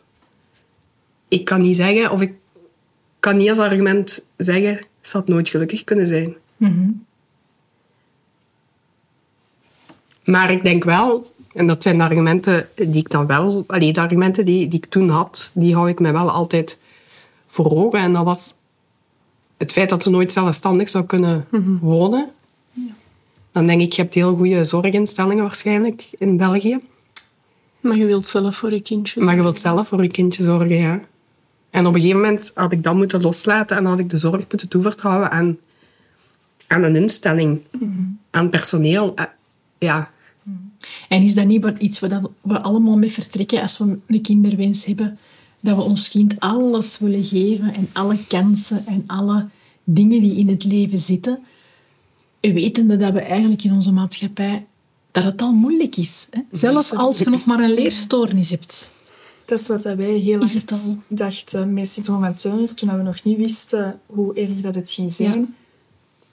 Ik 1.28 1.46
kan 1.46 1.62
niet 1.62 1.76
zeggen, 1.76 2.12
of 2.12 2.22
ik 2.22 2.34
kan 3.20 3.38
niet 3.38 3.50
als 3.50 3.60
argument 3.60 4.26
zeggen, 4.38 4.86
ze 5.02 5.18
had 5.18 5.28
nooit 5.28 5.50
gelukkig 5.50 5.84
kunnen 5.84 6.08
zijn. 6.08 6.36
Maar 10.24 10.52
ik 10.52 10.64
denk 10.64 10.84
wel, 10.84 11.34
en 11.54 11.68
dat 11.68 11.84
zijn 11.84 11.98
de 11.98 12.04
argumenten 12.04 12.70
die 12.76 12.96
ik 12.96 13.10
dan 13.10 13.28
wel, 13.28 13.64
allee, 13.68 13.94
de 13.94 14.02
argumenten 14.02 14.46
die, 14.46 14.68
die 14.68 14.80
ik 14.80 14.86
toen 14.86 15.10
had, 15.10 15.52
die 15.54 15.74
hou 15.74 15.90
ik 15.90 16.00
me 16.00 16.12
wel 16.12 16.30
altijd 16.30 16.80
voor 17.48 17.72
ogen. 17.72 18.00
En 18.00 18.14
dat 18.14 18.26
was 18.26 18.54
het 19.58 19.72
feit 19.72 19.90
dat 19.90 20.04
ze 20.04 20.10
nooit 20.10 20.34
zelfstandig 20.34 20.90
zou 20.90 21.06
kunnen 21.06 21.48
wonen. 21.82 22.30
Dan 23.52 23.68
denk 23.68 23.82
ik, 23.82 23.94
je 23.94 24.02
hebt 24.02 24.14
heel 24.14 24.36
goede 24.36 24.64
zorginstellingen 24.64 25.44
waarschijnlijk 25.44 26.08
in 26.18 26.38
België. 26.38 26.80
Maar 27.80 27.98
je 27.98 28.06
wilt 28.06 28.28
zelf 28.28 28.56
voor 28.56 28.74
je 28.74 28.82
kindje. 28.82 29.22
Maar 29.22 29.36
je 29.36 29.42
wilt 29.42 29.60
zelf 29.60 29.88
voor 29.88 30.04
je 30.04 30.12
kindje 30.12 30.44
zorgen, 30.44 30.76
ja. 30.76 31.00
En 31.70 31.86
op 31.86 31.94
een 31.94 32.00
gegeven 32.02 32.22
moment 32.22 32.52
had 32.54 32.72
ik 32.72 32.84
dat 32.84 32.96
moeten 32.96 33.22
loslaten 33.22 33.78
en 33.78 33.86
had 33.86 34.00
ik 34.00 34.10
de 34.10 34.18
zorg 34.18 34.46
moeten 34.50 34.70
toevertrouwen 34.70 35.32
aan, 35.32 35.58
aan 36.68 36.84
een 36.84 36.96
instelling, 36.96 37.62
aan 38.30 38.50
personeel. 38.50 39.16
Eh, 39.16 39.26
Ja, 39.78 40.12
En 41.10 41.22
is 41.22 41.34
dat 41.34 41.46
niet 41.46 41.64
wat 41.64 41.78
iets 41.78 42.00
waar 42.00 42.22
we 42.42 42.62
allemaal 42.62 42.98
mee 42.98 43.12
vertrekken 43.12 43.62
als 43.62 43.78
we 43.78 43.98
een 44.08 44.22
kinderwens 44.22 44.86
hebben? 44.86 45.20
Dat 45.60 45.76
we 45.76 45.82
ons 45.82 46.10
kind 46.10 46.40
alles 46.40 47.00
willen 47.00 47.24
geven 47.24 47.74
en 47.74 47.90
alle 47.94 48.18
kansen 48.28 48.86
en 48.86 49.04
alle 49.08 49.48
dingen 49.84 50.22
die 50.22 50.36
in 50.36 50.50
het 50.50 50.64
leven 50.64 51.00
zitten. 51.00 51.40
Wetende 52.40 52.98
dat 52.98 53.14
we 53.14 53.22
eigenlijk 53.22 53.64
in 53.64 53.74
onze 53.74 53.92
maatschappij 53.92 54.66
dat 55.12 55.24
het 55.24 55.42
al 55.42 55.52
moeilijk 55.52 55.96
is. 55.96 56.28
Hè? 56.30 56.42
Zelfs 56.52 56.96
als 56.96 57.18
je 57.18 57.30
nog 57.30 57.46
maar 57.46 57.60
een 57.60 57.74
leerstoornis 57.74 58.50
hebt. 58.50 58.92
Dat 59.46 59.60
is 59.60 59.68
wat 59.68 59.84
wij 59.84 60.18
heel 60.18 60.42
al? 60.42 61.02
dachten 61.08 61.74
met 61.74 61.90
syndroom 61.90 62.22
van 62.22 62.34
Turner, 62.34 62.74
toen 62.74 62.98
we 62.98 63.04
nog 63.04 63.24
niet 63.24 63.38
wisten 63.38 64.00
hoe 64.06 64.34
erg 64.34 64.62
dat 64.62 64.76
het 64.76 64.90
ging 64.90 65.12
zijn. 65.12 65.56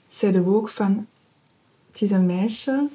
Zeiden 0.09 0.43
we 0.43 0.49
ook 0.49 0.69
van, 0.69 1.07
het 1.91 2.01
is 2.01 2.11
een 2.11 2.25
meisje, 2.25 2.87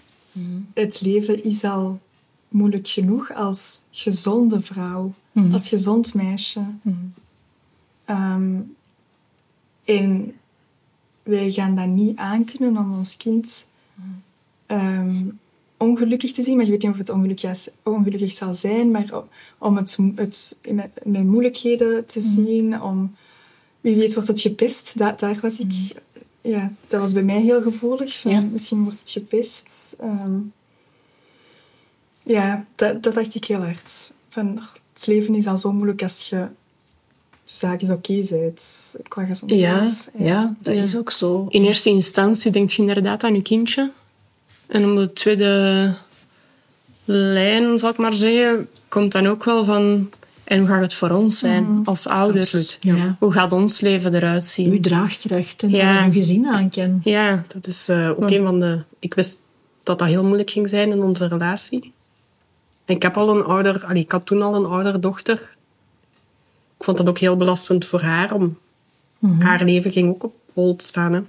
het 0.74 1.00
leven 1.00 1.44
is 1.44 1.64
al 1.64 2.00
moeilijk 2.48 2.88
genoeg 2.88 3.32
als 3.32 3.82
gezonde 3.90 4.62
vrouw, 4.62 5.12
als 5.52 5.68
gezond 5.68 6.14
meisje. 6.14 6.64
Ehm, 8.04 8.60
en 9.84 10.34
wij 11.22 11.50
gaan 11.50 11.76
dat 11.76 11.86
niet 11.86 12.16
aankunnen 12.16 12.76
om 12.76 12.98
ons 12.98 13.16
kind 13.16 13.72
ehm, 14.66 15.24
ongelukkig 15.76 16.32
te 16.32 16.42
zien. 16.42 16.56
Maar 16.56 16.64
je 16.64 16.70
weet 16.70 16.82
niet 16.82 16.90
of 16.90 16.98
het 16.98 17.10
ongelukkig, 17.82 18.32
zal 18.32 18.54
zijn. 18.54 18.90
Maar 18.90 19.22
om 19.58 19.76
het, 19.76 19.98
het 20.14 20.60
met, 20.72 20.90
met 21.04 21.24
moeilijkheden 21.24 22.06
te 22.06 22.20
zien. 22.20 22.82
Om, 22.82 23.14
wie 23.80 23.96
weet 23.96 24.14
wordt 24.14 24.28
het 24.28 24.40
gepest. 24.40 24.98
Da, 24.98 25.12
daar 25.12 25.38
was 25.42 25.58
ik... 25.58 25.94
Ja, 26.46 26.72
dat 26.86 27.00
was 27.00 27.12
bij 27.12 27.22
mij 27.22 27.40
heel 27.40 27.62
gevoelig. 27.62 28.18
Van, 28.20 28.30
Ja. 28.30 28.40
Misschien 28.40 28.82
wordt 28.84 28.98
het 28.98 29.10
gepest. 29.10 29.96
Ehm, 30.00 30.38
ja, 32.22 32.64
dat, 32.74 33.02
dat 33.02 33.14
dacht 33.14 33.34
ik 33.34 33.44
heel 33.44 33.62
hard. 33.62 34.12
Van, 34.28 34.60
het 34.92 35.06
leven 35.06 35.34
is 35.34 35.46
al 35.46 35.58
zo 35.58 35.72
moeilijk 35.72 36.02
als 36.02 36.28
je 36.28 36.36
de 37.44 37.54
zaakjes 37.54 37.90
oké 37.90 38.22
bent 38.30 38.94
qua 39.08 39.24
gezondheid. 39.24 40.10
ja, 40.18 40.54
dat 40.60 40.74
Ja. 40.74 40.82
is 40.82 40.96
ook 40.96 41.10
zo. 41.10 41.46
In 41.48 41.64
eerste 41.64 41.88
instantie 41.88 42.50
denk 42.50 42.70
je 42.70 42.82
inderdaad 42.82 43.24
aan 43.24 43.34
je 43.34 43.42
kindje. 43.42 43.90
En 44.66 44.90
op 44.90 44.96
de 44.96 45.12
tweede 45.12 45.94
lijn, 47.04 47.78
zal 47.78 47.90
ik 47.90 47.96
maar 47.96 48.14
zeggen, 48.14 48.68
komt 48.88 49.12
dan 49.12 49.26
ook 49.26 49.44
wel 49.44 49.64
van... 49.64 50.10
En 50.44 50.58
hoe 50.58 50.68
gaat 50.68 50.80
het 50.80 50.94
voor 50.94 51.10
ons 51.10 51.38
zijn 51.38 51.80
als 51.84 52.06
ouders? 52.06 52.54
Absoluut. 52.54 52.78
Ja. 52.80 53.16
Hoe 53.18 53.32
gaat 53.32 53.52
ons 53.52 53.80
leven 53.80 54.14
eruit 54.14 54.44
zien? 54.44 54.70
Uw 54.72 54.80
draagkracht 54.80 55.62
en 55.62 55.70
Ja. 55.70 56.04
uw 56.04 56.12
gezin 56.12 56.46
aan 56.46 56.68
kan. 56.68 57.00
Ja, 57.04 57.44
dat 57.54 57.66
is 57.66 57.88
eh, 57.88 58.10
ook 58.10 58.30
een 58.30 58.42
van 58.44 58.60
de... 58.60 58.82
Ik 58.98 59.14
wist 59.14 59.38
dat 59.82 59.98
dat 59.98 60.08
heel 60.08 60.24
moeilijk 60.24 60.50
ging 60.50 60.68
zijn 60.68 60.90
in 60.90 61.02
onze 61.02 61.26
relatie. 61.28 61.92
En 62.84 62.94
ik 62.94 63.02
heb 63.02 63.16
al 63.16 63.36
een 63.36 63.44
ouder... 63.44 63.84
Allee, 63.84 64.02
ik 64.02 64.12
had 64.12 64.26
toen 64.26 64.42
al 64.42 64.54
een 64.54 64.66
oudere 64.66 64.98
dochter. 64.98 65.34
Ik 66.78 66.84
vond 66.84 66.96
dat 66.96 67.08
ook 67.08 67.18
heel 67.18 67.36
belastend 67.36 67.84
voor 67.84 68.00
haar. 68.02 68.32
Om, 68.34 68.58
Haar 69.38 69.64
leven 69.64 69.90
ging 69.90 70.08
ook 70.08 70.24
op 70.24 70.34
hol 70.52 70.74
staan. 70.76 71.12
Hè. 71.12 71.20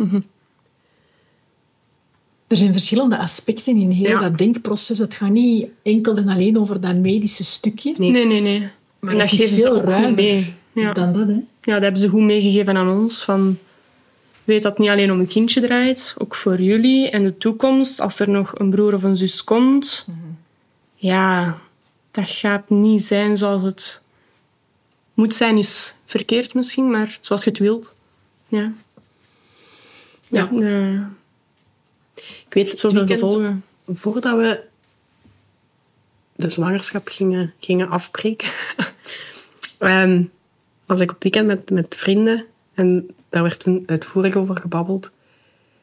Er 2.48 2.58
zijn 2.58 2.72
verschillende 2.72 3.18
aspecten 3.18 3.76
in 3.78 3.90
heel 3.92 4.10
Ja. 4.10 4.20
dat 4.20 4.38
denkproces. 4.38 4.98
Het 4.98 5.14
gaat 5.14 5.30
niet 5.30 5.68
enkel 5.84 6.18
en 6.18 6.28
alleen 6.28 6.60
over 6.60 6.82
dat 6.82 6.96
medische 6.96 7.44
stukje. 7.44 7.94
Nee. 7.98 8.12
nee, 8.12 8.26
nee, 8.26 8.42
nee. 8.42 8.70
Maar 9.06 9.14
en 9.14 9.20
dat 9.20 9.30
geven 9.30 9.56
ze 9.56 9.62
veel 9.62 9.76
ook 9.76 9.92
goed 9.92 10.16
mee. 10.16 10.54
Ja. 10.72 10.94
dan 10.94 11.14
dat. 11.14 11.28
Hè? 11.28 11.34
ja, 11.34 11.74
dat 11.74 11.82
hebben 11.82 11.98
ze 11.98 12.10
goed 12.10 12.22
meegegeven 12.22 12.78
aan 12.78 12.90
ons. 12.90 13.24
Van, 13.24 13.58
weet 14.44 14.64
dat 14.64 14.72
het 14.72 14.82
niet 14.82 14.90
alleen 14.90 15.12
om 15.12 15.20
een 15.20 15.28
kindje 15.28 15.62
draait, 15.62 16.16
ook 16.18 16.36
voor 16.36 16.62
jullie 16.62 17.10
en 17.10 17.24
de 17.24 17.38
toekomst. 17.38 18.00
Als 18.00 18.20
er 18.20 18.30
nog 18.30 18.60
een 18.60 18.70
broer 18.70 18.94
of 18.94 19.04
een 19.04 19.18
zus 19.18 19.44
komt, 19.44 20.06
ja, 20.96 21.58
dat 22.12 22.30
gaat 22.30 22.70
niet 22.70 23.04
zijn 23.04 23.38
zoals 23.38 23.62
het 23.62 24.04
moet 25.14 25.34
zijn 25.34 25.58
is 25.58 25.96
verkeerd 26.06 26.54
misschien, 26.54 26.92
maar 26.92 27.18
zoals 27.22 27.44
je 27.44 27.50
het 27.50 27.60
wilt. 27.60 27.96
Ja. 28.48 28.74
Ja. 30.28 30.50
Ik 32.16 32.54
weet 32.54 32.70
het 32.70 32.80
zoveel 32.80 33.06
weekend, 33.06 33.20
gevolgen. 33.20 33.64
voordat 33.88 34.38
we 34.38 34.64
de 36.36 36.50
zwangerschap 36.50 37.08
gingen, 37.08 37.54
gingen 37.60 37.90
afbreken, 37.90 38.50
ehm, 39.78 40.24
was 40.86 41.00
ik 41.00 41.12
op 41.12 41.24
weekend 41.24 41.48
met, 41.48 41.70
met 41.70 41.96
vrienden 41.96 42.46
en 42.74 43.10
daar 43.30 43.44
werd 43.44 43.60
toen 43.60 43.84
uitvoerig 43.86 44.36
over 44.36 44.56
gebabbeld. 44.56 45.12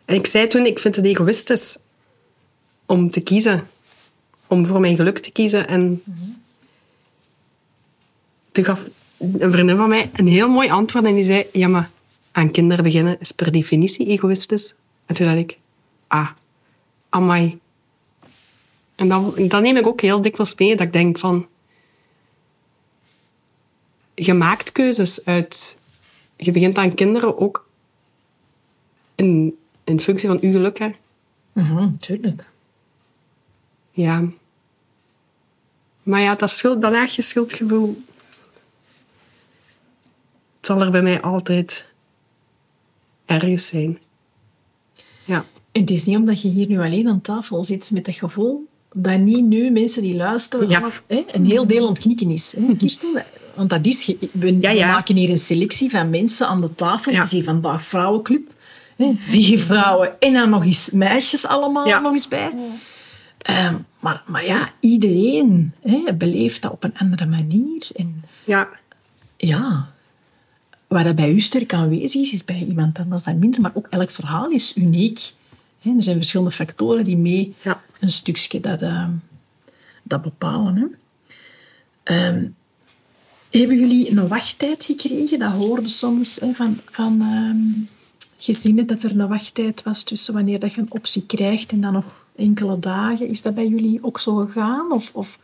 En 0.05 0.14
ik 0.14 0.26
zei 0.26 0.46
toen, 0.46 0.66
ik 0.66 0.78
vind 0.78 0.96
het 0.96 1.05
egoïstisch 1.05 1.78
om 2.86 3.11
te 3.11 3.20
kiezen. 3.20 3.68
Om 4.46 4.66
voor 4.66 4.80
mijn 4.80 4.96
geluk 4.96 5.18
te 5.18 5.30
kiezen. 5.30 5.68
En 5.68 6.03
toen 8.53 8.64
gaf 8.64 8.82
een 9.18 9.53
vriendin 9.53 9.76
van 9.76 9.88
mij 9.88 10.11
een 10.14 10.26
heel 10.26 10.48
mooi 10.48 10.70
antwoord 10.70 11.05
en 11.05 11.14
die 11.14 11.24
zei, 11.24 11.46
ja 11.53 11.68
maar 11.68 11.90
aan 12.32 12.50
kinderen 12.50 12.84
beginnen 12.84 13.16
is 13.20 13.32
per 13.32 13.53
definitie 13.53 14.07
egoïstisch. 14.07 14.74
En 15.07 15.14
toen 15.14 15.26
dacht 15.26 15.38
ik, 15.38 15.59
ah, 16.07 16.28
amai. 17.09 17.61
En 18.95 19.09
dan, 19.09 19.34
dan 19.49 19.62
neem 19.62 19.76
ik 19.76 19.86
ook 19.86 20.01
heel 20.01 20.22
dikwijls 20.22 20.55
mee 20.55 20.76
dat 20.76 20.86
ik 20.86 20.93
denk 20.93 21.18
van... 21.18 21.47
Je 24.14 24.34
maakt 24.34 24.72
keuzes 24.72 25.24
uit... 25.24 25.80
Je 26.36 26.51
begint 26.51 26.78
aan 26.78 26.95
kinderen 26.95 27.38
ook 27.38 27.68
in, 29.14 29.59
in 29.84 30.01
functie 30.01 30.28
van 30.28 30.38
uw 30.40 30.51
geluk. 30.51 30.78
Hè. 30.78 30.90
Mhm, 31.53 31.97
tuurlijk. 31.97 32.45
Ja. 33.90 34.24
Maar 36.03 36.20
ja, 36.20 36.34
dat, 36.34 36.51
schuld, 36.51 36.82
dat 36.82 36.93
laagje 36.93 37.22
schuldgevoel... 37.22 38.03
Het 40.57 40.70
zal 40.70 40.80
er 40.80 40.90
bij 40.90 41.03
mij 41.03 41.20
altijd 41.20 41.86
ergens 43.24 43.66
zijn. 43.66 43.99
Ja. 45.24 45.47
En 45.72 45.80
het 45.80 45.90
is 45.90 46.05
niet 46.05 46.16
omdat 46.16 46.43
je 46.43 46.49
hier 46.49 46.68
nu 46.68 46.80
alleen 46.80 47.09
aan 47.09 47.20
tafel 47.20 47.64
zit 47.64 47.90
met 47.90 48.05
dat 48.05 48.14
gevoel 48.14 48.68
dat 48.93 49.18
niet 49.18 49.45
nu 49.45 49.70
mensen 49.70 50.03
die 50.03 50.16
luisteren 50.16 50.68
Ja. 50.68 50.88
hè, 51.07 51.24
een 51.32 51.47
heel 51.47 51.66
deel 51.66 51.86
ontknikken 51.86 52.30
is. 52.30 52.55
Hè, 52.59 52.74
Kirsten? 52.78 53.24
Want 53.55 53.70
dat 53.70 53.86
is... 53.86 54.07
We, 54.32 54.59
Ja, 54.61 54.70
we 54.70 54.76
ja. 54.76 54.93
maken 54.93 55.16
hier 55.16 55.30
een 55.30 55.38
selectie 55.38 55.90
van 55.90 56.11
mensen 56.11 56.47
aan 56.49 56.61
de 56.61 56.74
tafel. 56.74 57.12
Ja. 57.12 57.26
Hier 57.26 57.45
vandaag 57.45 57.84
vrouwenclub. 57.84 58.51
Hè, 58.97 59.12
vier 59.16 59.59
vrouwen 59.70 60.20
en 60.20 60.32
dan 60.32 60.51
nog 60.51 60.64
eens 60.64 60.90
meisjes 60.90 61.47
allemaal 61.47 61.86
Ja. 61.86 62.01
nog 62.01 62.12
eens 62.12 62.28
bij. 62.28 62.51
Ehm, 63.38 63.74
maar, 64.01 64.22
maar 64.26 64.45
ja, 64.47 64.70
iedereen 64.80 65.72
hè, 65.80 66.14
beleeft 66.14 66.62
dat 66.62 66.72
op 66.72 66.84
een 66.84 66.99
andere 66.99 67.26
manier. 67.26 67.88
En 67.97 68.24
Ja. 68.45 68.68
ja, 69.36 69.90
waar 70.86 71.05
dat 71.05 71.14
bij 71.16 71.30
u 71.30 71.40
sterk 71.40 71.74
aanwezig 71.74 72.20
is, 72.20 72.32
is 72.32 72.45
bij 72.45 72.64
iemand 72.68 72.99
anders 72.99 73.22
dan 73.22 73.38
minder. 73.38 73.61
Maar 73.61 73.70
ook 73.74 73.86
elk 73.90 74.11
verhaal 74.11 74.51
is 74.51 74.76
uniek. 74.76 75.32
Er 75.84 76.02
zijn 76.02 76.16
verschillende 76.16 76.50
factoren 76.52 77.04
die 77.04 77.16
mee 77.16 77.54
Ja. 77.62 77.82
een 78.00 78.08
stukje 78.10 78.60
dat, 78.60 78.82
eh, 78.82 79.08
dat 80.02 80.22
bepalen. 80.22 80.76
Hè. 80.76 80.86
Ehm, 82.02 82.46
hebben 83.50 83.78
jullie 83.78 84.10
een 84.10 84.28
wachttijd 84.28 84.84
gekregen? 84.84 85.38
Dat 85.38 85.52
hoorde 85.52 85.88
soms 85.88 86.40
hè, 86.40 86.52
van, 86.52 86.78
van 86.90 87.20
ehm, 87.20 87.90
gezinnen 88.38 88.86
dat 88.86 89.02
er 89.02 89.20
een 89.20 89.28
wachttijd 89.28 89.82
was 89.82 90.02
tussen 90.02 90.34
wanneer 90.34 90.58
dat 90.58 90.72
je 90.72 90.80
een 90.80 90.92
optie 90.92 91.26
krijgt 91.26 91.70
en 91.70 91.80
dan 91.80 91.92
nog 91.92 92.24
enkele 92.36 92.78
dagen. 92.78 93.28
Is 93.28 93.42
dat 93.42 93.54
bij 93.54 93.66
jullie 93.68 93.98
ook 94.02 94.20
zo 94.20 94.34
gegaan? 94.36 94.92
Of, 94.92 95.10
of, 95.14 95.38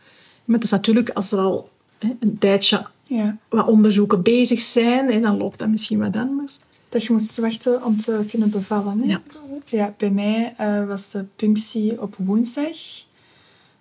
maar 0.45 0.55
het 0.55 0.65
is 0.65 0.71
natuurlijk 0.71 1.09
als 1.09 1.31
er 1.31 1.39
al 1.39 1.69
hè, 1.97 2.09
een 2.19 2.37
tijdje 2.37 2.85
Ja. 3.03 3.37
wat 3.49 3.67
onderzoeken 3.67 4.21
bezig 4.21 4.61
zijn, 4.61 5.09
en 5.09 5.21
dan 5.21 5.37
loopt 5.37 5.59
dat 5.59 5.67
misschien 5.69 5.99
wat 5.99 6.15
anders. 6.15 6.57
Dat 6.89 7.03
je 7.03 7.13
moest 7.13 7.37
wachten 7.37 7.83
om 7.85 7.97
te 7.97 8.25
kunnen 8.29 8.49
bevallen. 8.49 8.99
Hè? 8.99 9.05
Ja. 9.05 9.21
Ja, 9.65 9.93
bij 9.97 10.09
mij 10.11 10.53
eh, 10.57 10.87
was 10.87 11.11
de 11.11 11.25
punctie 11.35 12.01
op 12.01 12.15
woensdag. 12.17 12.77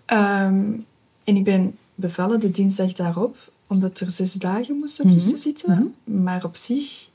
Ehm, 0.04 0.72
en 1.24 1.36
ik 1.36 1.44
ben 1.44 1.78
bevallen 1.94 2.40
de 2.40 2.50
dinsdag 2.50 2.92
daarop, 2.92 3.36
omdat 3.66 4.00
er 4.00 4.10
zes 4.10 4.32
dagen 4.32 4.76
moesten 4.76 5.10
tussen 5.10 5.38
zitten. 5.38 5.94
Maar 6.04 6.44
op 6.44 6.56
zich, 6.56 7.08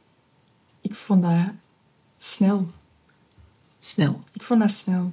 ik 0.82 0.96
vond 0.96 1.22
dat 1.24 1.46
snel. 2.18 2.68
Snel. 3.80 4.24
Ik 4.34 4.42
vond 4.42 4.60
dat 4.60 4.72
snel. 4.72 5.12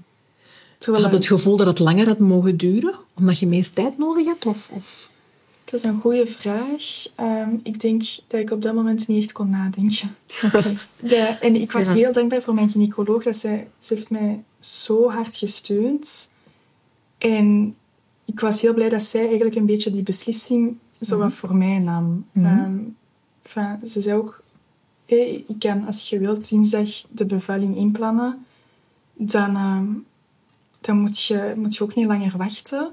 Terwijl 0.78 1.04
had 1.04 1.12
het 1.12 1.26
gevoel 1.26 1.56
dat 1.56 1.66
het 1.66 1.78
langer 1.78 2.06
had 2.06 2.18
mogen 2.18 2.56
duren, 2.56 2.94
omdat 3.14 3.38
je 3.38 3.46
meer 3.46 3.70
tijd 3.70 3.98
nodig 3.98 4.26
had? 4.26 4.46
Of, 4.46 4.70
of... 4.70 5.10
dat 5.70 5.80
is 5.80 5.82
een 5.82 6.00
goede 6.00 6.26
vraag. 6.26 7.06
Ehm, 7.14 7.54
ik 7.62 7.80
denk 7.80 8.02
dat 8.26 8.40
ik 8.40 8.50
op 8.50 8.62
dat 8.62 8.74
moment 8.74 9.08
niet 9.08 9.22
echt 9.22 9.32
kon 9.32 9.50
nadenken. 9.50 10.16
De, 11.00 11.16
en 11.40 11.54
ik 11.54 11.72
was 11.72 11.86
Ja. 11.86 11.92
heel 11.94 12.12
dankbaar 12.12 12.42
voor 12.42 12.54
mijn 12.54 12.70
gynaecoloog. 12.70 13.22
Dat 13.22 13.36
zij, 13.36 13.68
ze 13.78 13.94
heeft 13.94 14.10
mij 14.10 14.42
zo 14.58 15.10
hard 15.10 15.36
gesteund. 15.36 16.34
En 17.18 17.76
ik 18.24 18.40
was 18.40 18.60
heel 18.60 18.74
blij 18.74 18.88
dat 18.88 19.02
zij 19.02 19.26
eigenlijk 19.26 19.54
een 19.54 19.66
beetje 19.66 19.90
die 19.90 20.02
beslissing 20.02 20.76
zo 21.00 21.18
wat 21.18 21.32
voor 21.32 21.56
mij 21.56 21.78
nam. 21.78 22.26
Ehm, 22.34 22.78
van, 23.42 23.78
ze 23.86 24.00
zei 24.00 24.16
ook, 24.18 24.42
hey, 25.06 25.44
ik 25.48 25.58
kan 25.58 25.86
als 25.86 26.08
je 26.08 26.18
wilt 26.18 26.48
dinsdag 26.48 26.88
de 27.10 27.26
bevalling 27.26 27.76
inplannen. 27.76 28.44
Dan, 29.14 29.56
ehm, 29.56 29.86
dan 30.80 31.00
moet, 31.00 31.22
je, 31.22 31.52
moet 31.56 31.74
je 31.76 31.82
ook 31.84 31.94
niet 31.94 32.06
langer 32.06 32.36
wachten. 32.36 32.90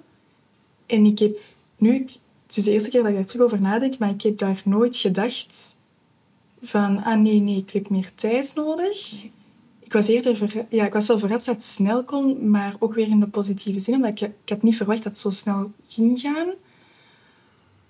En 0.86 1.05
ik 1.05 1.19
heb 1.19 1.38
nu, 1.78 2.05
het 2.48 2.58
is 2.58 2.64
de 2.64 2.72
eerste 2.72 2.89
keer 2.89 3.02
dat 3.02 3.10
ik 3.10 3.16
daar 3.16 3.26
terug 3.26 3.45
over 3.45 3.62
nadenk, 3.62 3.98
maar 3.98 4.10
ik 4.10 4.22
heb 4.22 4.38
daar 4.38 4.62
nooit 4.66 4.95
gedacht 4.95 5.76
van, 6.62 7.04
ah 7.04 7.20
nee, 7.20 7.39
nee, 7.39 7.58
ik 7.58 7.70
heb 7.70 7.89
meer 7.89 8.12
tijd 8.16 8.52
nodig. 8.56 9.24
Ik 9.80 9.93
was, 9.93 10.08
eerder 10.08 10.66
ja, 10.70 10.86
ik 10.86 10.93
was 10.93 11.08
wel 11.08 11.20
verrast 11.20 11.45
dat 11.45 11.56
het 11.56 11.64
snel 11.64 12.04
kon, 12.04 12.50
maar 12.50 12.76
ook 12.80 12.93
weer 12.93 13.08
in 13.08 13.20
de 13.20 13.28
positieve 13.28 13.80
zin, 13.80 13.95
omdat 13.95 14.10
ik, 14.10 14.20
ik 14.43 14.50
had 14.50 14.62
niet 14.62 14.76
verwacht 14.76 15.04
dat 15.04 15.12
het 15.12 15.22
zo 15.22 15.30
snel 15.30 15.72
ging 15.88 16.20
gaan. 16.20 16.48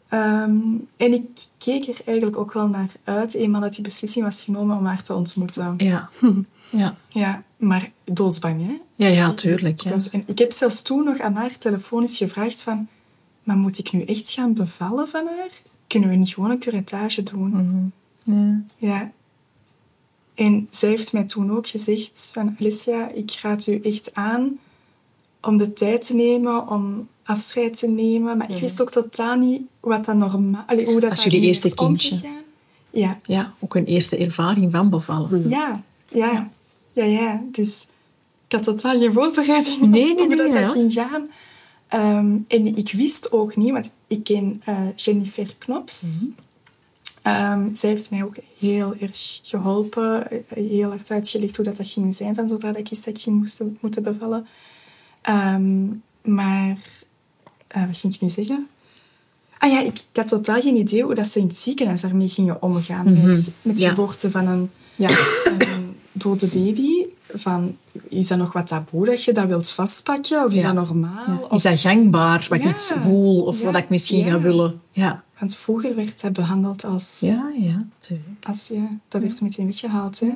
Ehm, 0.09 0.59
en 0.97 1.13
ik 1.13 1.27
keek 1.57 1.87
er 1.87 2.01
eigenlijk 2.05 2.37
ook 2.37 2.53
wel 2.53 2.67
naar 2.67 2.91
uit, 3.03 3.33
eenmaal 3.33 3.61
dat 3.61 3.73
die 3.73 3.83
beslissing 3.83 4.25
was 4.25 4.43
genomen 4.43 4.77
om 4.77 4.85
haar 4.85 5.01
te 5.01 5.13
ontmoeten. 5.13 5.73
Ja. 5.77 6.09
ja. 6.69 6.95
Ja, 7.09 7.43
maar 7.57 7.91
doodsbang, 8.03 8.61
hè? 8.65 8.77
Ja, 8.95 9.07
ja, 9.07 9.33
tuurlijk. 9.33 9.83
Ik, 9.83 9.91
was, 9.91 10.09
en 10.09 10.23
ik 10.25 10.39
heb 10.39 10.51
zelfs 10.51 10.81
toen 10.81 11.03
nog 11.03 11.19
aan 11.19 11.35
haar 11.35 11.57
telefonisch 11.57 12.17
gevraagd 12.17 12.61
van... 12.61 12.87
Maar 13.47 13.57
moet 13.57 13.77
ik 13.77 13.91
nu 13.91 14.03
echt 14.03 14.29
gaan 14.29 14.53
bevallen 14.53 15.07
van 15.07 15.25
haar? 15.25 15.49
Kunnen 15.87 16.09
we 16.09 16.15
niet 16.15 16.33
gewoon 16.33 16.51
een 16.51 16.59
curettage 16.59 17.23
doen? 17.23 17.93
Ja. 18.23 18.61
Ja. 18.77 19.11
En 20.35 20.67
zij 20.71 20.89
heeft 20.89 21.13
mij 21.13 21.23
toen 21.23 21.51
ook 21.51 21.67
gezegd 21.67 22.31
van... 22.33 22.55
Alicia, 22.59 23.09
ik 23.09 23.39
raad 23.41 23.67
u 23.67 23.79
echt 23.83 24.13
aan 24.13 24.59
om 25.41 25.57
de 25.57 25.73
tijd 25.73 26.05
te 26.05 26.15
nemen, 26.15 26.67
om 26.67 27.07
afscheid 27.23 27.79
te 27.79 27.87
nemen. 27.87 28.37
Maar 28.37 28.51
ik 28.51 28.57
wist 28.57 28.81
ook 28.81 28.91
totaal 28.91 29.35
niet 29.35 29.61
wat 29.79 30.05
dat 30.05 30.15
normaal... 30.15 30.63
allee, 30.67 30.85
hoe 30.85 30.99
dat 30.99 31.09
Als 31.09 31.23
jullie 31.23 31.41
eerste 31.41 31.73
kindje. 31.75 32.11
omgegaan. 32.11 32.41
Ja, 32.89 33.19
ja, 33.25 33.53
ook 33.59 33.75
een 33.75 33.85
eerste 33.85 34.17
ervaring 34.17 34.71
van 34.71 34.89
bevallen. 34.89 35.49
ja, 35.49 35.83
ja, 36.07 36.49
ja, 36.93 37.03
ja. 37.03 37.43
Dus 37.51 37.87
ik 38.47 38.51
had 38.55 38.63
totaal 38.63 38.99
geen 38.99 39.13
voorbereiding 39.13 39.79
Nee, 39.79 39.89
nee, 39.89 40.11
op 40.11 40.17
hoe 40.17 40.27
nee, 40.27 40.37
dat, 40.37 40.53
ja. 40.53 40.61
dat 40.61 40.71
ging 40.71 40.93
gaan. 40.93 41.29
Ehm, 41.87 42.37
en 42.47 42.75
ik 42.77 42.91
wist 42.91 43.31
ook 43.31 43.55
niet, 43.55 43.71
want 43.71 43.93
ik 44.07 44.23
ken 44.23 44.61
eh, 44.65 44.79
Jennifer 44.95 45.55
Knops. 45.57 46.01
Mhm. 46.01 46.25
Ehm, 47.21 47.75
zij 47.75 47.89
heeft 47.89 48.11
mij 48.11 48.23
ook 48.23 48.35
heel 48.59 48.95
erg 48.99 49.39
geholpen, 49.43 50.31
eh, 50.31 50.37
heel 50.55 50.89
hard 50.89 51.11
uitgelegd 51.11 51.55
hoe 51.55 51.65
dat, 51.65 51.77
dat 51.77 51.87
ging 51.87 52.15
zijn 52.15 52.35
van 52.35 52.47
zodra 52.47 52.75
ik 52.75 52.89
wist 52.89 53.05
dat 53.05 53.15
ik 53.15 53.21
ging 53.21 53.37
moesten, 53.37 53.77
moeten 53.81 54.03
bevallen. 54.03 54.47
Ehm, 55.21 55.85
maar, 56.21 56.77
eh, 57.67 57.85
wat 57.85 57.97
ging 57.97 58.13
ik 58.13 58.21
nu 58.21 58.29
zeggen? 58.29 58.67
Ah 59.57 59.71
ja, 59.71 59.79
ik, 59.81 59.97
ik 59.97 60.05
had 60.13 60.27
totaal 60.27 60.61
geen 60.61 60.75
idee 60.75 61.03
hoe 61.03 61.15
dat 61.15 61.27
ze 61.27 61.39
in 61.39 61.47
het 61.47 61.57
ziekenhuis 61.57 62.01
daarmee 62.01 62.27
gingen 62.27 62.61
omgaan. 62.61 63.13
Met, 63.13 63.23
met 63.61 63.73
Mhm. 63.73 63.77
Ja. 63.83 63.89
geboorte 63.89 64.31
van 64.31 64.47
een, 64.47 64.69
Ja. 64.95 65.09
een 65.45 65.95
dode 66.11 66.47
baby. 66.47 67.05
Van, 67.39 67.77
is 68.09 68.27
dat 68.27 68.37
nog 68.37 68.53
wat 68.53 68.67
taboe 68.67 69.05
dat 69.05 69.23
je 69.23 69.33
dat 69.33 69.47
wilt 69.47 69.69
vastpakken? 69.71 70.45
Of 70.45 70.51
is 70.51 70.61
Ja. 70.61 70.73
dat 70.73 70.87
normaal? 70.87 71.37
Of- 71.49 71.51
Is 71.51 71.61
dat 71.61 71.79
gangbaar, 71.79 72.45
wat 72.49 72.59
ik 72.59 72.77
voel, 72.77 73.43
of 73.43 73.61
wat 73.61 73.75
ik 73.75 73.89
misschien 73.89 74.23
ga 74.25 74.39
willen? 74.39 74.81
Ja. 74.91 75.23
Want 75.39 75.55
vroeger 75.55 75.95
werd 75.95 76.21
dat 76.21 76.33
behandeld 76.33 76.83
als... 76.85 77.17
Ja, 77.19 77.51
ja, 77.59 77.85
tuurlijk. 77.99 78.45
als 78.47 78.67
ja, 78.67 78.89
dat 79.07 79.21
werd 79.21 79.41
meteen 79.41 79.65
weggehaald. 79.65 80.19
Hè. 80.19 80.31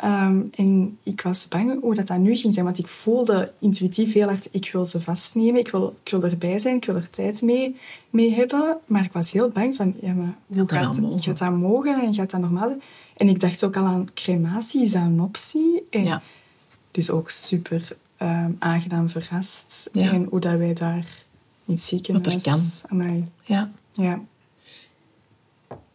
Ehm, 0.00 0.40
en 0.54 0.98
ik 1.02 1.20
was 1.20 1.48
bang 1.48 1.80
hoe 1.80 1.94
dat, 1.94 2.06
dat 2.06 2.18
nu 2.18 2.36
ging 2.36 2.52
zijn. 2.54 2.64
Want 2.64 2.78
ik 2.78 2.86
voelde 2.86 3.52
intuïtief 3.58 4.12
heel 4.12 4.28
hard... 4.28 4.48
Ik 4.52 4.72
wil 4.72 4.84
ze 4.84 5.00
vastnemen. 5.00 5.60
Ik 5.60 5.70
wil, 5.70 5.96
ik 6.02 6.10
wil 6.10 6.22
erbij 6.22 6.58
zijn. 6.58 6.76
Ik 6.76 6.84
wil 6.84 6.94
er 6.94 7.10
tijd 7.10 7.42
mee, 7.42 7.76
mee 8.10 8.34
hebben. 8.34 8.78
Maar 8.86 9.04
ik 9.04 9.12
was 9.12 9.32
heel 9.32 9.48
bang 9.48 9.74
van... 9.74 9.94
Ja, 10.00 10.12
maar 10.12 10.36
gaat, 10.66 10.96
wel 10.96 11.08
mogen? 11.08 11.22
gaat 11.22 11.38
dat 11.38 11.50
mogen? 11.50 12.02
En 12.02 12.14
gaat 12.14 12.30
dat 12.30 12.40
normaal 12.40 12.68
zijn? 12.68 12.82
En 13.16 13.28
ik 13.28 13.40
dacht 13.40 13.64
ook 13.64 13.76
al 13.76 13.84
aan 13.84 14.08
crematie. 14.14 14.82
Is 14.82 14.92
dat 14.92 15.02
een 15.02 15.20
optie? 15.20 15.86
En 15.90 16.04
Ja. 16.04 16.22
Dus 16.90 17.10
ook 17.10 17.30
super 17.30 17.96
ehm, 18.16 18.50
aangenaam 18.58 19.08
verrast. 19.08 19.90
Ja. 19.92 20.12
En 20.12 20.26
hoe 20.30 20.40
dat 20.40 20.58
wij 20.58 20.72
daar 20.72 21.06
in 21.64 21.74
het 21.74 21.80
ziekenhuis... 21.80 22.42
kan. 22.42 22.60
Amai. 22.88 23.24
Ja. 23.44 23.70
Ja. 23.92 24.20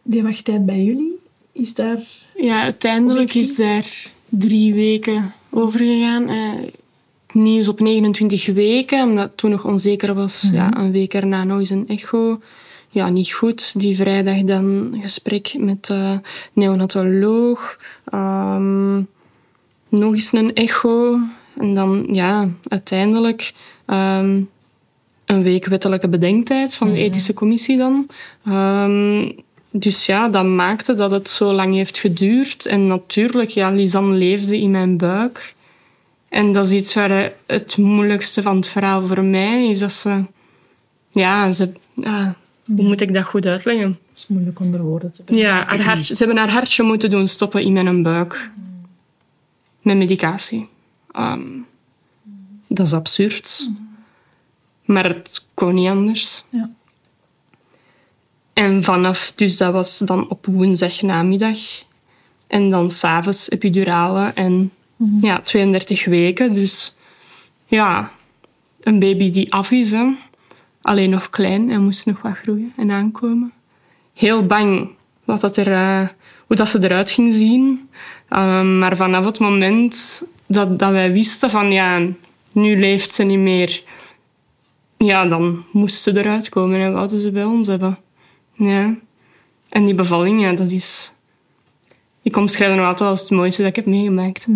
Die 0.02 0.22
wachttijd 0.22 0.66
bij 0.66 0.82
jullie, 0.82 1.20
is 1.54 1.74
daar... 1.74 2.02
Ja, 2.36 2.62
uiteindelijk 2.62 3.34
is 3.34 3.56
daar 3.56 3.86
drie 4.28 4.74
weken 4.74 5.32
over 5.50 5.78
gegaan. 5.80 6.28
Eh, 6.28 6.70
nieuws 7.32 7.68
op 7.68 7.80
29 7.80 8.46
weken, 8.46 9.02
omdat 9.02 9.24
het 9.24 9.36
toen 9.36 9.50
nog 9.50 9.64
onzeker 9.64 10.14
was. 10.14 10.48
Ja, 10.52 10.76
een 10.76 10.92
week 10.92 11.14
erna 11.14 11.44
nog 11.44 11.58
eens 11.58 11.70
een 11.70 11.88
echo. 11.88 12.40
Ja, 12.90 13.08
niet 13.08 13.32
goed. 13.32 13.80
Die 13.80 13.96
vrijdag 13.96 14.42
dan 14.42 14.96
gesprek 15.00 15.54
met 15.58 15.86
de 15.86 16.20
neonatoloog. 16.52 17.78
Ehm, 18.04 18.96
nog 19.88 20.12
eens 20.12 20.32
een 20.32 20.54
echo. 20.54 21.18
En 21.58 21.74
dan, 21.74 22.06
ja, 22.10 22.48
uiteindelijk 22.68 23.52
ehm, 23.86 24.42
een 25.24 25.42
week 25.42 25.66
wettelijke 25.66 26.08
bedenktijd 26.08 26.74
van 26.74 26.90
de 26.90 26.98
ethische 26.98 27.34
commissie 27.34 27.76
dan. 27.76 28.06
Ehm, 28.44 29.30
dus 29.76 30.06
ja, 30.06 30.28
dat 30.28 30.44
maakte 30.44 30.94
dat 30.94 31.10
het 31.10 31.28
zo 31.28 31.52
lang 31.52 31.74
heeft 31.74 31.98
geduurd. 31.98 32.66
En 32.66 32.86
natuurlijk, 32.86 33.50
ja, 33.50 33.70
Lisanne 33.70 34.14
leefde 34.14 34.60
in 34.60 34.70
mijn 34.70 34.96
buik. 34.96 35.54
En 36.28 36.52
dat 36.52 36.66
is 36.66 36.72
iets 36.72 36.94
waar 36.94 37.32
het 37.46 37.76
moeilijkste 37.76 38.42
van 38.42 38.56
het 38.56 38.68
verhaal 38.68 39.06
voor 39.06 39.24
mij 39.24 39.68
is 39.68 39.78
dat 39.78 39.92
ze... 39.92 40.24
Ja, 41.10 41.52
ze... 41.52 41.72
Ja, 41.94 42.34
hoe 42.64 42.84
moet 42.84 43.00
ik 43.00 43.12
dat 43.12 43.24
goed 43.24 43.46
uitleggen? 43.46 43.88
Dat 43.88 44.18
is 44.18 44.26
moeilijk 44.28 44.60
onder 44.60 44.82
woorden 44.82 45.12
te 45.12 45.22
brengen. 45.22 45.42
Ja, 45.42 45.76
haar 45.76 46.04
ze 46.04 46.14
hebben 46.16 46.36
haar 46.36 46.50
hartje 46.50 46.82
moeten 46.82 47.10
doen 47.10 47.28
stoppen 47.28 47.62
in 47.62 47.72
mijn 47.72 48.02
buik. 48.02 48.50
Met 49.82 49.96
medicatie. 49.96 50.68
Ehm, 51.10 51.48
dat 52.66 52.86
is 52.86 52.92
absurd. 52.92 53.68
Maar 54.84 55.04
het 55.04 55.44
kon 55.54 55.74
niet 55.74 55.88
anders. 55.88 56.44
Ja. 56.48 56.70
En 58.54 58.82
vanaf, 58.82 59.32
dus 59.36 59.56
dat 59.56 59.72
was 59.72 59.98
dan 59.98 60.28
op 60.28 60.46
woensdag 60.46 61.02
namiddag. 61.02 61.58
En 62.46 62.70
dan 62.70 62.90
s'avonds 62.90 63.50
epidurale 63.50 64.32
en 64.34 64.70
ja, 65.20 65.40
32 65.40 66.04
weken. 66.04 66.54
Dus 66.54 66.96
ja, 67.66 68.10
een 68.80 68.98
baby 68.98 69.30
die 69.30 69.52
af 69.52 69.70
is. 69.70 69.90
Hè. 69.90 70.04
Alleen 70.82 71.10
nog 71.10 71.30
klein 71.30 71.70
en 71.70 71.82
moest 71.82 72.06
nog 72.06 72.22
wat 72.22 72.36
groeien 72.36 72.72
en 72.76 72.90
aankomen. 72.90 73.52
Heel 74.14 74.46
bang 74.46 74.90
wat 75.24 75.40
dat 75.40 75.56
er, 75.56 75.72
eh, 75.72 76.08
hoe 76.46 76.56
dat 76.56 76.68
ze 76.68 76.84
eruit 76.84 77.10
ging 77.10 77.34
zien. 77.34 77.88
Um, 78.30 78.78
maar 78.78 78.96
vanaf 78.96 79.24
het 79.24 79.38
moment 79.38 80.22
dat, 80.46 80.78
dat 80.78 80.90
wij 80.90 81.12
wisten 81.12 81.50
van 81.50 81.72
ja, 81.72 82.06
nu 82.52 82.78
leeft 82.78 83.10
ze 83.10 83.22
niet 83.22 83.38
meer. 83.38 83.82
Ja, 84.96 85.26
dan 85.26 85.64
moest 85.72 86.02
ze 86.02 86.18
eruit 86.18 86.48
komen 86.48 86.80
en 86.80 86.92
wouden 86.92 87.18
ze 87.18 87.30
bij 87.30 87.44
ons 87.44 87.66
hebben. 87.66 87.98
Ja. 88.54 88.94
En 89.68 89.84
die 89.84 89.94
bevalling, 89.94 90.40
ja, 90.40 90.52
dat 90.52 90.70
is... 90.70 91.12
Ik 92.22 92.36
omschrijf 92.36 92.70
het 92.70 92.78
nog 92.78 92.88
altijd 92.88 93.10
als 93.10 93.20
het 93.20 93.30
mooiste 93.30 93.60
dat 93.60 93.70
ik 93.70 93.76
heb 93.76 93.86
meegemaakt. 93.86 94.46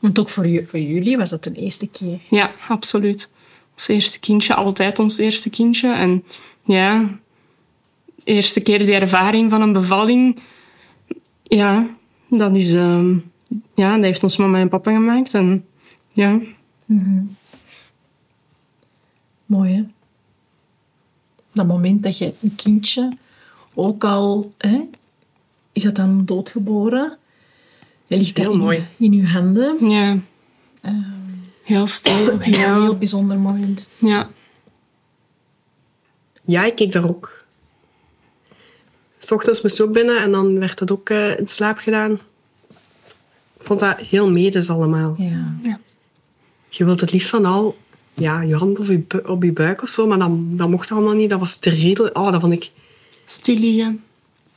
Want 0.00 0.18
ook 0.18 0.30
voor, 0.30 0.62
voor 0.64 0.80
jullie 0.80 1.16
was 1.16 1.30
dat 1.30 1.44
de 1.44 1.52
eerste 1.52 1.86
keer. 1.86 2.18
Ja, 2.30 2.50
absoluut. 2.68 3.30
Ons 3.72 3.88
eerste 3.88 4.20
kindje, 4.20 4.54
altijd 4.54 4.98
ons 4.98 5.18
eerste 5.18 5.50
kindje. 5.50 5.92
En 5.92 6.24
ja, 6.62 7.08
de 8.04 8.24
eerste 8.24 8.60
keer 8.60 8.78
die 8.78 8.94
ervaring 8.94 9.50
van 9.50 9.62
een 9.62 9.72
bevalling, 9.72 10.38
ja, 11.42 11.86
dat 12.28 12.56
is, 12.56 12.72
ehm, 12.72 13.16
ja, 13.74 13.94
dat 13.94 14.04
heeft 14.04 14.22
ons 14.22 14.36
mama 14.36 14.58
en 14.58 14.68
papa 14.68 14.92
gemaakt. 14.92 15.34
En 15.34 15.64
ja, 16.12 16.40
Mooi, 19.52 19.74
hè? 19.74 19.82
Dat 21.52 21.66
moment 21.66 22.02
dat 22.02 22.18
je 22.18 22.32
een 22.40 22.54
kindje, 22.54 23.16
ook 23.74 24.04
al 24.04 24.52
hè, 24.58 24.80
is 25.72 25.82
dat 25.82 25.94
dan 25.94 26.24
doodgeboren, 26.24 27.16
ligt 28.06 28.36
Heel 28.36 28.52
in, 28.52 28.58
mooi. 28.58 28.86
in 28.96 29.12
je 29.12 29.26
handen. 29.26 29.88
ja. 29.90 30.18
heel 31.62 31.86
stil, 31.86 32.28
Een 32.30 32.40
heel 32.40 32.82
heel, 32.82 32.96
bijzonder 32.98 33.38
moment. 33.38 33.88
ja. 33.98 34.30
Ja, 36.44 36.64
ik 36.64 36.74
keek 36.74 36.92
daar 36.92 37.08
ook. 37.08 37.44
S 39.18 39.32
ochtends 39.32 39.62
moest 39.62 39.78
ik 39.80 39.86
ook 39.86 39.92
binnen 39.92 40.22
en 40.22 40.32
dan 40.32 40.58
werd 40.58 40.80
het 40.80 40.92
ook 40.92 41.08
eh, 41.08 41.38
in 41.38 41.48
slaap 41.48 41.78
gedaan. 41.78 42.12
Ik 43.58 43.68
vond 43.68 43.80
dat 43.80 43.96
heel 43.98 44.30
medisch 44.30 44.70
allemaal. 44.70 45.14
Ja. 45.18 45.78
Je 46.68 46.84
wilt 46.84 47.00
het 47.00 47.12
liefst 47.12 47.28
van 47.28 47.44
al 47.44 47.76
ja, 48.14 48.40
je 48.40 48.54
hand 48.56 48.78
op 48.78 48.86
je, 48.86 48.98
bu- 48.98 49.22
op 49.26 49.42
je 49.42 49.52
buik 49.52 49.82
of 49.82 49.88
zo, 49.88 50.06
maar 50.06 50.18
dat, 50.18 50.30
dat 50.32 50.68
mocht 50.68 50.90
allemaal 50.90 51.14
niet. 51.14 51.30
Dat 51.30 51.38
was 51.40 51.50
steriel. 51.52 52.08
Oh, 52.12 52.32
dat 52.32 52.40
vond 52.40 52.52
ik 52.52 52.70
Stil 53.32 53.58
liggen. 53.58 54.04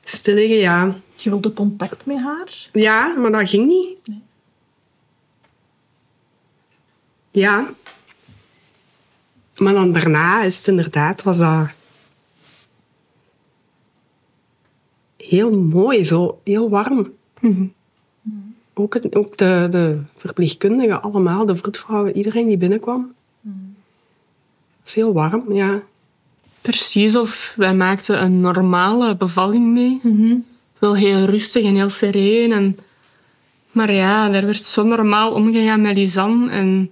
stil 0.04 0.34
liggen, 0.34 0.58
ja. 0.58 0.96
Je 1.16 1.30
wilde 1.30 1.54
contact 1.54 2.06
met 2.06 2.18
haar. 2.18 2.70
Ja, 2.72 3.16
maar 3.18 3.32
dat 3.32 3.50
ging 3.50 3.68
niet. 3.68 3.98
Ja. 7.32 7.70
Maar 9.58 9.74
dan 9.74 9.92
daarna 9.94 10.44
is 10.44 10.58
het 10.58 10.68
inderdaad, 10.68 11.24
was 11.24 11.38
dat 11.38 11.70
heel 15.18 15.60
mooi, 15.60 16.06
zo 16.06 16.40
heel 16.44 16.70
warm. 16.70 17.14
Ook, 18.74 18.94
het, 18.94 19.16
ook 19.16 19.38
de, 19.38 19.68
de 19.70 20.02
verpleegkundigen, 20.16 21.02
allemaal, 21.02 21.46
de 21.46 21.56
vroedvrouwen, 21.56 22.18
iedereen 22.18 22.48
die 22.48 22.58
binnenkwam. 22.58 23.16
Het 24.80 24.88
is 24.88 24.94
heel 24.94 25.14
warm, 25.14 25.54
ja. 25.54 25.84
Precies 26.66 27.16
of 27.16 27.54
wij 27.56 27.76
maakten 27.76 28.22
een 28.22 28.40
normale 28.40 29.16
bevalling 29.16 29.74
mee. 29.74 30.02
Wel 30.80 30.96
heel 30.96 31.26
rustig 31.26 31.64
en 31.64 31.76
heel 31.76 31.90
sereen. 31.90 32.52
En... 32.52 32.80
Maar 33.72 33.94
ja, 33.94 34.32
er 34.32 34.46
werd 34.46 34.66
zo 34.66 34.84
normaal 34.84 35.32
omgegaan 35.32 35.82
met 35.82 35.96
Lisanne. 35.96 36.52
En... 36.52 36.92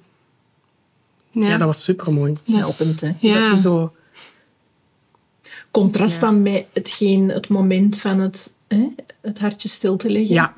Ja, 1.32 1.48
Ja, 1.48 1.58
dat 1.58 1.68
was 1.68 1.84
supermooi. 1.84 2.34
Helpend, 2.46 3.02
hè? 3.02 3.12
Ja. 3.20 3.40
Dat 3.40 3.50
die 3.50 3.60
zo... 3.60 3.94
Contrast 5.72 6.20
dan 6.20 6.42
met 6.42 6.66
hetgeen, 6.74 7.30
het 7.30 7.48
moment 7.48 8.00
van 8.00 8.20
het, 8.20 8.54
hè, 8.68 8.88
het 9.22 9.40
hartje 9.40 9.70
stil 9.70 9.96
te 9.96 10.10
leggen. 10.10 10.36
Ja, 10.36 10.54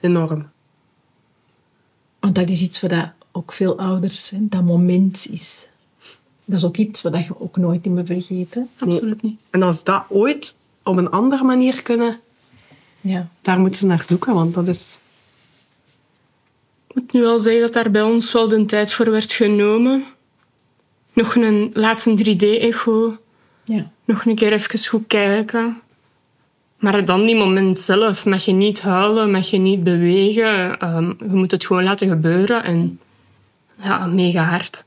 enorm. 0.00 0.50
Want 2.20 2.34
dat 2.34 2.48
is 2.48 2.60
iets 2.60 2.80
wat 2.80 2.92
ook 3.32 3.52
veel 3.52 3.78
ouders, 3.78 4.30
hè, 4.30 4.38
dat 4.40 4.62
moment 4.62 5.26
is. 5.30 5.66
Dat 6.44 6.58
is 6.58 6.64
ook 6.64 6.76
iets 6.76 7.02
wat 7.02 7.24
je 7.24 7.40
ook 7.40 7.56
nooit 7.56 7.84
meer 7.84 8.06
vergeten. 8.06 8.68
absoluut 8.78 9.22
niet. 9.22 9.40
En 9.50 9.62
als 9.62 9.84
dat 9.84 10.04
ooit 10.08 10.54
op 10.82 10.96
een 10.96 11.10
andere 11.10 11.44
manier 11.44 11.82
kunnen, 11.82 12.20
Ja. 13.00 13.28
daar 13.40 13.58
moeten 13.58 13.80
ze 13.80 13.86
naar 13.86 14.04
zoeken, 14.04 14.34
want 14.34 14.54
dat 14.54 14.68
is... 14.68 14.98
Ik 16.88 16.94
moet 16.94 17.12
nu 17.12 17.20
wel 17.20 17.38
zeggen 17.38 17.62
dat 17.62 17.72
daar 17.72 17.90
bij 17.90 18.02
ons 18.02 18.32
wel 18.32 18.48
de 18.48 18.64
tijd 18.64 18.92
voor 18.92 19.10
werd 19.10 19.32
genomen. 19.32 20.04
Nog 21.12 21.34
een 21.34 21.70
laatste 21.72 22.16
3D-echo. 22.24 23.16
Ja. 23.64 23.90
Nog 24.04 24.24
een 24.24 24.34
keer 24.34 24.52
even 24.52 24.78
goed 24.88 25.06
kijken. 25.06 25.80
Maar 26.78 27.04
dan 27.04 27.24
die 27.24 27.36
moment 27.36 27.78
zelf. 27.78 28.24
Mag 28.24 28.44
je 28.44 28.52
niet 28.52 28.80
huilen, 28.80 29.30
mag 29.30 29.50
je 29.50 29.58
niet 29.58 29.84
bewegen. 29.84 30.78
Ehm, 30.78 31.06
je 31.18 31.34
moet 31.34 31.50
het 31.50 31.66
gewoon 31.66 31.84
laten 31.84 32.08
gebeuren. 32.08 32.64
En 32.64 33.00
ja, 33.82 34.06
mega 34.06 34.42
hard. 34.44 34.84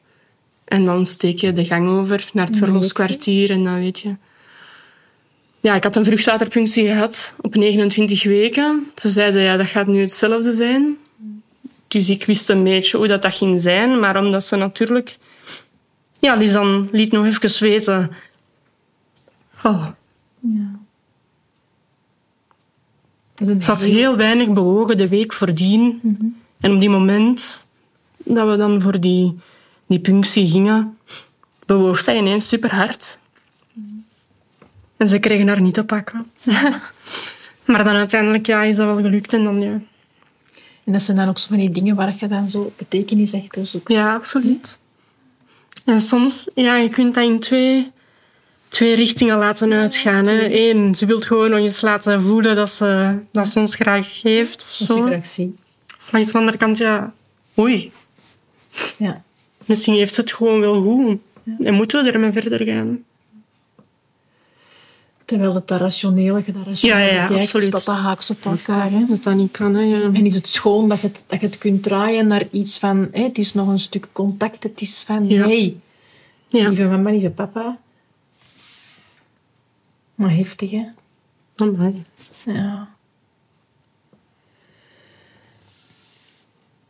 En 0.65 0.85
dan 0.85 1.05
steek 1.05 1.39
je 1.39 1.53
de 1.53 1.65
gang 1.65 1.89
over 1.89 2.29
naar 2.33 2.45
het 2.45 2.57
verloskwartier 2.57 3.49
en 3.51 3.63
dan 3.63 3.75
weet 3.79 3.99
je... 3.99 4.15
Ja, 5.59 5.75
ik 5.75 5.83
had 5.83 5.95
een 5.95 6.05
vruchtwaterpunctie 6.05 6.87
gehad 6.87 7.35
op 7.41 7.55
29 7.55 8.23
weken. 8.23 8.87
Ze 8.95 9.09
zeiden, 9.09 9.41
ja, 9.41 9.57
dat 9.57 9.67
gaat 9.67 9.87
nu 9.87 9.99
hetzelfde 9.99 10.51
zijn. 10.51 10.97
Dus 11.87 12.09
ik 12.09 12.25
wist 12.25 12.49
een 12.49 12.63
beetje 12.63 12.97
hoe 12.97 13.07
dat, 13.07 13.21
dat 13.21 13.35
ging 13.35 13.61
zijn. 13.61 13.99
Maar 13.99 14.17
omdat 14.17 14.43
ze 14.43 14.55
natuurlijk... 14.55 15.17
Ja, 16.19 16.35
Lisanne 16.35 16.87
liet 16.91 17.11
nog 17.11 17.25
even 17.25 17.59
weten... 17.59 18.11
Oh, 19.63 19.87
een 23.35 23.61
ze 23.61 23.71
had 23.71 23.83
heel 23.83 24.15
weinig 24.15 24.47
bewogen 24.53 24.97
de 24.97 25.07
week 25.07 25.33
voordien. 25.33 25.99
En 26.59 26.73
op 26.73 26.79
die 26.79 26.89
moment 26.89 27.67
dat 28.17 28.49
we 28.49 28.57
dan 28.57 28.81
voor 28.81 28.99
die, 28.99 29.37
die 29.85 29.99
punctie 29.99 30.47
gingen, 30.47 30.97
bewoog 31.65 31.99
zij 31.99 32.17
ineens 32.17 32.47
super 32.47 32.75
hard. 32.75 33.19
En 34.97 35.07
ze 35.07 35.19
kregen 35.19 35.47
haar 35.47 35.61
niet 35.61 35.73
te 35.73 35.83
pakken. 35.83 36.31
maar 37.65 37.83
dan 37.83 37.95
uiteindelijk 37.95 38.45
ja, 38.45 38.63
is 38.63 38.75
dat 38.75 38.85
wel 38.85 39.03
gelukt. 39.03 39.33
En 39.33 39.43
dan, 39.43 39.61
ja. 39.61 39.79
En 40.83 40.91
dat 40.93 41.01
zijn 41.01 41.17
dan 41.17 41.29
ook 41.29 41.37
zo 41.37 41.47
van 41.47 41.57
die 41.57 41.69
dingen 41.71 41.95
waar 41.95 42.15
je 42.19 42.27
dan 42.27 42.49
zo 42.49 42.73
betekenis 42.77 43.33
achter 43.33 43.65
zoekt. 43.65 43.91
ja, 43.91 44.13
absoluut. 44.13 44.77
En 45.85 46.01
soms, 46.01 46.49
ja, 46.55 46.75
je 46.75 46.89
kunt 46.89 47.13
dat 47.13 47.23
in 47.23 47.39
twee, 47.39 47.91
twee 48.67 48.95
richtingen 48.95 49.37
laten 49.37 49.73
uitgaan. 49.73 50.27
Hè. 50.27 50.69
Eén, 50.69 50.95
ze 50.95 51.05
wil 51.05 51.19
gewoon 51.19 51.49
nog 51.49 51.59
eens 51.59 51.81
laten 51.81 52.21
voelen 52.23 52.55
dat 52.55 52.69
ze, 52.69 53.19
dat 53.31 53.47
ze 53.47 53.59
ons 53.59 53.75
graag 53.75 54.19
geeft. 54.19 54.61
Of 54.61 54.67
Dat 54.67 54.77
je 54.77 54.85
zo. 54.85 55.01
graag. 55.05 55.47
Of 55.99 56.11
langs 56.11 56.31
de 56.31 56.37
andere 56.37 56.57
kant, 56.57 56.77
ja, 56.77 57.13
oei, 57.59 57.91
Ja. 58.97 59.23
Misschien 59.67 59.93
heeft 59.95 60.17
het 60.17 60.33
gewoon 60.33 60.59
wel 60.59 60.81
goed. 60.81 61.17
En 61.59 61.73
moeten 61.73 62.03
we 62.03 62.11
ermee 62.11 62.31
verder 62.31 62.63
gaan. 62.65 63.03
Terwijl 65.25 65.55
het 65.55 65.67
dat 65.67 65.79
rationele, 65.79 66.43
je 66.45 66.51
dat 66.51 66.65
rationele 66.65 66.99
Ja, 67.01 67.05
ja, 67.29 67.39
absoluut. 67.39 67.67
staat 67.67 67.85
dat 67.85 67.95
haaks 67.95 68.29
op 68.29 68.45
elkaar. 68.45 68.91
Hè? 68.91 69.05
Dat 69.09 69.23
dat 69.23 69.35
niet 69.35 69.51
kan, 69.51 69.73
hè. 69.75 69.81
Ja. 69.81 70.01
En 70.01 70.25
is 70.25 70.35
het 70.35 70.49
schoon 70.49 70.89
dat 70.89 70.99
je 71.01 71.07
het, 71.07 71.23
dat 71.27 71.39
je 71.39 71.45
het 71.45 71.57
kunt 71.57 71.83
draaien 71.83 72.27
naar 72.27 72.43
iets 72.51 72.79
van... 72.79 73.07
Hè, 73.11 73.23
het 73.23 73.37
is 73.37 73.53
nog 73.53 73.67
een 73.67 73.79
stuk 73.79 74.07
contact. 74.11 74.63
Het 74.63 74.81
is 74.81 75.03
van... 75.07 75.27
Ja. 75.27 75.43
Hey, 75.43 75.77
Ja. 76.47 76.67
lieve 76.67 76.83
mama, 76.83 77.09
lieve 77.09 77.29
papa. 77.29 77.77
Maar 80.15 80.35
heftig, 80.35 80.71
hè? 80.71 80.83
Amai. 81.55 82.03
Ja. 82.45 82.94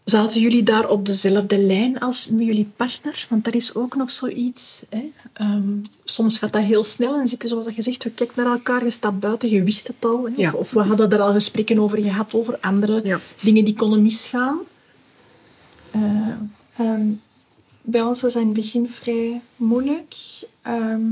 Zaten 0.06 0.41
jullie 0.41 0.64
daar 0.64 0.89
op 0.89 1.06
dezelfde 1.06 1.58
lijn 1.58 1.99
als 1.99 2.28
met 2.30 2.45
jullie 2.45 2.72
partner? 2.76 3.28
Want 3.30 3.43
dat 3.45 3.53
is 3.56 3.76
ook 3.76 3.95
nog 3.95 4.12
zoiets. 4.12 4.84
Hè? 4.89 5.12
Ehm, 5.34 5.70
soms 6.03 6.38
gaat 6.38 6.53
dat 6.53 6.64
heel 6.64 6.84
snel 6.84 7.20
en 7.20 7.28
zitten, 7.28 7.49
zoals 7.49 7.66
je 7.76 7.82
zegt, 7.82 8.03
we 8.03 8.10
kijken 8.12 8.43
naar 8.43 8.51
elkaar, 8.53 8.84
je 8.84 8.89
staat 8.89 9.20
buiten, 9.20 9.49
je 9.49 9.64
wist 9.64 9.88
het 9.88 9.95
al. 10.06 10.24
Hè? 10.26 10.32
Ja. 10.36 10.53
Of, 10.53 10.72
we 10.72 10.80
hadden 10.82 11.12
er 11.12 11.20
al 11.20 11.32
gesprekken 11.34 11.80
over 11.80 12.01
gehad, 12.01 12.34
over 12.34 12.58
andere 12.62 13.01
Ja. 13.03 13.20
dingen 13.41 13.66
die 13.66 13.74
konden 13.74 14.01
misgaan. 14.01 14.60
Eh, 15.91 16.01
Ehm, 16.78 17.08
bij 17.82 18.01
ons 18.01 18.22
was 18.22 18.34
het 18.34 18.41
in 18.41 18.47
het 18.49 18.58
begin 18.58 18.89
vrij 18.89 19.41
moeilijk. 19.56 20.16
Ehm, 20.62 21.12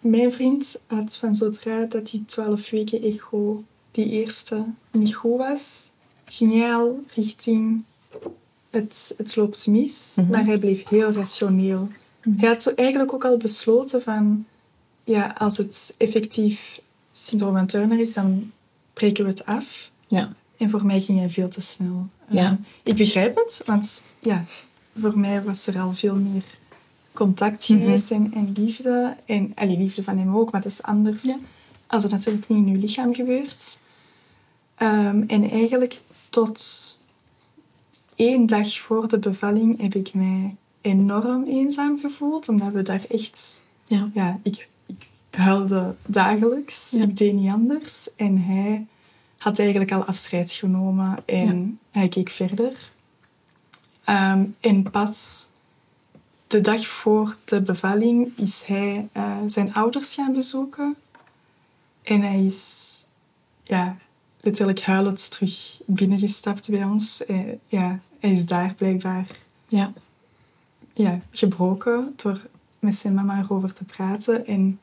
mijn 0.00 0.32
vriend 0.32 0.80
had 0.86 1.16
van 1.16 1.34
zodra 1.34 1.84
dat 1.84 2.10
die 2.10 2.24
12 2.26 2.70
weken 2.70 3.02
echo, 3.02 3.64
die 3.90 4.10
eerste, 4.10 4.64
niet 4.90 5.14
goed 5.14 5.38
was, 5.38 5.90
ging 6.32 6.52
hij 6.52 6.74
al 6.74 7.04
richting 7.14 7.82
het, 8.70 9.14
het 9.16 9.36
loopt 9.36 9.66
mis. 9.66 10.16
Maar 10.30 10.44
hij 10.44 10.58
bleef 10.58 10.88
heel 10.88 11.10
rationeel. 11.12 11.88
Hij 12.36 12.48
had 12.48 12.62
zo 12.62 12.70
eigenlijk 12.74 13.12
ook 13.12 13.24
al 13.24 13.36
besloten 13.36 14.02
van, 14.02 14.46
ja, 15.04 15.34
als 15.38 15.56
het 15.56 15.94
effectief 15.98 16.80
syndroom 17.12 17.54
van 17.56 17.66
Turner 17.66 18.00
is, 18.00 18.12
dan 18.12 18.52
breken 18.92 19.24
we 19.24 19.30
het 19.30 19.46
af. 19.46 19.90
ja. 20.06 20.32
En 20.56 20.70
voor 20.70 20.86
mij 20.86 21.00
ging 21.00 21.18
hij 21.18 21.28
veel 21.28 21.48
te 21.48 21.60
snel. 21.60 22.06
Ja. 22.28 22.44
Ehm, 22.44 22.54
ik 22.82 22.96
begrijp 22.96 23.36
het, 23.36 23.62
want 23.66 24.02
ja, 24.18 24.44
voor 25.00 25.18
mij 25.18 25.42
was 25.42 25.66
er 25.66 25.80
al 25.80 25.92
veel 25.92 26.14
meer 26.14 26.44
contact 27.12 27.64
geweest 27.64 28.10
en, 28.10 28.32
en 28.34 28.52
liefde. 28.56 29.16
En 29.26 29.52
allee, 29.54 29.78
liefde 29.78 30.02
van 30.02 30.18
hem 30.18 30.36
ook, 30.36 30.50
maar 30.50 30.62
dat 30.62 30.72
is 30.72 30.82
anders 30.82 31.22
Ja. 31.22 31.36
als 31.86 32.02
het 32.02 32.12
natuurlijk 32.12 32.48
niet 32.48 32.66
in 32.66 32.72
uw 32.72 32.80
lichaam 32.80 33.14
gebeurt. 33.14 33.80
Ehm, 34.74 35.22
en 35.26 35.50
eigenlijk 35.50 36.00
tot 36.32 36.98
één 38.14 38.46
dag 38.46 38.78
voor 38.78 39.08
de 39.08 39.18
bevalling 39.18 39.80
heb 39.80 39.94
ik 39.94 40.14
mij 40.14 40.56
enorm 40.80 41.44
eenzaam 41.44 41.98
gevoeld, 41.98 42.48
omdat 42.48 42.72
we 42.72 42.82
daar 42.82 43.04
echt 43.08 43.62
Ja. 43.84 44.08
ja, 44.12 44.40
ik, 44.42 44.68
ik 44.86 45.08
huilde 45.30 45.94
dagelijks. 46.06 46.90
Ja. 46.90 47.02
Ik 47.02 47.16
deed 47.16 47.32
niet 47.32 47.50
anders. 47.50 48.14
En 48.16 48.44
hij 48.44 48.86
had 49.36 49.58
eigenlijk 49.58 49.92
al 49.92 50.04
afscheid 50.04 50.52
genomen 50.52 51.22
en 51.26 51.78
hij 51.90 52.08
keek 52.08 52.30
verder. 52.30 52.90
Ehm, 54.04 54.44
en 54.60 54.90
pas 54.90 55.46
de 56.46 56.60
dag 56.60 56.86
voor 56.86 57.36
de 57.44 57.62
bevalling 57.62 58.32
is 58.36 58.64
hij 58.64 59.08
eh, 59.12 59.36
zijn 59.46 59.74
ouders 59.74 60.14
gaan 60.14 60.32
bezoeken. 60.32 60.96
En 62.02 62.20
hij 62.20 62.44
is 62.44 62.90
ja, 63.62 63.96
letterlijk 64.42 64.80
huilend 64.80 65.30
terug 65.30 65.80
binnengestapt 65.86 66.70
bij 66.70 66.84
ons. 66.84 67.24
Eh, 67.26 67.38
ja, 67.66 67.98
hij 68.20 68.30
is 68.32 68.46
daar 68.46 68.74
blijkbaar 68.74 69.26
Ja. 69.68 69.92
ja, 70.94 71.20
gebroken 71.30 72.12
door 72.16 72.40
met 72.78 72.94
zijn 72.94 73.14
mama 73.14 73.38
erover 73.40 73.72
te 73.72 73.84
praten. 73.84 74.46
En 74.46 74.78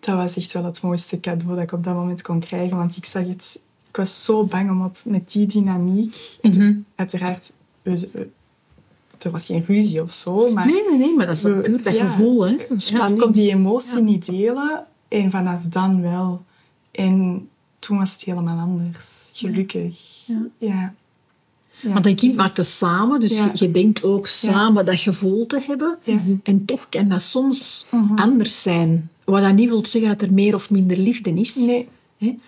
dat 0.00 0.16
was 0.16 0.36
echt 0.36 0.52
wel 0.52 0.64
het 0.64 0.82
mooiste 0.82 1.20
cadeau 1.20 1.54
dat 1.54 1.62
ik 1.64 1.72
op 1.72 1.84
dat 1.84 1.94
moment 1.94 2.22
kon 2.22 2.40
krijgen. 2.40 2.76
Want 2.76 2.96
ik 2.96 3.04
zag 3.04 3.26
het... 3.26 3.62
Ik 3.88 3.96
was 3.96 4.24
zo 4.24 4.44
bang 4.44 4.70
om 4.70 4.84
op, 4.84 4.98
met 5.04 5.32
die 5.32 5.46
dynamiek... 5.46 6.16
Uiteraard, 6.94 7.52
we- 7.82 8.08
we- 8.12 8.28
er 9.18 9.30
was 9.30 9.46
geen 9.46 9.64
ruzie 9.66 10.02
of 10.02 10.12
zo, 10.12 10.52
maar... 10.52 10.66
Nee, 10.66 10.82
nee, 10.88 10.98
nee, 10.98 11.14
maar 11.16 11.26
dat 11.26 11.36
is 11.36 11.42
We- 11.42 11.60
puur 11.60 11.82
dat 11.82 11.94
ja. 11.94 12.04
gevoel, 12.08 12.46
hè? 12.46 12.56
Ja, 12.76 13.06
ik 13.06 13.18
kon 13.18 13.32
die 13.32 13.50
emotie 13.50 14.00
niet 14.02 14.26
delen. 14.26 14.86
En 15.08 15.30
vanaf 15.30 15.60
dan 15.68 16.02
wel. 16.02 16.44
En 16.90 17.48
toen 17.80 17.98
was 17.98 18.12
het 18.12 18.22
helemaal 18.22 18.58
anders. 18.58 19.30
Gelukkig. 19.34 19.96
Ja. 20.26 20.46
Ja. 20.58 20.94
Ja, 21.82 21.92
Want 21.92 22.06
een 22.06 22.14
kind 22.16 22.32
dus 22.32 22.40
maakt 22.40 22.56
het 22.56 22.66
samen, 22.66 23.20
dus 23.20 23.36
Ja. 23.36 23.44
je, 23.54 23.64
je 23.64 23.70
denkt 23.70 24.04
ook 24.04 24.26
samen 24.26 24.84
dat 24.86 25.00
gevoel 25.00 25.46
te 25.46 25.60
hebben. 25.66 25.98
Ja. 26.02 26.20
En 26.42 26.64
toch 26.64 26.86
kan 26.88 27.08
dat 27.08 27.22
soms 27.22 27.86
Mhm. 27.90 28.14
anders 28.18 28.62
zijn. 28.62 29.10
Wat 29.24 29.42
dat 29.42 29.54
niet 29.54 29.68
wil 29.68 29.86
zeggen 29.86 30.10
dat 30.10 30.22
er 30.22 30.32
meer 30.32 30.54
of 30.54 30.70
minder 30.70 30.96
liefde 30.98 31.30
is. 31.34 31.54
Nee. 31.56 31.88
Hè? 32.18 32.38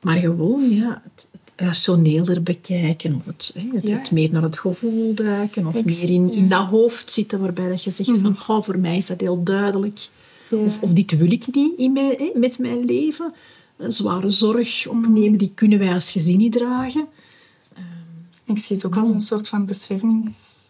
Maar 0.00 0.16
gewoon 0.18 0.70
ja, 0.70 1.02
het, 1.04 1.28
het 1.32 1.52
rationeler 1.66 2.42
bekijken. 2.42 3.14
Of 3.14 3.24
het, 3.24 3.54
hè, 3.58 3.90
het, 3.92 4.10
meer 4.10 4.30
naar 4.30 4.42
het 4.42 4.58
gevoel 4.58 5.14
duiken. 5.14 5.66
Of 5.66 5.74
Ik- 5.74 5.84
meer 5.84 6.02
in, 6.10 6.30
in 6.30 6.34
ja. 6.34 6.40
Mhm. 6.40 6.48
dat 6.48 6.66
hoofd 6.66 7.12
zitten 7.12 7.40
waarbij 7.40 7.68
dat 7.68 7.82
je 7.82 7.90
zegt 7.90 8.10
van... 8.22 8.36
Goh, 8.36 8.62
voor 8.62 8.78
mij 8.78 8.96
is 8.96 9.06
dat 9.06 9.20
heel 9.20 9.42
duidelijk. 9.42 10.08
Ja. 10.50 10.56
Of, 10.58 10.80
of 10.80 10.90
dit 10.90 11.16
wil 11.18 11.30
ik 11.30 11.46
niet 11.54 11.78
in 11.78 11.92
mijn, 11.92 12.14
hè, 12.18 12.30
met 12.34 12.58
mijn 12.58 12.84
leven. 12.84 13.34
Zware 13.88 14.30
zorg 14.30 14.86
opnemen, 14.88 15.38
die 15.38 15.52
kunnen 15.54 15.78
wij 15.78 15.92
als 15.92 16.10
gezin 16.10 16.38
niet 16.38 16.52
dragen. 16.52 17.06
Ik 18.44 18.58
zie 18.58 18.76
het 18.76 18.84
ook 18.86 18.96
als 18.96 19.08
een 19.08 19.20
soort 19.20 19.48
van 19.48 19.66
beschermingsmodus 19.66 20.68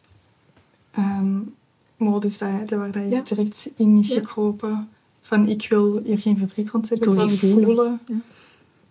dat 2.39 2.71
waar 2.71 2.91
dat 2.93 3.03
je 3.03 3.09
Ja. 3.09 3.21
direct 3.25 3.71
in 3.77 3.97
is 3.97 4.09
Ja. 4.09 4.15
gekropen. 4.19 4.89
Van 5.23 5.49
ik 5.49 5.67
wil 5.71 6.01
hier 6.05 6.19
geen 6.19 6.39
verdriet 6.39 6.71
rond 6.71 6.89
hebben, 6.89 7.09
Ik 7.09 7.15
wil 7.15 7.29
voelen. 7.31 7.65
voelen. 7.65 8.01
Ja. 8.07 8.21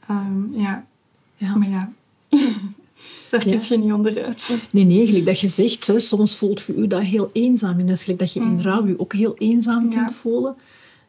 Ehm, 0.08 0.60
ja. 0.62 0.86
Ja. 1.36 1.56
Maar 1.56 1.70
ja, 1.70 1.92
daar 3.30 3.48
Ja. 3.48 3.58
kun 3.58 3.62
je 3.70 3.78
niet 3.78 3.92
onderuit. 3.94 4.60
Nee, 4.72 4.84
nee, 4.84 5.06
gelijk 5.08 5.26
dat 5.26 5.40
je 5.40 5.48
zegt, 5.48 5.88
hè, 5.88 6.00
soms 6.00 6.38
voelt 6.38 6.62
je 6.62 6.82
je 6.82 6.88
dat 6.88 7.02
heel 7.02 7.30
eenzaam. 7.34 7.80
En 7.80 7.86
dat 7.86 7.96
is 7.96 8.02
gelijk 8.04 8.20
dat 8.20 8.34
je 8.34 8.40
in 8.40 8.62
rouw 8.62 8.86
je 8.88 9.00
ook 9.00 9.14
heel 9.14 9.36
eenzaam 9.38 9.84
Mm. 9.86 9.92
Ja. 9.92 10.04
kunt 10.04 10.16
voelen. 10.16 10.56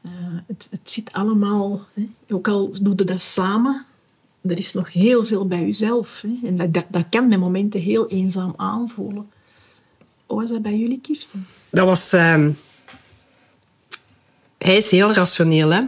Eh, 0.03 0.11
het, 0.47 0.67
het 0.71 0.91
zit 0.91 1.13
allemaal, 1.13 1.81
hè, 1.95 2.09
ook 2.29 2.49
al 2.49 2.71
doe 2.83 2.93
je 2.97 3.05
dat 3.05 3.23
samen, 3.23 3.87
er 4.41 4.59
is 4.59 4.73
nog 4.73 4.93
heel 4.93 5.25
veel 5.25 5.47
bij 5.47 5.61
jezelf. 5.61 6.21
Hè. 6.21 6.49
En 6.49 6.57
dat, 6.57 6.75
dat, 6.75 6.85
dat 6.89 7.05
kan 7.11 7.29
met 7.29 7.39
momenten 7.39 7.81
heel 7.81 8.09
eenzaam 8.09 8.55
aanvoelen. 8.57 9.31
Hoe 10.27 10.41
was 10.41 10.51
dat 10.51 10.63
bij 10.63 10.77
jullie, 10.77 11.01
Kirsten? 11.01 11.47
Dat 11.71 11.87
was... 11.87 12.13
ehm, 12.13 12.51
hij 14.59 14.77
is 14.77 14.91
heel 14.91 15.13
rationeel, 15.13 15.71
hè. 15.71 15.83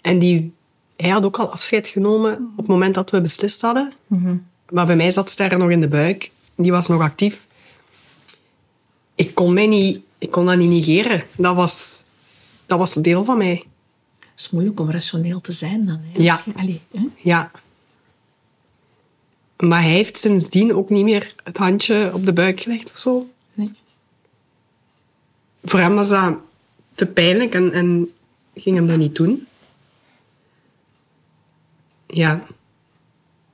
En 0.00 0.18
die, 0.18 0.52
hij 0.96 1.10
had 1.10 1.24
ook 1.24 1.38
al 1.38 1.50
afscheid 1.50 1.88
genomen 1.88 2.32
op 2.32 2.56
het 2.56 2.66
moment 2.66 2.94
dat 2.94 3.10
we 3.10 3.20
beslist 3.20 3.60
hadden. 3.60 3.92
Maar 4.70 4.86
bij 4.86 4.96
mij 4.96 5.10
zat 5.10 5.30
Sterre 5.30 5.56
nog 5.56 5.70
in 5.70 5.80
de 5.80 5.88
buik. 5.88 6.30
Die 6.54 6.70
was 6.70 6.88
nog 6.88 7.00
actief. 7.00 7.46
Ik 9.20 9.34
kon, 9.34 9.52
mij 9.52 9.66
niet, 9.66 10.00
ik 10.18 10.30
kon 10.30 10.46
dat 10.46 10.56
niet 10.56 10.68
negeren. 10.70 11.24
Dat 11.36 11.54
was, 11.56 12.04
dat 12.66 12.78
was 12.78 12.96
een 12.96 13.02
deel 13.02 13.24
van 13.24 13.38
mij. 13.38 13.64
Het 14.18 14.40
is 14.40 14.50
moeilijk 14.50 14.80
om 14.80 14.90
rationeel 14.90 15.40
te 15.40 15.52
zijn 15.52 15.86
dan. 15.86 16.00
Hè. 16.02 16.22
Ja. 16.22 16.40
Je- 16.66 16.80
hè. 16.92 17.06
Ja. 17.16 17.50
Maar 19.56 19.80
hij 19.82 19.90
heeft 19.90 20.18
sindsdien 20.18 20.74
ook 20.74 20.90
niet 20.90 21.04
meer 21.04 21.34
het 21.44 21.56
handje 21.56 22.10
op 22.14 22.26
de 22.26 22.32
buik 22.32 22.60
gelegd 22.60 22.90
of 22.90 22.96
zo. 22.98 23.28
Nee. 23.54 23.72
Voor 25.64 25.80
hem 25.80 25.94
was 25.94 26.08
dat 26.08 26.36
te 26.92 27.06
pijnlijk 27.06 27.54
en, 27.54 27.72
en 27.72 28.10
ging 28.54 28.76
hem 28.76 28.86
dat 28.86 28.98
niet 28.98 29.14
doen. 29.16 29.46
Ja. 32.06 32.46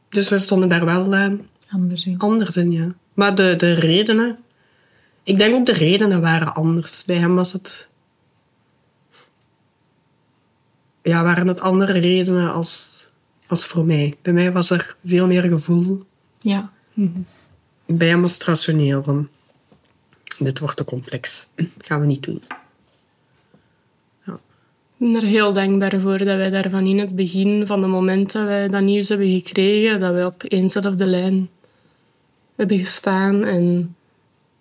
Dus 0.08 0.28
we 0.28 0.38
stonden 0.38 0.68
daar 0.68 0.84
wel 0.84 1.14
eh, 1.14 1.32
Anders 1.70 2.06
in. 2.06 2.18
anders 2.18 2.56
in, 2.56 2.70
ja. 2.72 2.94
Maar 3.14 3.34
de, 3.34 3.54
de 3.56 3.72
redenen... 3.72 4.38
Ik 5.26 5.38
denk 5.38 5.54
ook 5.54 5.66
de 5.66 5.72
redenen 5.72 6.20
waren 6.20 6.54
anders. 6.54 7.04
Bij 7.04 7.16
hem 7.16 7.34
was 7.34 7.52
het... 7.52 7.90
Ja, 11.02 11.22
waren 11.22 11.46
het 11.46 11.60
andere 11.60 11.92
redenen 11.92 12.52
als, 12.52 13.04
als 13.46 13.66
voor 13.66 13.86
mij. 13.86 14.16
Bij 14.22 14.32
mij 14.32 14.52
was 14.52 14.70
er 14.70 14.96
veel 15.04 15.26
meer 15.26 15.42
gevoel. 15.42 16.02
Ja. 16.38 16.72
Bij 17.86 18.08
hem 18.08 18.22
was 18.22 18.32
het 18.34 18.44
rationeel 18.44 19.02
van... 19.02 19.28
Dit 20.38 20.58
wordt 20.58 20.76
te 20.76 20.84
complex. 20.84 21.50
gaan 21.78 22.00
we 22.00 22.06
niet 22.06 22.22
doen. 22.22 22.42
Ik 24.26 24.32
ben 24.96 25.14
er 25.14 25.22
heel 25.22 25.52
dankbaar 25.52 26.00
voor 26.00 26.18
dat 26.18 26.36
wij 26.36 26.50
daarvan 26.50 26.86
in 26.86 26.98
het 26.98 27.16
begin 27.16 27.66
van 27.66 27.80
de 27.80 27.86
moment 27.86 28.32
dat 28.32 28.44
wij 28.44 28.68
dat 28.68 28.82
nieuws 28.82 29.08
hebben 29.08 29.40
gekregen, 29.40 30.00
dat 30.00 30.12
wij 30.12 30.24
op 30.24 30.42
éénzelfde 30.42 31.06
lijn 31.06 31.48
hebben 32.56 32.78
gestaan 32.78 33.44
en 33.44 33.96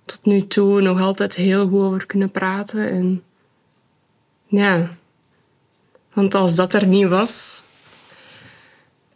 tot 0.05 0.25
nu 0.25 0.47
toe 0.47 0.81
nog 0.81 1.01
altijd 1.01 1.35
heel 1.35 1.67
goed 1.67 1.81
over 1.81 2.05
kunnen 2.05 2.31
praten. 2.31 2.89
En 2.89 3.23
ja, 4.45 4.95
want 6.13 6.35
als 6.35 6.55
dat 6.55 6.73
er 6.73 6.87
niet 6.87 7.07
was, 7.07 7.63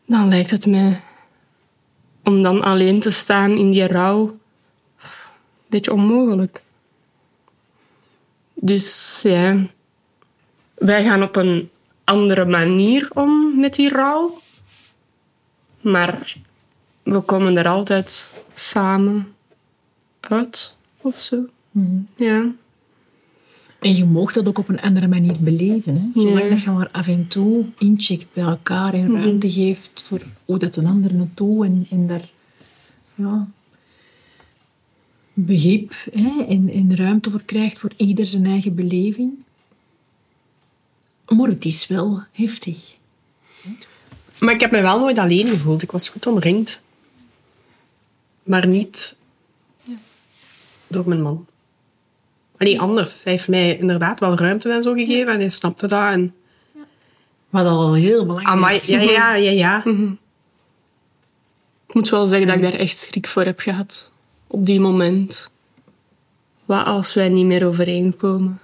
dan 0.05 0.27
lijkt 0.27 0.51
het 0.51 0.65
mij 0.65 1.03
om 2.23 2.41
dan 2.41 2.61
alleen 2.61 2.99
te 2.99 3.11
staan 3.11 3.51
in 3.51 3.71
die 3.71 3.87
rouw 3.87 4.27
een 4.27 4.37
beetje 5.67 5.93
onmogelijk. 5.93 6.61
Dus 8.53 9.19
ja, 9.23 9.65
wij 10.73 11.03
gaan 11.03 11.23
op 11.23 11.35
een 11.35 11.69
andere 12.03 12.45
manier 12.45 13.09
om 13.13 13.59
met 13.59 13.73
die 13.73 13.89
rouw. 13.89 14.41
Maar 15.81 16.35
we 17.03 17.19
komen 17.19 17.57
er 17.57 17.67
altijd 17.67 18.29
samen 18.53 19.35
uit 20.19 20.75
of 21.02 21.22
zo. 21.22 21.45
Ja. 22.16 22.52
En 23.80 23.95
je 23.95 24.06
mag 24.06 24.32
dat 24.34 24.47
ook 24.47 24.58
op 24.58 24.70
een 24.70 24.82
andere 24.82 25.08
manier 25.08 25.36
beleven. 25.39 25.95
Hè? 25.95 26.22
Zolang 26.22 26.43
Ja. 26.43 26.50
dat 26.50 26.62
je 26.62 26.70
maar 26.72 26.89
af 26.91 27.08
en 27.08 27.28
toe 27.28 27.66
incheckt 27.78 28.34
bij 28.34 28.43
elkaar 28.43 28.93
en 28.93 29.14
ruimte 29.16 29.52
geeft 29.52 30.04
voor 30.04 30.22
hoe 30.45 30.58
dat 30.58 30.76
een 30.76 30.86
ander 30.86 31.16
naartoe 31.16 31.66
en, 31.66 31.88
en 31.89 32.08
daar 32.08 32.30
ja, 33.16 33.47
begrip 35.34 35.93
hè, 36.14 36.43
en, 36.47 36.70
en 36.70 36.95
ruimte 36.95 37.32
voor 37.32 37.43
krijgt 37.43 37.80
voor 37.80 37.91
ieder 37.97 38.28
zijn 38.28 38.45
eigen 38.45 38.76
beleving. 38.76 39.32
Maar 41.28 41.47
het 41.47 41.66
is 41.66 41.88
wel 41.88 42.24
heftig. 42.32 42.95
Maar 44.39 44.54
ik 44.54 44.62
heb 44.62 44.72
me 44.72 44.82
wel 44.82 45.00
nooit 45.00 45.18
alleen 45.18 45.47
gevoeld. 45.47 45.82
Ik 45.82 45.91
was 45.91 46.10
goed 46.10 46.28
omringd. 46.28 46.82
Maar 48.43 48.68
niet 48.68 49.18
door 50.89 51.07
mijn 51.07 51.21
man. 51.21 51.45
Allee, 52.57 52.81
anders. 52.81 53.23
Hij 53.23 53.33
heeft 53.33 53.47
mij 53.47 53.77
inderdaad 53.77 54.19
wel 54.19 54.35
ruimte 54.35 54.71
en 54.71 54.83
zo 54.83 54.93
gegeven. 54.93 55.33
En 55.33 55.39
hij 55.39 55.49
snapte 55.49 55.87
dat. 55.87 56.11
En... 56.11 56.33
Wat 57.49 57.65
al 57.65 57.93
heel 57.93 58.25
belangrijk 58.25 58.55
Amai, 58.55 58.77
is. 58.77 58.87
ja, 58.87 59.01
ja, 59.01 59.35
ja, 59.35 59.51
ja. 59.51 59.85
Ik 61.87 61.93
moet 61.93 62.09
wel 62.09 62.25
zeggen 62.25 62.47
dat 62.47 62.55
ik 62.55 62.61
daar 62.61 62.73
echt 62.73 62.97
schrik 62.97 63.27
voor 63.27 63.43
heb 63.43 63.59
gehad. 63.59 64.11
Op 64.47 64.65
die 64.65 64.79
moment. 64.79 65.51
Wat 66.65 66.85
als 66.85 67.13
wij 67.13 67.29
niet 67.29 67.45
meer 67.45 67.65
overeenkomen? 67.65 68.59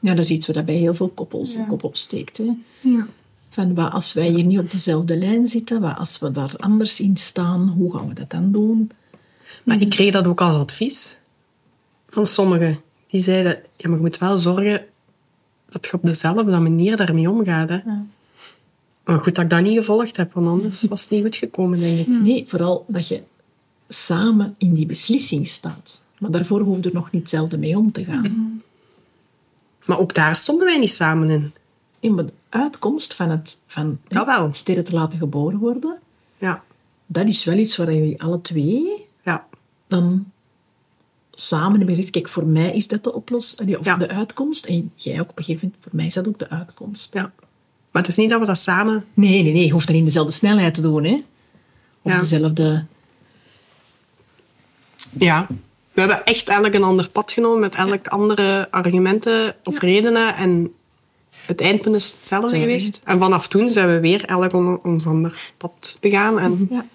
Ja, 0.00 0.14
dat 0.14 0.24
is 0.24 0.30
iets 0.30 0.46
wat 0.46 0.64
bij 0.64 0.74
heel 0.74 0.94
veel 0.94 1.08
koppels 1.08 1.52
de 1.52 1.66
kop 1.66 1.84
opsteekt. 1.84 2.38
Hè? 2.38 2.50
Ja. 2.80 3.06
Van 3.50 3.74
wat 3.74 3.92
als 3.92 4.12
wij 4.12 4.28
hier 4.28 4.44
niet 4.44 4.58
op 4.58 4.70
dezelfde 4.70 5.16
lijn 5.16 5.48
zitten, 5.48 5.80
wat 5.80 5.96
als 5.96 6.18
we 6.18 6.30
daar 6.30 6.54
anders 6.56 7.00
in 7.00 7.16
staan, 7.16 7.68
hoe 7.68 7.96
gaan 7.96 8.08
we 8.08 8.14
dat 8.14 8.30
dan 8.30 8.52
doen? 8.52 8.90
Maar 9.62 9.80
ik 9.80 9.90
kreeg 9.90 10.12
dat 10.12 10.26
ook 10.26 10.40
als 10.40 10.56
advies. 10.56 11.20
Van 12.08 12.26
sommigen. 12.26 12.80
Die 13.06 13.22
zeiden, 13.22 13.52
ja, 13.76 13.88
maar 13.88 13.96
je 13.96 14.02
moet 14.02 14.18
wel 14.18 14.38
zorgen 14.38 14.84
dat 15.70 15.86
je 15.86 15.92
op 15.92 16.02
dezelfde 16.02 16.58
manier 16.60 16.96
daarmee 16.96 17.30
omgaat. 17.30 17.68
Hè. 17.68 17.80
Maar 19.04 19.20
goed 19.20 19.34
dat 19.34 19.44
ik 19.44 19.50
dat 19.50 19.62
niet 19.62 19.76
gevolgd 19.76 20.16
heb, 20.16 20.32
want 20.32 20.46
anders 20.46 20.84
was 20.88 21.00
het 21.02 21.10
niet 21.10 21.22
goed 21.22 21.36
gekomen, 21.36 21.80
denk 21.80 21.98
ik. 21.98 22.08
Nee, 22.08 22.44
vooral 22.46 22.84
dat 22.88 23.08
je 23.08 23.22
samen 23.88 24.54
in 24.58 24.74
die 24.74 24.86
beslissing 24.86 25.48
staat. 25.48 26.02
Maar 26.18 26.30
daarvoor 26.30 26.60
hoef 26.60 26.76
je 26.76 26.82
er 26.82 26.94
nog 26.94 27.10
niet 27.10 27.22
hetzelfde 27.22 27.58
mee 27.58 27.78
om 27.78 27.92
te 27.92 28.04
gaan. 28.04 28.62
Maar 29.84 29.98
ook 29.98 30.14
daar 30.14 30.36
stonden 30.36 30.66
wij 30.66 30.78
niet 30.78 30.92
samen 30.92 31.52
in. 32.00 32.14
Maar 32.14 32.26
de 32.26 32.32
uitkomst 32.48 33.14
van 33.14 33.30
het 33.30 33.62
van 33.66 33.98
Jawel. 34.08 34.54
sterren 34.54 34.84
te 34.84 34.92
laten 34.92 35.18
geboren 35.18 35.58
worden, 35.58 35.98
Ja, 36.38 36.62
dat 37.06 37.28
is 37.28 37.44
wel 37.44 37.56
iets 37.56 37.76
waar 37.76 37.94
jullie 37.94 38.22
alle 38.22 38.40
twee. 38.40 39.10
Dan 39.92 40.30
samen 41.34 41.76
hebben 41.76 41.88
gezegd, 41.94 42.10
kijk, 42.10 42.28
voor 42.28 42.46
mij 42.46 42.72
is 42.74 42.88
dat 42.88 43.04
de 43.04 43.12
oplossing, 43.14 43.76
of 43.76 43.84
Ja. 43.84 43.96
de 43.96 44.08
uitkomst. 44.08 44.64
En 44.64 44.92
jij 44.96 45.20
ook 45.20 45.30
op 45.30 45.38
een 45.38 45.44
gegeven 45.44 45.66
moment, 45.66 45.84
voor 45.84 45.96
mij 45.96 46.06
is 46.06 46.14
dat 46.14 46.28
ook 46.28 46.38
de 46.38 46.48
uitkomst. 46.48 47.12
ja. 47.14 47.32
Maar 47.90 48.02
het 48.02 48.10
is 48.10 48.16
niet 48.16 48.30
dat 48.30 48.40
we 48.40 48.46
dat 48.46 48.58
samen... 48.58 49.04
Nee, 49.14 49.42
nee, 49.42 49.52
nee, 49.52 49.64
je 49.66 49.72
hoeft 49.72 49.86
dat 49.86 49.96
in 49.96 50.04
dezelfde 50.04 50.32
snelheid 50.32 50.74
te 50.74 50.80
doen, 50.80 51.04
hè. 51.04 51.22
Of 52.02 52.12
Ja. 52.12 52.18
dezelfde... 52.18 52.84
Ja. 55.18 55.46
We 55.92 56.00
hebben 56.00 56.24
echt 56.24 56.48
elk 56.48 56.74
een 56.74 56.82
ander 56.82 57.08
pad 57.08 57.32
genomen 57.32 57.60
met 57.60 57.74
elk 57.74 58.06
andere 58.08 58.68
argumenten 58.70 59.56
of 59.64 59.78
redenen. 59.80 60.34
En 60.36 60.74
het 61.46 61.60
eindpunt 61.60 61.94
is 61.94 62.10
hetzelfde 62.10 62.58
geweest. 62.58 63.00
En 63.04 63.18
vanaf 63.18 63.48
toen 63.48 63.70
zijn 63.70 63.88
we 63.88 64.00
weer 64.00 64.24
elk 64.24 64.52
on- 64.52 64.80
ons 64.82 65.06
ander 65.06 65.50
pad 65.56 65.96
begaan. 66.00 66.38
En, 66.38 66.66
Ja. 66.70 66.86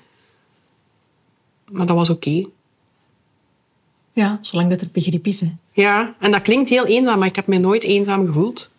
Maar 1.71 1.85
dat 1.85 1.95
was 1.95 2.09
oké. 2.09 2.45
Ja, 4.17 4.37
zolang 4.41 4.69
dat 4.69 4.81
er 4.81 4.87
begrip 4.91 5.27
is, 5.27 5.41
hè. 5.41 5.51
Ja, 5.71 6.15
en 6.19 6.31
dat 6.31 6.41
klinkt 6.41 6.69
heel 6.69 6.85
eenzaam, 6.85 7.19
maar 7.19 7.27
ik 7.27 7.35
heb 7.35 7.47
me 7.47 7.57
nooit 7.57 7.83
eenzaam 7.83 8.25
gevoeld. 8.25 8.69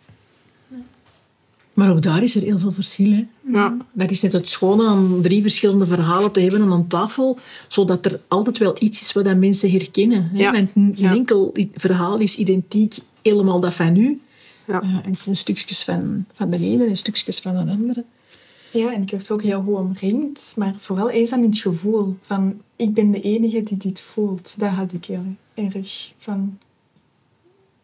Maar 1.72 1.90
ook 1.90 2.02
daar 2.02 2.22
is 2.22 2.34
er 2.34 2.42
heel 2.42 2.58
veel 2.58 2.72
verschil, 2.72 3.10
hè. 3.10 3.26
Ja. 3.52 3.76
Dat 3.92 4.10
is 4.10 4.22
net 4.22 4.32
het 4.32 4.48
schone 4.48 4.86
aan 4.86 5.18
drie 5.22 5.42
verschillende 5.42 5.86
verhalen 5.86 6.32
te 6.32 6.40
hebben 6.40 6.72
aan 6.72 6.86
tafel, 6.86 7.38
zodat 7.68 8.06
er 8.06 8.20
altijd 8.28 8.58
wel 8.58 8.76
iets 8.78 9.00
is 9.00 9.12
wat 9.12 9.24
dat 9.24 9.36
mensen 9.36 9.70
herkennen. 9.70 10.30
Hè? 10.32 10.38
Ja. 10.38 10.52
Want 10.52 10.70
geen 10.74 10.92
Ja. 10.96 11.12
enkel 11.12 11.54
verhaal 11.74 12.18
is 12.18 12.36
identiek 12.36 12.94
helemaal 13.22 13.60
dat 13.60 13.74
van 13.74 13.96
u. 13.96 14.20
Ja. 14.66 14.80
En 14.80 15.10
het 15.10 15.20
zijn 15.20 15.36
stukjes 15.36 15.84
van, 15.84 16.24
van 16.34 16.50
de 16.50 16.58
ene 16.58 16.86
en 16.86 16.96
stukjes 16.96 17.40
van 17.40 17.56
een 17.56 17.68
andere. 17.68 18.04
Ja, 18.72 18.92
en 18.92 19.02
ik 19.02 19.10
werd 19.10 19.30
ook 19.30 19.42
heel 19.42 19.62
goed 19.62 19.74
omringd, 19.76 20.54
maar 20.56 20.74
vooral 20.78 21.10
eenzaam 21.10 21.42
in 21.42 21.48
het 21.50 21.58
gevoel 21.58 22.16
van 22.22 22.60
ik 22.78 22.94
ben 22.94 23.10
de 23.10 23.20
enige 23.20 23.62
die 23.62 23.76
dit 23.76 24.00
voelt. 24.00 24.58
Dat 24.58 24.70
had 24.70 24.92
ik 24.92 25.04
heel 25.04 25.24
erg. 25.54 26.12
Van 26.18 26.58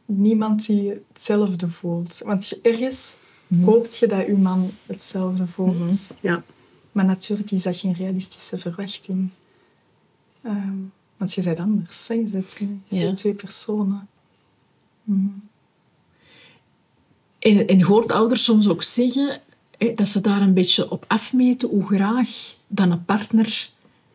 niemand 0.05 0.67
die 0.67 0.93
hetzelfde 1.13 1.69
voelt. 1.69 2.23
Want 2.25 2.49
je, 2.49 2.59
ergens 2.63 3.17
hoopt 3.65 3.99
je 3.99 4.07
dat 4.07 4.27
je 4.27 4.33
man 4.37 4.71
hetzelfde 4.87 5.47
voelt. 5.47 6.17
Ja. 6.21 6.43
Maar 6.93 7.05
natuurlijk 7.05 7.51
is 7.51 7.63
dat 7.63 7.77
geen 7.77 7.95
realistische 7.95 8.59
verwachting. 8.59 9.29
Ehm, 10.43 10.77
want 11.17 11.35
je 11.35 11.43
bent 11.43 11.59
anders. 11.59 12.09
Hè? 12.09 12.15
Je 12.15 12.25
bent, 12.25 12.57
je 12.59 12.67
Ja. 12.89 13.01
bent 13.05 13.17
twee 13.17 13.35
personen. 13.35 14.09
En, 17.39 17.67
en 17.67 17.79
je 17.79 17.85
hoort 17.85 18.13
ouders 18.13 18.45
soms 18.45 18.69
ook 18.69 18.83
zeggen 18.83 19.41
hè, 19.79 19.95
dat 19.95 20.09
ze 20.09 20.21
daar 20.21 20.43
een 20.43 20.55
beetje 20.55 20.91
op 20.91 21.05
afmeten 21.09 21.69
hoe 21.69 21.87
graag 21.87 22.55
dan 22.67 22.91
een 22.91 23.05
partner 23.05 23.73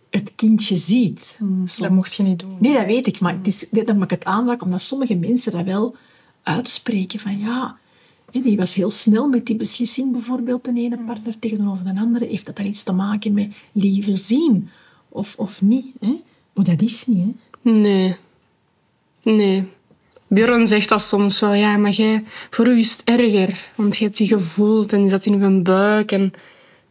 het 0.10 0.32
kindje 0.36 0.76
ziet. 0.76 1.36
Soms. 1.38 1.78
dat 1.78 1.89
mocht 1.89 2.16
je 2.16 2.24
niet 2.24 2.39
doen. 2.39 2.55
Nee, 2.60 2.74
dat 2.74 2.86
weet 2.86 3.07
ik. 3.07 3.20
Maar 3.20 3.34
het 3.34 3.47
is, 3.47 3.70
dat 3.70 3.95
mag 3.95 4.03
ik 4.03 4.10
het 4.10 4.26
aanraken, 4.26 4.66
omdat 4.66 4.82
sommige 4.82 5.16
mensen 5.16 5.51
dat 5.51 5.66
wel 5.66 5.95
uitspreken. 6.43 7.20
Van 7.20 7.39
ja, 7.39 7.78
hè, 8.32 8.41
die 8.41 8.57
was 8.57 8.76
heel 8.76 8.91
snel 8.91 9.28
met 9.28 9.45
die 9.45 9.55
beslissing, 9.55 10.12
bijvoorbeeld 10.12 10.64
de 10.64 10.74
ene 10.76 10.97
partner 11.05 11.39
tegenover 11.39 11.84
de 11.84 11.99
andere. 11.99 12.26
Heeft 12.26 12.45
dat 12.45 12.55
dan 12.55 12.66
iets 12.66 12.84
te 12.84 12.91
maken 12.91 13.34
met 13.34 13.51
liever 13.72 14.18
zien 14.18 14.70
of, 15.10 15.36
of 15.38 15.62
niet? 15.62 15.86
Hè? 15.99 16.16
Maar 16.53 16.66
dat 16.66 16.82
is 16.82 17.05
niet. 17.07 17.36
Hè? 17.62 17.72
Nee. 17.72 18.16
Nee. 19.22 19.68
Björn 20.28 20.68
zegt 20.68 20.89
dat 20.89 21.01
soms 21.01 21.39
wel. 21.39 21.53
Ja, 21.53 21.78
maar 21.78 21.91
jij, 21.91 22.24
voor 22.49 22.68
u 22.68 22.78
is 22.78 22.91
het 22.91 23.03
erger. 23.03 23.70
Want 23.76 23.97
je 23.97 24.03
hebt 24.03 24.18
die 24.18 24.28
gevoeld 24.28 24.93
en 24.93 24.99
die 24.99 25.10
zat 25.10 25.26
in 25.26 25.41
uw 25.41 25.62
buik. 25.62 26.12
En 26.12 26.34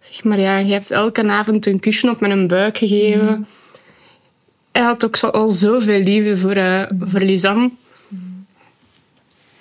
zeg 0.01 0.25
maar, 0.25 0.41
ja, 0.41 0.59
je 0.59 0.73
hebt 0.73 0.91
elke 0.91 1.29
avond 1.29 1.67
een 1.67 1.81
kusje 1.81 2.11
op 2.11 2.21
mijn 2.21 2.47
buik 2.47 2.79
gegeven. 2.79 3.47
Hij 4.73 4.83
had 4.83 5.05
ook 5.05 5.17
zo, 5.17 5.27
al 5.27 5.51
zoveel 5.51 6.03
liefde 6.03 6.37
voor, 6.37 6.53
eh 6.57 6.91
voor 7.01 7.21
Lisanne. 7.21 7.71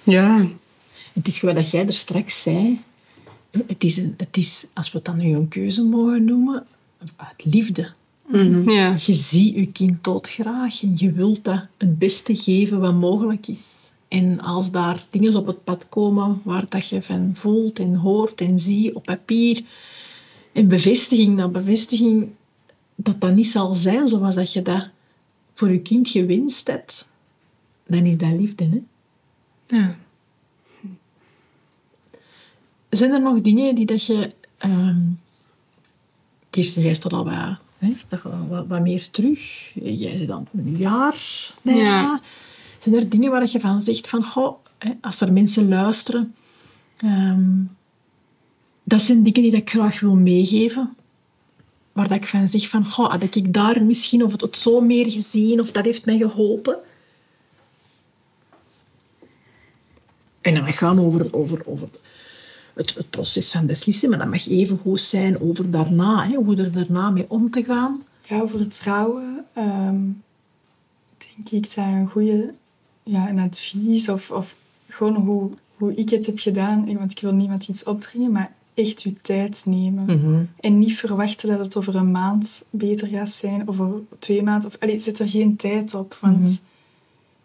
Ja. 0.03 0.45
Het 1.13 1.27
is 1.27 1.39
gewoon 1.39 1.55
dat 1.55 1.69
jij 1.69 1.85
er 1.85 1.93
straks 1.93 2.41
zei. 2.43 2.81
Het 3.67 3.83
is, 3.83 3.97
een, 3.97 4.13
het 4.17 4.38
is, 4.38 4.67
als 4.73 4.91
we 4.91 4.97
het 4.97 5.05
dan 5.05 5.17
nu 5.17 5.35
een 5.35 5.47
keuze 5.47 5.83
mogen 5.83 6.25
noemen, 6.25 6.65
uit 7.15 7.45
liefde. 7.53 7.89
ja. 8.65 8.95
Je 9.05 9.13
ziet 9.13 9.55
je 9.55 9.67
kind 9.71 10.03
doodgraag 10.03 10.83
en 10.83 10.91
je 10.95 11.11
wilt 11.11 11.43
dat 11.43 11.65
het 11.77 11.99
beste 11.99 12.35
geven 12.35 12.79
wat 12.79 12.93
mogelijk 12.93 13.47
is. 13.47 13.65
En 14.07 14.41
als 14.41 14.71
daar 14.71 15.05
dingen 15.09 15.35
op 15.35 15.47
het 15.47 15.63
pad 15.63 15.85
komen 15.89 16.41
waar 16.43 16.65
dat 16.69 16.88
je 16.88 17.01
van 17.01 17.29
voelt 17.33 17.79
en 17.79 17.95
hoort 17.95 18.41
en 18.41 18.59
ziet 18.59 18.93
op 18.93 19.03
papier, 19.03 19.61
en 20.58 20.68
bevestiging 20.68 21.36
na 21.36 21.47
bevestiging, 21.47 22.30
dat 22.95 23.22
dat 23.22 23.36
niet 23.36 23.47
zal 23.47 23.74
zijn 23.76 24.08
zoals 24.08 24.36
dat 24.36 24.53
je 24.53 24.62
dat 24.62 24.89
voor 25.53 25.72
je 25.72 25.82
kind 25.82 26.10
gewenst 26.10 26.68
hebt, 26.68 27.08
dan 27.88 28.05
is 28.05 28.18
dat 28.18 28.32
liefde. 28.32 28.70
Hè? 28.70 28.82
ja. 29.78 29.95
Zijn 32.89 33.12
er 33.12 33.22
nog 33.22 33.41
dingen 33.41 33.76
die 33.76 33.86
dat 33.86 34.05
je... 34.05 34.34
ehm 34.58 34.99
Kirsten, 36.49 36.82
jij 36.82 36.93
staat 36.93 37.14
al 37.14 37.24
wat, 37.24 37.58
hè, 37.78 37.93
dat 38.08 38.20
gaat 38.20 38.47
wat, 38.47 38.68
wat 38.68 38.82
meer 38.82 39.10
terug. 39.10 39.72
Jij 39.74 40.18
zit 40.18 40.28
dan 40.28 40.47
een 40.53 40.78
jaar 40.78 41.53
bijna. 41.62 41.82
Ja. 41.82 42.22
Zijn 42.80 42.95
er 42.95 43.10
dingen 43.10 43.32
waar 43.32 43.49
je 43.51 43.60
van 43.60 43.82
zegt 43.82 44.08
van... 44.08 44.24
Goh, 44.24 44.58
hè, 44.78 44.91
als 45.01 45.22
er 45.22 45.34
mensen 45.34 45.68
luisteren... 45.68 46.36
ehm, 46.97 47.49
dat 48.88 49.01
zijn 49.01 49.23
dingen 49.23 49.41
die 49.41 49.55
ik 49.55 49.69
graag 49.69 49.99
wil 49.99 50.15
meegeven. 50.15 50.95
Waar 51.91 52.07
dat 52.07 52.17
ik 52.17 52.25
van 52.25 52.47
zeg 52.47 52.69
van... 52.69 52.85
Goh, 52.85 53.09
had 53.09 53.35
ik 53.35 53.53
daar 53.53 53.83
misschien 53.83 54.23
of 54.23 54.31
het, 54.31 54.41
het 54.41 54.57
zo 54.57 54.81
meer 54.81 55.11
gezien... 55.11 55.59
Of 55.59 55.71
dat 55.71 55.85
heeft 55.85 56.05
mij 56.05 56.17
geholpen. 56.17 56.77
En 60.41 60.53
dan 60.53 60.73
gaan 60.73 60.99
over, 60.99 61.33
over, 61.33 61.61
over 61.65 61.89
het, 62.73 62.95
het 62.95 63.09
proces 63.09 63.51
van 63.51 63.65
beslissen, 63.65 64.09
maar 64.09 64.19
dat 64.19 64.27
mag 64.27 64.47
even 64.47 64.77
goed 64.77 65.01
zijn 65.01 65.41
over 65.41 65.71
daarna, 65.71 66.27
hè, 66.27 66.35
hoe 66.35 66.57
er 66.57 66.71
daarna 66.71 67.09
mee 67.09 67.25
om 67.27 67.51
te 67.51 67.63
gaan. 67.63 68.03
Ja, 68.23 68.41
over 68.41 68.59
het 68.59 68.79
trouwen 68.79 69.45
ehm, 69.53 69.99
denk 71.17 71.49
ik 71.49 71.75
dat 71.75 71.85
een 71.85 72.09
goede 72.09 72.53
ja, 73.03 73.29
een 73.29 73.39
advies 73.39 74.09
of, 74.09 74.31
of 74.31 74.55
gewoon 74.88 75.15
hoe, 75.15 75.51
hoe 75.75 75.93
ik 75.95 76.09
het 76.09 76.25
heb 76.25 76.39
gedaan. 76.39 76.97
Want 76.97 77.11
ik 77.11 77.19
wil 77.19 77.33
niemand 77.33 77.67
iets 77.67 77.83
opdringen, 77.83 78.31
maar 78.31 78.55
echt 78.78 79.01
je 79.01 79.13
tijd 79.21 79.63
nemen. 79.65 80.05
Mhm. 80.05 80.43
En 80.59 80.80
niet 80.80 80.97
verwachten 80.97 81.49
dat 81.49 81.59
het 81.59 81.78
over 81.78 81.95
een 81.95 82.11
maand 82.11 82.63
beter 82.69 83.07
gaat 83.07 83.30
zijn, 83.30 83.67
of 83.67 83.80
over 83.80 84.01
twee 84.19 84.43
maanden. 84.43 84.67
Of, 84.69 84.75
allee, 84.80 84.99
zet 84.99 85.19
er 85.19 85.28
geen 85.30 85.55
tijd 85.55 85.93
op, 85.93 86.17
want 86.21 86.39
Mhm. 86.39 86.53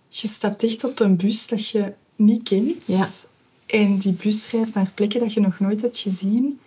je 0.08 0.28
stapt 0.28 0.62
echt 0.62 0.84
op 0.84 1.00
een 1.00 1.16
bus 1.16 1.48
dat 1.48 1.68
je 1.68 1.92
niet 2.16 2.42
kent. 2.42 2.86
Ja. 2.86 3.08
En 3.66 3.98
die 3.98 4.12
bus 4.12 4.50
rijdt 4.50 4.74
naar 4.74 4.92
plekken 4.94 5.20
dat 5.20 5.32
je 5.32 5.40
nog 5.40 5.58
nooit 5.60 5.82
hebt 5.82 5.98
gezien. 5.98 6.58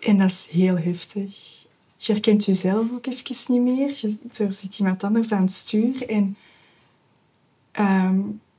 En 0.00 0.18
dat 0.18 0.30
is 0.30 0.48
heel 0.50 0.78
heftig. 0.78 1.60
Je 1.96 2.12
herkent 2.12 2.44
jezelf 2.44 2.92
ook 2.92 3.06
even 3.06 3.52
niet 3.54 3.62
meer. 3.62 3.88
Je, 4.00 4.18
er 4.44 4.52
zit 4.52 4.78
iemand 4.78 5.04
anders 5.04 5.32
aan 5.32 5.42
het 5.42 5.52
stuur. 5.52 6.08
En 6.08 6.36
ehm, 7.72 8.18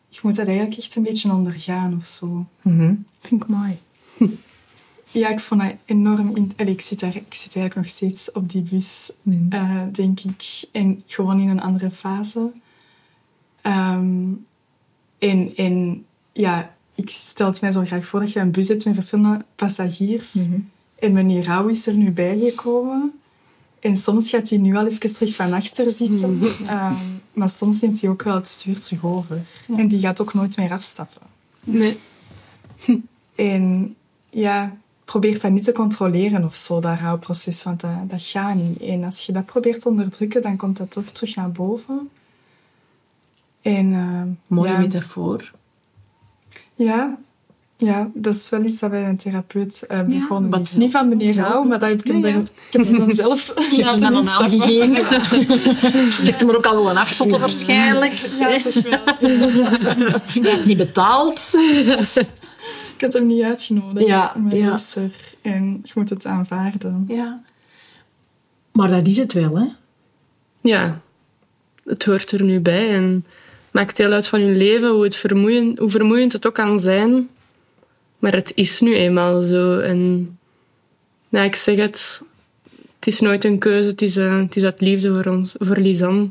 je 0.09 0.19
moet 0.21 0.35
dat 0.35 0.47
eigenlijk 0.47 0.77
echt 0.77 0.95
een 0.95 1.03
beetje 1.03 1.31
ondergaan 1.31 1.95
of 1.97 2.05
zo. 2.05 2.45
Mhm. 2.61 2.93
Vind 3.19 3.41
ik 3.41 3.47
mooi. 3.47 3.77
Ja, 5.13 5.29
ik 5.29 5.39
vond 5.39 5.61
dat 5.61 5.75
enorm... 5.85 6.35
In... 6.35 6.51
Allee, 6.57 6.73
ik, 6.73 6.81
zit 6.81 6.99
daar, 6.99 7.15
ik 7.15 7.33
zit 7.33 7.55
eigenlijk 7.55 7.75
nog 7.75 7.87
steeds 7.87 8.31
op 8.31 8.49
die 8.49 8.61
bus, 8.61 9.11
eh, 9.49 9.81
denk 9.91 10.19
ik. 10.19 10.63
En 10.71 11.03
gewoon 11.07 11.39
in 11.39 11.49
een 11.49 11.61
andere 11.61 11.91
fase. 11.91 12.51
Ehm, 13.61 14.31
en, 15.19 15.55
en 15.55 16.05
ja, 16.31 16.75
ik 16.95 17.09
stel 17.09 17.47
het 17.47 17.61
mij 17.61 17.71
zo 17.71 17.83
graag 17.83 18.05
voor 18.05 18.19
dat 18.19 18.31
je 18.31 18.39
een 18.39 18.51
bus 18.51 18.67
hebt 18.67 18.85
met 18.85 18.93
verschillende 18.93 19.45
passagiers. 19.55 20.35
En 20.99 21.13
meneer 21.13 21.43
Rauw 21.43 21.67
is 21.67 21.87
er 21.87 21.93
nu 21.93 22.11
bijgekomen. 22.11 23.11
En 23.79 23.97
soms 23.97 24.29
gaat 24.29 24.49
hij 24.49 24.57
nu 24.57 24.75
al 24.75 24.87
even 24.87 25.13
terug 25.13 25.35
van 25.35 25.53
achter 25.53 25.91
zitten. 25.91 26.39
Ehm, 26.67 26.95
maar 27.33 27.49
soms 27.49 27.81
neemt 27.81 28.01
hij 28.01 28.09
ook 28.09 28.23
wel 28.23 28.35
het 28.35 28.47
stuur 28.47 28.79
terug 28.79 29.03
over. 29.03 29.41
En 29.77 29.87
die 29.87 29.99
gaat 29.99 30.21
ook 30.21 30.33
nooit 30.33 30.57
meer 30.57 30.71
afstappen. 30.71 31.21
Nee. 31.63 31.97
En 33.35 33.95
ja, 34.29 34.77
probeer 35.05 35.39
dat 35.39 35.51
niet 35.51 35.63
te 35.63 35.71
controleren 35.71 36.43
of 36.43 36.55
zo, 36.55 36.79
dat 36.79 36.99
rouwproces, 36.99 37.63
want 37.63 37.81
dat, 37.81 38.09
dat 38.09 38.23
gaat 38.23 38.55
niet. 38.55 38.79
En 38.79 39.03
als 39.03 39.25
je 39.25 39.31
dat 39.31 39.45
probeert 39.45 39.81
te 39.81 39.89
onderdrukken, 39.89 40.41
dan 40.41 40.57
komt 40.57 40.77
dat 40.77 40.91
toch 40.91 41.05
terug 41.05 41.35
naar 41.35 41.51
boven. 41.51 42.09
En, 43.61 43.93
eh, 43.93 44.55
Mooie 44.55 44.71
ja, 44.71 44.77
metafoor. 44.77 45.51
Ja, 46.73 47.17
ja, 47.77 48.09
dat 48.13 48.35
is 48.35 48.49
wel 48.49 48.63
iets 48.63 48.79
dat 48.79 48.89
bij 48.89 49.07
een 49.07 49.17
therapeut 49.17 49.85
uh, 49.91 50.01
begonnen 50.01 50.49
wat 50.51 50.61
is. 50.61 50.73
Niet 50.73 50.91
van 50.91 51.07
meneer. 51.07 51.35
Rauw, 51.35 51.63
maar 51.63 51.79
dat 51.79 51.89
heb 51.89 51.99
ik, 51.99 52.07
hem 52.07 52.19
Nee, 52.19 52.31
ja. 52.31 52.37
dan, 52.37 52.47
ik 52.69 52.71
heb 52.71 52.85
hem 52.85 52.97
dan 52.97 53.11
zelf 53.23 53.47
Je 53.47 53.83
hebt 53.83 54.01
hem 54.01 54.13
laten 54.13 54.23
dan 54.23 54.51
een 54.51 54.61
gegeven. 54.61 54.93
Je 56.25 56.31
hebt 56.31 56.39
hem 56.39 56.49
er 56.49 56.57
ook 56.57 56.65
al 56.65 56.75
gewoon 56.75 56.97
afzotten 56.97 57.39
waarschijnlijk. 57.39 58.13
Ja, 58.13 58.59
toch 58.59 58.81
wel. 58.81 60.59
Niet 60.65 60.77
betaald. 60.77 61.51
Ik 63.03 63.11
had 63.11 63.21
hem 63.21 63.27
niet 63.27 63.43
uitgenodigd, 63.43 64.07
Ja, 64.07 64.35
maar 64.37 64.55
ja. 64.55 64.73
is 64.73 64.95
er. 64.95 65.11
En 65.41 65.81
je 65.83 65.91
moet 65.95 66.09
het 66.09 66.25
aanvaarden. 66.25 67.05
Ja. 67.07 67.43
Maar 68.71 68.89
dat 68.89 69.07
is 69.07 69.17
het 69.17 69.33
wel, 69.33 69.57
hè? 69.57 69.65
Ja, 70.61 71.01
het 71.85 72.05
hoort 72.05 72.31
er 72.31 72.43
nu 72.43 72.59
bij 72.59 72.95
en 72.95 73.25
maakt 73.71 73.97
deel 73.97 74.11
uit 74.11 74.27
van 74.27 74.45
je 74.45 74.51
leven, 74.51 74.89
hoe, 74.89 75.03
het 75.03 75.15
vermoeiend, 75.15 75.79
hoe 75.79 75.89
vermoeiend 75.89 76.33
het 76.33 76.47
ook 76.47 76.53
kan 76.53 76.79
zijn. 76.79 77.29
Maar 78.19 78.33
het 78.33 78.51
is 78.55 78.79
nu 78.79 78.95
eenmaal 78.95 79.41
zo. 79.41 79.79
En 79.79 80.37
ja, 81.29 81.41
ik 81.41 81.55
zeg 81.55 81.77
het, 81.77 82.21
het 82.95 83.07
is 83.07 83.19
nooit 83.19 83.43
een 83.43 83.59
keuze, 83.59 83.89
het 83.89 84.01
is, 84.01 84.17
eh, 84.17 84.37
het 84.37 84.55
is 84.55 84.63
uit 84.63 84.81
liefde 84.81 85.09
voor 85.11 85.33
ons, 85.33 85.55
voor 85.59 85.77
Lisanne 85.77 86.29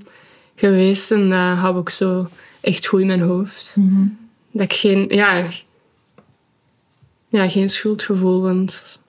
geweest. 0.57 1.11
En 1.11 1.29
dat 1.29 1.59
hou 1.59 1.81
ik 1.81 1.89
zo 1.89 2.29
echt 2.61 2.87
goed 2.87 3.01
in 3.01 3.07
mijn 3.07 3.21
hoofd. 3.21 3.77
Dat 4.51 4.63
ik 4.63 4.73
geen, 4.73 5.05
ja, 5.09 5.45
ja, 7.33 7.49
geen 7.49 7.69
schuldgevoel, 7.69 8.41
want 8.41 9.01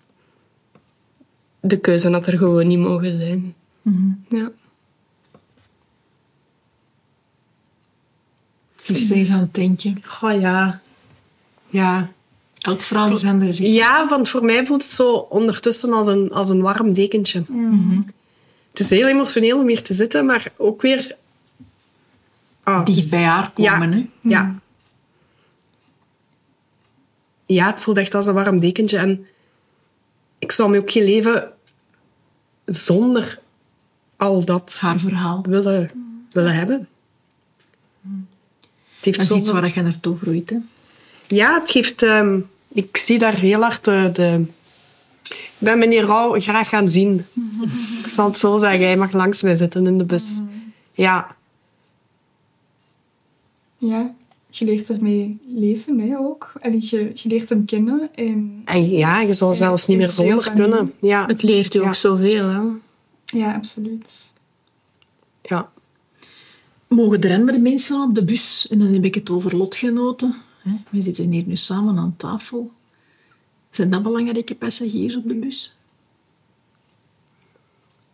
de 1.59 1.79
keuze 1.79 2.09
had 2.09 2.27
er 2.27 2.37
gewoon 2.37 2.67
niet 2.67 2.79
mogen 2.79 3.13
zijn. 3.13 3.55
Ja. 4.29 4.51
Ik 8.85 8.97
steeds 8.97 9.29
aan 9.29 9.39
het 9.39 9.53
denken. 9.53 10.03
Oh 10.21 10.39
ja. 10.39 10.81
Ja. 11.69 12.11
Elk 12.59 12.81
vrouw 12.81 13.13
is 13.13 13.25
anders. 13.25 13.59
hè. 13.59 13.65
Ja, 13.65 14.07
want 14.07 14.29
voor 14.29 14.43
mij 14.43 14.65
voelt 14.65 14.83
het 14.83 14.91
zo 14.91 15.13
ondertussen 15.13 15.93
als 15.93 16.07
een, 16.07 16.31
als 16.31 16.49
een 16.49 16.61
warm 16.61 16.93
dekentje. 16.93 17.43
Het 18.69 18.79
is 18.79 18.89
heel 18.89 19.07
emotioneel 19.07 19.59
om 19.59 19.67
hier 19.67 19.81
te 19.81 19.93
zitten, 19.93 20.25
maar 20.25 20.51
ook 20.57 20.81
weer... 20.81 21.15
Ah, 22.63 22.85
Dicht 22.85 23.09
bij 23.09 23.23
haar 23.23 23.51
komen, 23.51 23.91
ja. 23.91 23.97
hè? 23.97 24.09
Ja. 24.21 24.59
Ja, 27.45 27.71
het 27.71 27.81
voelt 27.81 27.97
echt 27.97 28.15
als 28.15 28.27
een 28.27 28.33
warm 28.33 28.59
dekentje. 28.59 28.97
En 28.97 29.25
ik 30.39 30.51
zou 30.51 30.69
me 30.69 30.79
ook 30.79 30.91
geen 30.91 31.03
leven 31.03 31.51
zonder 32.65 33.39
al 34.17 34.45
dat 34.45 34.77
Haar 34.81 34.99
verhaal. 34.99 35.43
willen, 35.49 35.91
willen 36.29 36.55
hebben. 36.55 36.87
Het 38.95 39.05
heeft 39.05 39.17
Dat 39.17 39.37
is 39.37 39.43
iets 39.43 39.51
waar 39.51 39.73
je 39.73 39.81
naartoe 39.81 40.17
groeit, 40.17 40.49
hè? 40.49 40.57
Ja, 41.27 41.59
het 41.59 41.71
geeft... 41.71 42.01
ehm, 42.03 42.39
ik 42.67 42.97
zie 42.97 43.17
daar 43.19 43.35
heel 43.35 43.61
hard 43.61 43.85
de... 43.85 44.09
de 44.13 44.45
ik 45.23 45.69
ben 45.69 45.77
meneer 45.77 46.05
Rauw 46.05 46.39
graag 46.39 46.69
gaan 46.69 46.89
zien. 46.89 47.25
ik 48.03 48.07
zal 48.07 48.25
het 48.27 48.37
zo 48.37 48.57
zeggen. 48.57 48.85
Hij 48.85 48.97
mag 48.97 49.11
langs 49.11 49.41
mij 49.41 49.55
zitten 49.55 49.87
in 49.87 49.97
de 49.97 50.03
bus. 50.03 50.41
Ja. 50.91 51.35
Ja, 53.77 54.13
je 54.55 54.65
leert 54.65 54.89
ermee 54.89 55.37
leven 55.47 55.99
hè, 55.99 56.17
ook. 56.17 56.51
En 56.59 56.73
je, 56.73 57.11
je 57.13 57.29
leert 57.29 57.49
hem 57.49 57.65
kennen. 57.65 58.09
En 58.15 58.61
En 58.65 58.89
ja, 58.89 59.21
je 59.21 59.33
zou 59.33 59.55
zelfs 59.55 59.87
niet 59.87 59.97
meer 59.97 60.09
zonder 60.09 60.51
kunnen. 60.51 60.93
Ja. 61.01 61.25
Het 61.25 61.43
leert 61.43 61.73
je 61.73 61.79
Ja. 61.79 61.87
ook 61.87 61.95
zoveel. 61.95 62.47
Hè? 62.47 62.61
ja, 63.37 63.53
absoluut. 63.55 64.33
ja. 65.41 65.71
Mogen 66.87 67.21
er 67.21 67.37
andere 67.37 67.57
mensen 67.59 68.01
op 68.01 68.15
de 68.15 68.23
bus? 68.23 68.67
En 68.69 68.79
dan 68.79 68.87
heb 68.93 69.05
ik 69.05 69.15
het 69.15 69.29
over 69.29 69.55
lotgenoten. 69.57 70.35
hè. 70.61 70.71
We 70.89 71.01
zitten 71.01 71.31
hier 71.31 71.43
nu 71.45 71.55
samen 71.55 71.97
aan 71.97 72.13
tafel. 72.17 72.71
Zijn 73.69 73.89
dat 73.89 74.03
belangrijke 74.03 74.55
passagiers 74.55 75.15
op 75.15 75.27
de 75.27 75.33
bus? 75.35 75.75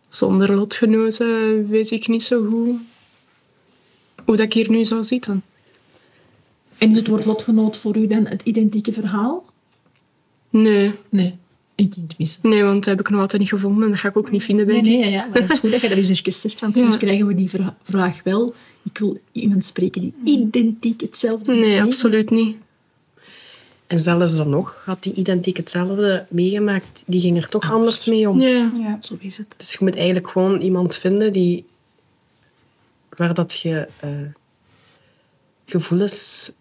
Zonder 0.08 0.54
lotgenoten 0.54 1.68
weet 1.68 1.90
ik 1.90 2.08
niet 2.08 2.22
zo 2.22 2.44
goed 2.44 2.76
hoe 4.24 4.36
dat 4.36 4.46
ik 4.46 4.52
hier 4.52 4.70
nu 4.70 4.84
zou 4.84 5.04
zitten. 5.04 5.42
En 6.80 6.92
het 6.92 7.06
woord 7.06 7.24
lotgenoot 7.24 7.76
voor 7.76 7.96
u 7.96 8.06
dan 8.06 8.26
het 8.26 8.42
identieke 8.42 8.92
verhaal? 8.92 9.44
Nee, 10.50 10.92
Nee, 11.08 11.36
een 11.76 11.88
kind 11.88 12.18
missen. 12.18 12.48
nee, 12.48 12.62
want 12.62 12.74
dat 12.74 12.84
heb 12.84 13.00
ik 13.00 13.10
nog 13.10 13.20
altijd 13.20 13.40
niet 13.40 13.50
gevonden 13.50 13.84
en 13.84 13.90
dat 13.90 13.98
ga 14.00 14.08
ik 14.08 14.16
ook 14.16 14.30
niet 14.30 14.42
vinden, 14.42 14.66
denk 14.66 14.82
Nee, 14.84 14.94
ik. 14.94 15.00
nee, 15.00 15.10
ja, 15.10 15.16
ja. 15.18 15.26
Maar 15.26 15.40
het 15.40 15.50
is 15.50 15.58
goed 15.58 15.70
dat 15.70 15.80
je 15.80 15.88
dat 15.88 15.96
eens 15.98 16.08
even 16.08 16.32
zegt, 16.32 16.60
want 16.60 16.78
soms 16.78 16.96
krijgen 16.96 17.26
we 17.26 17.34
die 17.34 17.50
vra- 17.50 17.76
vraag 17.82 18.22
wel. 18.22 18.54
Ik 18.82 18.98
wil 18.98 19.18
iemand 19.32 19.64
spreken 19.64 20.00
die 20.00 20.14
identiek 20.24 21.00
hetzelfde 21.00 21.52
Nee, 21.54 21.64
heeft. 21.70 21.86
absoluut 21.86 22.30
niet. 22.30 22.56
En 23.86 24.00
zelfs 24.00 24.36
dan 24.36 24.48
nog 24.50 24.82
had 24.84 25.02
die 25.02 25.12
identiek 25.14 25.56
hetzelfde 25.56 26.26
meegemaakt. 26.30 27.02
Die 27.06 27.20
ging 27.20 27.36
er 27.36 27.48
toch 27.48 27.70
anders 27.72 28.04
mee 28.04 28.28
om. 28.28 28.40
Ja, 28.40 28.70
Ja. 28.78 28.98
Zo 29.00 29.16
is 29.18 29.36
het. 29.38 29.46
Dus 29.56 29.72
je 29.72 29.78
moet 29.80 29.96
eigenlijk 29.96 30.28
gewoon 30.28 30.60
iemand 30.60 30.96
vinden 30.96 31.32
die... 31.32 31.64
Waar 33.16 33.34
dat 33.34 33.60
je 33.60 33.88
eh, 34.00 34.10
gevoelens... 35.66 36.52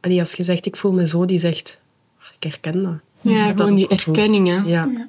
Allee, 0.00 0.18
als 0.18 0.32
je 0.32 0.44
zegt, 0.44 0.66
ik 0.66 0.76
voel 0.76 0.92
me 0.92 1.06
zo, 1.08 1.24
die 1.24 1.38
zegt... 1.38 1.80
"Ah, 2.18 2.26
Ik 2.36 2.42
herken 2.42 2.82
dat. 2.82 2.98
ja 3.20 3.46
dat 3.48 3.56
gewoon 3.60 3.74
die 3.74 3.84
ook 3.84 3.92
gevoeld." 3.92 4.16
erkenning. 4.16 4.46
Hè. 4.48 4.54
Ja. 4.70 5.08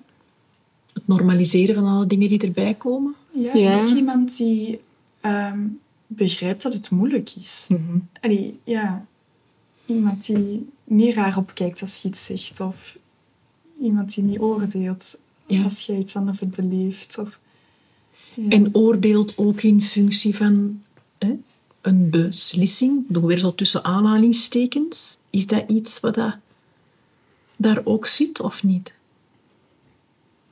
Het 0.94 1.08
normaliseren 1.08 1.76
van 1.76 1.86
alle 1.86 2.08
dingen 2.08 2.30
die 2.30 2.40
erbij 2.42 2.74
komen. 2.74 3.16
Ja, 3.32 3.54
Ja. 3.54 3.72
en 3.72 3.80
ook 3.80 3.88
iemand 3.96 4.38
die 4.38 4.80
ehm, 5.22 5.60
begrijpt 6.08 6.62
dat 6.62 6.74
het 6.74 6.90
moeilijk 6.90 7.32
is. 7.40 7.70
Allee, 8.22 8.60
ja. 8.64 9.06
Iemand 9.86 10.26
die 10.26 10.70
niet 10.84 11.16
raar 11.16 11.38
opkijkt 11.38 11.82
als 11.82 12.02
je 12.02 12.08
iets 12.08 12.26
zegt. 12.26 12.60
Of 12.60 12.98
iemand 13.82 14.14
die 14.16 14.24
niet 14.24 14.40
oordeelt 14.40 15.22
Ja. 15.48 15.64
als 15.64 15.82
je 15.86 15.98
iets 15.98 16.16
anders 16.16 16.40
hebt 16.40 16.56
beleefd. 16.56 17.18
Of, 17.18 17.40
ja. 18.34 18.50
En 18.50 18.76
oordeelt 18.76 19.38
ook 19.38 19.62
in 19.62 19.82
functie 19.82 20.36
van 20.36 20.82
hè, 21.18 21.34
een 21.82 22.10
beslissing. 22.10 23.06
Doe 23.08 23.28
weer 23.28 23.38
zo 23.38 23.56
tussen 23.56 23.84
aanhalingstekens. 23.84 25.18
Is 25.30 25.48
dat 25.48 25.64
iets 25.68 26.00
wat 26.00 26.16
dat 26.16 26.36
daar 27.56 27.82
ook 27.84 28.06
zit 28.06 28.42
of 28.42 28.64
niet? 28.64 28.94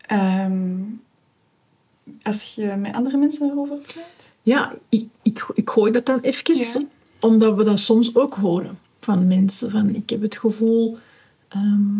Ehm, 0.01 0.79
als 2.23 2.53
je 2.55 2.75
met 2.77 2.93
andere 2.93 3.17
mensen 3.17 3.49
erover 3.51 3.77
praat. 3.77 4.31
Ja, 4.41 4.75
ik, 4.89 5.07
ik, 5.21 5.45
ik 5.53 5.69
gooi 5.69 5.91
dat 5.91 6.05
dan 6.05 6.19
even, 6.19 6.57
Ja. 6.57 6.85
omdat 7.19 7.55
we 7.55 7.63
dat 7.63 7.79
soms 7.79 8.15
ook 8.15 8.33
horen 8.33 8.79
van 8.99 9.27
mensen. 9.27 9.71
Van, 9.71 9.95
ik 9.95 10.09
heb 10.09 10.21
het 10.21 10.37
gevoel 10.37 10.97
ehm, 11.47 11.99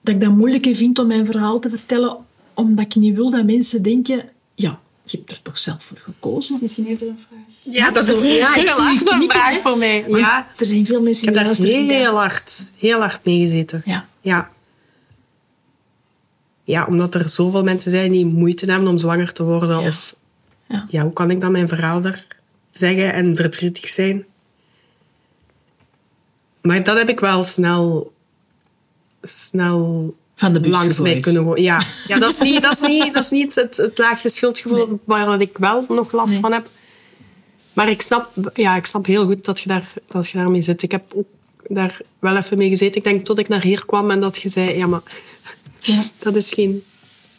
dat 0.00 0.14
ik 0.14 0.20
dat 0.20 0.36
moeilijker 0.36 0.74
vind 0.74 0.98
om 0.98 1.06
mijn 1.06 1.26
verhaal 1.26 1.58
te 1.58 1.68
vertellen, 1.68 2.16
omdat 2.54 2.84
ik 2.84 2.94
niet 2.94 3.14
wil 3.14 3.30
dat 3.30 3.44
mensen 3.44 3.82
denken, 3.82 4.28
ja, 4.54 4.80
je 5.10 5.16
hebt 5.16 5.30
er 5.30 5.42
toch 5.42 5.58
zelf 5.58 5.84
voor 5.84 5.98
gekozen? 5.98 6.58
Misschien 6.60 6.86
eerder 6.86 7.08
een 7.08 7.18
vraag. 7.28 7.74
Ja, 7.74 7.90
dat 7.90 8.08
is 8.08 8.22
Ja, 8.38 8.54
ik 8.54 8.68
heel 8.68 8.80
hard 8.80 9.10
een 9.10 9.30
vraag 9.30 9.60
voor 9.60 9.78
mij. 9.78 10.04
Want 10.08 10.20
Ja, 10.20 10.48
er 10.56 10.66
zijn 10.66 10.86
veel 10.86 11.02
mensen 11.02 11.26
die 11.26 11.34
daar 11.34 11.54
heel 11.56 12.16
hard, 12.18 12.72
heel 12.76 13.00
hard 13.00 13.24
mee 13.24 13.40
gezeten. 13.40 13.82
Ja. 13.84 14.08
Ja. 14.20 14.50
Ja, 16.64 16.86
omdat 16.86 17.14
er 17.14 17.28
zoveel 17.28 17.62
mensen 17.62 17.90
zijn 17.90 18.12
die 18.12 18.26
moeite 18.26 18.70
hebben 18.70 18.88
om 18.88 18.98
zwanger 18.98 19.32
te 19.32 19.42
worden. 19.42 19.80
Ja. 19.80 19.86
Of 19.86 20.16
Ja. 20.68 20.86
ja, 20.90 21.02
hoe 21.02 21.12
kan 21.12 21.30
ik 21.30 21.40
dan 21.40 21.52
mijn 21.52 21.68
verhaal 21.68 22.00
daar 22.00 22.26
zeggen 22.70 23.12
en 23.12 23.36
verdrietig 23.36 23.88
zijn? 23.88 24.24
Maar 26.60 26.82
dat 26.82 26.96
heb 26.96 27.08
ik 27.08 27.20
wel 27.20 27.44
snel, 27.44 28.12
snel 29.22 30.14
Van 30.38 30.52
de 30.52 30.60
bus 30.60 30.72
langs 30.72 31.00
mij 31.00 31.20
kunnen 31.20 31.42
gooien. 31.42 31.62
Ja, 31.62 31.82
ja 32.08 32.18
dat, 32.18 32.32
is 32.32 32.40
niet, 32.40 32.62
dat, 32.62 32.72
is 32.72 32.80
niet, 32.80 33.12
dat 33.12 33.24
is 33.24 33.30
niet 33.30 33.54
het, 33.54 33.76
het 33.76 33.98
laagje 33.98 34.28
schuldgevoel 34.28 35.00
waar 35.04 35.26
dat 35.26 35.40
ik 35.40 35.58
wel 35.58 35.84
nog 35.88 36.12
last 36.12 36.32
Nee. 36.32 36.40
van 36.40 36.52
heb. 36.52 36.68
Maar 37.72 37.88
ik 37.88 38.02
snap, 38.02 38.50
ja, 38.54 38.76
ik 38.76 38.86
snap 38.86 39.06
heel 39.06 39.24
goed 39.26 39.44
dat 39.44 39.60
je, 39.60 39.68
daar, 39.68 39.92
dat 40.08 40.28
je 40.28 40.38
daarmee 40.38 40.62
zit. 40.62 40.82
Ik 40.82 40.90
heb 40.90 41.02
ook 41.14 41.26
daar 41.68 41.98
wel 42.18 42.36
even 42.36 42.58
mee 42.58 42.68
gezeten. 42.68 42.96
Ik 42.96 43.04
denk 43.04 43.24
tot 43.24 43.38
ik 43.38 43.48
naar 43.48 43.62
hier 43.62 43.86
kwam 43.86 44.10
en 44.10 44.20
dat 44.20 44.42
je 44.42 44.48
zei... 44.48 44.76
Ja, 44.76 44.86
maar 44.86 45.02
Ja. 45.80 46.02
dat 46.18 46.36
is 46.36 46.52
geen... 46.52 46.82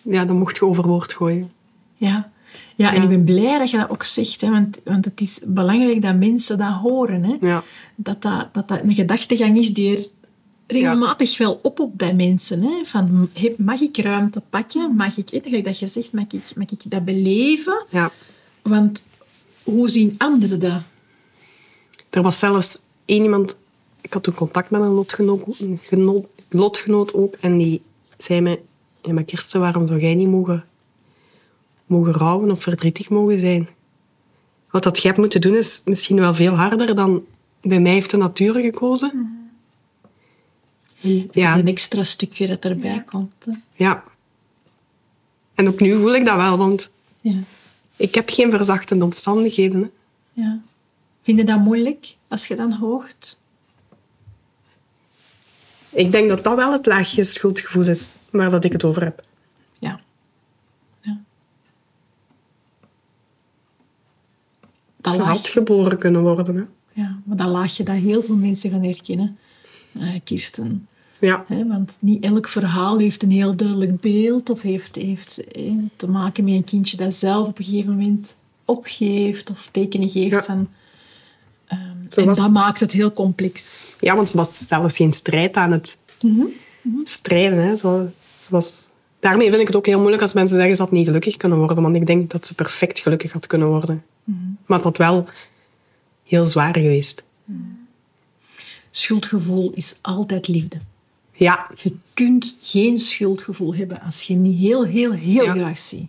Ja, 0.01 0.25
dat 0.25 0.35
mocht 0.35 0.57
je 0.57 0.65
overwoord 0.65 1.13
gooien. 1.13 1.51
Ja. 1.95 2.29
Ja, 2.75 2.89
en 2.89 2.95
Ja. 2.95 3.01
ik 3.03 3.09
ben 3.09 3.23
blij 3.23 3.57
dat 3.57 3.69
je 3.69 3.77
dat 3.77 3.89
ook 3.89 4.03
zegt, 4.03 4.41
hè, 4.41 4.49
want, 4.49 4.77
want 4.83 5.05
het 5.05 5.21
is 5.21 5.39
belangrijk 5.45 6.01
dat 6.01 6.15
mensen 6.15 6.57
dat 6.57 6.73
horen. 6.73 7.23
Hè. 7.23 7.47
Ja. 7.47 7.63
Dat, 7.95 8.21
dat, 8.21 8.47
dat 8.53 8.67
dat 8.67 8.79
een 8.83 8.93
gedachtegang 8.93 9.57
is 9.57 9.73
die 9.73 9.97
er 9.97 10.05
regelmatig 10.67 11.37
wel 11.37 11.59
op 11.63 11.79
op 11.79 11.97
bij 11.97 12.13
mensen. 12.13 12.61
Hè. 12.61 12.85
Van, 12.85 13.29
mag 13.57 13.79
ik 13.79 13.97
ruimte 13.97 14.41
pakken? 14.49 14.95
Mag 14.95 15.17
ik, 15.17 15.31
eigenlijk 15.31 15.65
dat 15.65 15.79
je 15.79 15.87
zegt, 15.87 16.13
mag 16.13 16.23
ik, 16.23 16.55
mag 16.55 16.71
ik 16.71 16.91
dat 16.91 17.05
beleven? 17.05 17.85
ja. 17.89 18.11
Want 18.61 19.09
hoe 19.63 19.89
zien 19.89 20.15
anderen 20.17 20.59
dat? 20.59 20.81
Er 22.09 22.21
was 22.21 22.39
zelfs 22.39 22.79
één 23.05 23.23
iemand... 23.23 23.57
Ik 24.01 24.13
had 24.13 24.23
toen 24.23 24.33
contact 24.33 24.69
met 24.69 24.81
een 24.81 24.87
lotgenoot, 24.87 25.63
lotgenoot 26.49 27.13
ook. 27.13 27.35
En 27.39 27.57
die 27.57 27.81
zei 28.17 28.41
me... 28.41 28.59
Ja, 29.01 29.13
maar 29.13 29.23
Kirsten, 29.23 29.59
waarom 29.59 29.87
zou 29.87 29.99
jij 29.99 30.15
niet 30.15 30.27
mogen, 30.27 30.65
mogen 31.85 32.11
rouwen 32.13 32.51
of 32.51 32.61
verdrietig 32.61 33.09
mogen 33.09 33.39
zijn? 33.39 33.69
Wat 34.71 34.83
dat 34.83 34.95
jij 34.95 35.05
hebt 35.05 35.17
moeten 35.17 35.41
doen 35.41 35.55
is 35.55 35.81
misschien 35.85 36.19
wel 36.19 36.33
veel 36.33 36.53
harder 36.53 36.95
dan 36.95 37.23
bij 37.61 37.79
mij 37.79 37.91
heeft 37.91 38.11
de 38.11 38.17
natuur 38.17 38.53
gekozen. 38.53 39.36
En 41.01 41.09
Ja. 41.17 41.23
Ja, 41.31 41.57
Een 41.57 41.67
extra 41.67 42.03
stukje 42.03 42.47
dat 42.47 42.65
erbij 42.65 43.03
komt. 43.03 43.45
Hè. 43.45 43.51
ja. 43.75 44.03
En 45.55 45.67
opnieuw 45.67 45.99
voel 45.99 46.15
ik 46.15 46.25
dat 46.25 46.35
wel, 46.35 46.57
want 46.57 46.89
Ja. 47.21 47.33
ik 47.95 48.15
heb 48.15 48.29
geen 48.29 48.51
verzachtende 48.51 49.03
omstandigheden. 49.03 49.81
hè. 49.81 49.89
Ja. 50.41 50.59
Vind 51.23 51.37
je 51.37 51.43
dat 51.45 51.59
moeilijk 51.59 52.15
als 52.27 52.47
je 52.47 52.55
dan 52.55 52.71
hoort? 52.73 53.41
Ik 55.89 56.11
denk 56.11 56.29
dat 56.29 56.43
dat 56.43 56.55
wel 56.55 56.71
het 56.71 56.85
laagje 56.85 57.23
schuldgevoel 57.23 57.87
is 57.87 58.15
waar 58.29 58.49
dat 58.49 58.63
ik 58.63 58.71
het 58.71 58.83
over 58.83 59.03
heb. 59.03 59.23
Ja. 59.79 59.99
ja. 61.01 61.17
Dat 64.97 65.13
Ze 65.13 65.19
laag- 65.21 65.29
had 65.29 65.47
geboren 65.47 65.97
kunnen 65.97 66.21
worden. 66.21 66.55
Hè. 66.55 66.63
Ja, 67.01 67.19
maar 67.25 67.37
dat 67.37 67.47
laagje 67.47 67.83
dat 67.83 67.95
heel 67.95 68.23
veel 68.23 68.35
mensen 68.35 68.69
gaan 68.71 68.83
herkennen, 68.83 69.37
Kirsten. 70.23 70.87
Ja. 71.19 71.45
Want 71.67 71.97
niet 71.99 72.23
elk 72.23 72.47
verhaal 72.47 72.97
heeft 72.97 73.23
een 73.23 73.31
heel 73.31 73.55
duidelijk 73.55 73.99
beeld 73.99 74.49
of 74.49 74.61
heeft, 74.61 74.95
heeft 74.95 75.51
eh, 75.51 75.71
te 75.95 76.09
maken 76.09 76.43
met 76.43 76.53
een 76.53 76.63
kindje 76.63 76.97
dat 76.97 77.13
zelf 77.13 77.47
op 77.47 77.57
een 77.59 77.65
gegeven 77.65 77.91
moment 77.91 78.37
opgeeft 78.65 79.49
of 79.49 79.69
tekenen 79.71 80.09
geeft 80.09 80.31
Ja. 80.31 80.43
van... 80.43 80.69
ehm, 81.67 81.79
en 82.15 82.25
was- 82.25 82.37
dat 82.37 82.51
maakt 82.51 82.79
het 82.79 82.91
heel 82.91 83.11
complex. 83.13 83.83
ja, 83.99 84.15
want 84.15 84.29
ze 84.29 84.37
was 84.37 84.67
zelfs 84.67 84.95
geen 84.95 85.13
strijd 85.13 85.55
aan 85.55 85.71
het 85.71 85.97
strijden. 87.03 87.59
Hè. 87.67 87.75
Zo, 87.75 88.09
ze 88.39 88.47
was... 88.51 88.89
Daarmee 89.19 89.49
vind 89.49 89.61
ik 89.61 89.67
het 89.67 89.75
ook 89.75 89.85
heel 89.85 89.97
moeilijk 89.99 90.21
als 90.21 90.33
mensen 90.33 90.55
zeggen 90.57 90.75
ze 90.75 90.81
had 90.81 90.91
niet 90.91 91.05
gelukkig 91.05 91.37
kunnen 91.37 91.57
worden. 91.57 91.81
Want 91.83 91.95
ik 91.95 92.05
denk 92.07 92.31
dat 92.31 92.45
ze 92.47 92.55
perfect 92.55 92.99
gelukkig 92.99 93.31
had 93.31 93.47
kunnen 93.47 93.67
worden. 93.67 94.03
Maar 94.65 94.77
het 94.77 94.83
had 94.83 94.97
wel 94.97 95.25
heel 96.23 96.45
zwaar 96.45 96.73
geweest. 96.73 97.23
Schuldgevoel 99.01 99.71
is 99.75 99.97
altijd 100.01 100.47
liefde. 100.47 100.77
Ja, 101.33 101.67
Je 101.75 101.93
kunt 102.13 102.57
geen 102.61 102.97
schuldgevoel 102.99 103.75
hebben 103.75 104.01
als 104.01 104.21
je 104.23 104.33
niet 104.35 104.59
heel, 104.59 104.85
heel, 104.85 105.11
heel 105.11 105.43
Ja. 105.43 105.53
graag 105.53 105.77
ziet. 105.77 106.07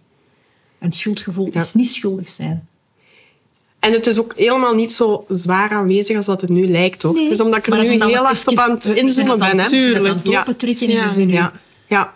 En 0.78 0.92
schuldgevoel 0.92 1.48
Ja. 1.52 1.60
is 1.60 1.74
niet 1.74 1.90
schuldig 1.90 2.28
zijn. 2.28 2.68
en 3.78 3.92
het 3.92 4.06
is 4.06 4.18
ook 4.18 4.32
helemaal 4.36 4.74
niet 4.74 4.92
zo 4.92 5.24
zwaar 5.28 5.70
aanwezig 5.70 6.16
als 6.16 6.26
dat 6.26 6.40
het 6.40 6.50
nu 6.50 6.68
lijkt. 6.68 7.02
Hoor. 7.02 7.14
Het 7.16 7.30
is 7.30 7.40
omdat 7.40 7.58
ik 7.58 7.66
er 7.66 7.76
Maar 7.76 7.82
nu 7.88 8.04
heel 8.04 8.24
hard 8.24 8.48
op 8.48 8.58
aan 8.58 8.70
het 8.70 8.84
inzoomen 8.84 9.38
ben. 9.38 9.58
het 9.58 10.28
Ja. 10.28 10.40
opentrekken 10.40 10.88
en 10.88 10.94
Ja. 10.94 11.16
nu- 11.16 11.32
Ja, 11.32 11.52
ja. 11.88 12.12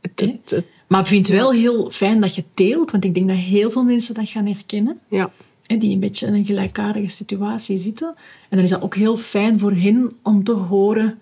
Het, 0.00 0.20
Hè? 0.20 0.26
het, 0.26 0.50
het- 0.50 0.64
Maar 0.88 1.00
ik 1.00 1.06
vind 1.06 1.26
het 1.28 1.36
wel 1.36 1.52
heel 1.52 1.90
fijn 1.90 2.20
dat 2.20 2.34
je 2.34 2.40
het 2.46 2.56
deelt, 2.56 2.90
want 2.90 3.04
ik 3.04 3.14
denk 3.14 3.28
dat 3.28 3.36
heel 3.36 3.70
veel 3.70 3.82
mensen 3.82 4.14
dat 4.14 4.28
gaan 4.28 4.46
herkennen. 4.46 5.00
ja. 5.08 5.30
Die 5.66 5.92
een 5.94 6.00
beetje 6.00 6.26
in 6.26 6.34
een 6.34 6.44
gelijkaardige 6.44 7.08
situatie 7.08 7.78
zitten. 7.78 8.14
En 8.48 8.56
dan 8.56 8.60
is 8.64 8.70
dat 8.70 8.82
ook 8.82 8.94
heel 8.94 9.16
fijn 9.16 9.58
voor 9.58 9.72
hen 9.72 10.12
om 10.22 10.44
te 10.44 10.52
horen 10.52 11.18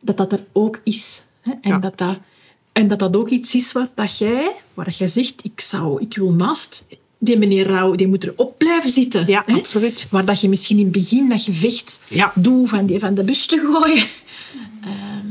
dat 0.00 0.16
dat 0.16 0.32
er 0.32 0.44
ook 0.52 0.80
is. 0.84 1.22
Hè? 1.40 1.50
En, 1.60 1.70
Ja. 1.70 1.78
dat 1.78 1.98
dat, 1.98 2.18
en 2.72 2.88
dat 2.88 2.98
dat 2.98 3.16
ook 3.16 3.28
iets 3.28 3.54
is 3.54 3.72
wat 3.72 3.90
dat 3.94 4.18
jij, 4.18 4.52
waar 4.74 4.90
jij 4.90 5.08
zegt, 5.08 5.34
ik, 5.44 5.60
zou, 5.60 6.00
ik 6.02 6.16
wil 6.16 6.32
naast 6.32 6.84
die 7.18 7.38
meneer 7.38 7.66
Rauw, 7.66 7.94
die 7.94 8.08
moet 8.08 8.24
erop 8.24 8.58
blijven 8.58 8.90
zitten. 8.90 9.26
Ja, 9.26 9.42
hè? 9.46 9.54
absoluut. 9.54 10.06
Waar 10.10 10.24
dat 10.24 10.40
je 10.40 10.48
misschien 10.48 10.76
in 10.78 10.82
het 10.84 10.92
begin 10.92 11.28
dat 11.28 11.42
gevecht 11.42 12.02
Ja. 12.08 12.32
doet 12.34 12.68
van, 12.68 12.86
die, 12.86 12.98
van 12.98 13.14
de 13.14 13.24
bus 13.24 13.46
te 13.46 13.58
gooien. 13.72 14.06
Ehm, 14.82 15.26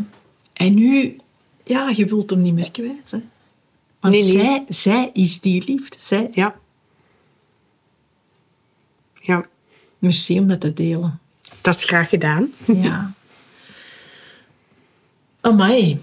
en 0.53 0.73
nu, 0.73 1.17
ja, 1.63 1.89
je 1.95 2.05
wilt 2.05 2.29
hem 2.29 2.41
niet 2.41 2.53
meer 2.53 2.71
kwijt. 2.71 3.11
Hè? 3.11 3.19
Want 3.99 4.13
Nee, 4.13 4.23
nee. 4.23 4.31
Zij, 4.33 4.63
zij 4.69 5.09
is 5.13 5.39
die 5.39 5.63
liefde. 5.65 5.97
Zij, 5.99 6.29
Ja. 6.31 6.55
Ja, 9.25 9.45
Merci 9.99 10.39
om 10.39 10.47
dat 10.47 10.61
te 10.61 10.73
delen. 10.73 11.19
dat 11.61 11.75
is 11.75 11.83
graag 11.83 12.09
gedaan. 12.09 12.51
Ja. 12.65 13.13
Amai. 15.41 16.01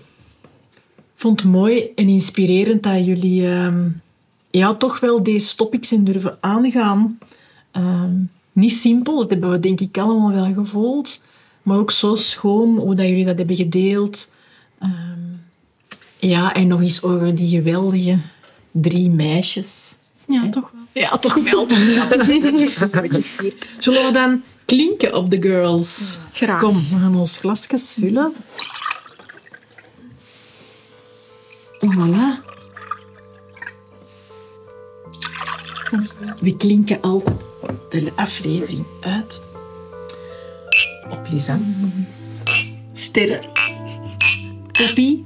Vond 1.14 1.40
het 1.40 1.50
mooi 1.50 1.92
en 1.94 2.08
inspirerend 2.08 2.82
dat 2.82 3.04
jullie 3.04 3.48
ehm, 3.48 3.88
ja, 4.50 4.74
toch 4.74 5.00
wel 5.00 5.22
deze 5.22 5.56
topics 5.56 5.92
in 5.92 6.04
durven 6.04 6.38
aangaan. 6.40 7.18
Ehm, 7.70 8.12
niet 8.52 8.72
simpel, 8.72 9.16
dat 9.16 9.30
hebben 9.30 9.50
we 9.50 9.60
denk 9.60 9.80
ik 9.80 9.98
allemaal 9.98 10.32
wel 10.32 10.54
gevoeld. 10.54 11.22
Maar 11.62 11.78
ook 11.78 11.90
zo 11.90 12.14
schoon 12.14 12.78
hoe 12.78 12.94
dat 12.94 13.06
jullie 13.06 13.24
dat 13.24 13.38
hebben 13.38 13.56
gedeeld. 13.56 14.32
Ehm, 14.78 15.20
ja, 16.18 16.54
en 16.54 16.66
nog 16.66 16.80
eens 16.80 17.02
over 17.02 17.34
die 17.34 17.48
geweldige 17.48 18.18
drie 18.70 19.10
meisjes. 19.10 19.94
Ja, 20.26 20.48
toch 20.48 20.70
wel. 20.71 20.71
Ja, 20.92 21.18
toch 21.18 21.34
wel. 21.34 21.66
toch 21.66 21.94
wel. 21.94 22.20
Een 22.20 23.00
beetje 23.00 23.22
fier. 23.22 23.54
Zullen 23.78 24.06
we 24.06 24.12
dan 24.12 24.42
klinken 24.64 25.14
op 25.14 25.30
de 25.30 25.42
girls? 25.42 26.18
Graag. 26.32 26.60
Kom, 26.60 26.74
we 26.74 26.98
gaan 26.98 27.16
ons 27.16 27.36
glasjes 27.36 27.96
vullen. 27.98 28.32
Voilà. 31.78 32.50
We 36.40 36.56
klinken 36.56 37.00
altijd 37.00 37.36
de 37.90 38.12
aflevering 38.16 38.84
uit 39.00 39.40
op 41.10 41.26
Lisanne, 41.30 41.64
Sterren, 42.92 43.40
Poppy 44.72 45.22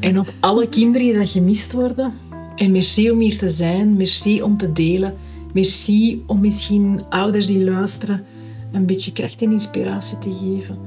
en 0.00 0.18
op 0.18 0.32
alle 0.40 0.68
kinderen 0.68 1.06
die 1.06 1.18
dat 1.18 1.30
gemist 1.30 1.72
worden. 1.72 2.27
En 2.58 2.72
merci 2.72 3.10
om 3.10 3.18
hier 3.18 3.38
te 3.38 3.50
zijn, 3.50 3.96
merci 3.96 4.42
om 4.42 4.56
te 4.56 4.72
delen, 4.72 5.16
merci 5.52 6.22
om 6.26 6.40
misschien 6.40 7.02
ouders 7.08 7.46
die 7.46 7.64
luisteren 7.64 8.24
een 8.72 8.86
beetje 8.86 9.12
kracht 9.12 9.42
en 9.42 9.52
inspiratie 9.52 10.18
te 10.18 10.32
geven. 10.32 10.78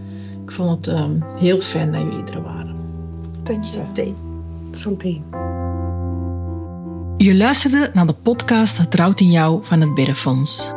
Ik 0.43 0.51
vond 0.51 0.85
het 0.85 0.95
ehm, 0.95 1.11
heel 1.35 1.61
fijn 1.61 1.91
dat 1.91 2.01
jullie 2.01 2.23
er 2.23 2.41
waren. 2.41 2.75
Dank 3.43 3.63
je. 3.63 4.13
Santé. 4.71 5.21
Je 7.17 7.35
luisterde 7.35 7.89
naar 7.93 8.07
de 8.07 8.13
podcast 8.13 8.77
Het 8.77 8.95
Rouwt 8.95 9.19
in 9.19 9.31
Jou 9.31 9.65
van 9.65 9.81
het 9.81 9.93
Berrefonds. 9.93 10.71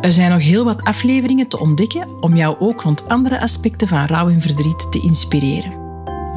Er 0.00 0.12
zijn 0.12 0.30
nog 0.30 0.42
heel 0.42 0.64
wat 0.64 0.82
afleveringen 0.82 1.48
te 1.48 1.60
ontdekken 1.60 2.22
om 2.22 2.36
jou 2.36 2.56
ook 2.58 2.80
rond 2.80 3.08
andere 3.08 3.40
aspecten 3.40 3.88
van 3.88 4.06
rouw 4.06 4.28
en 4.28 4.40
verdriet 4.40 4.92
te 4.92 5.00
inspireren. 5.00 5.83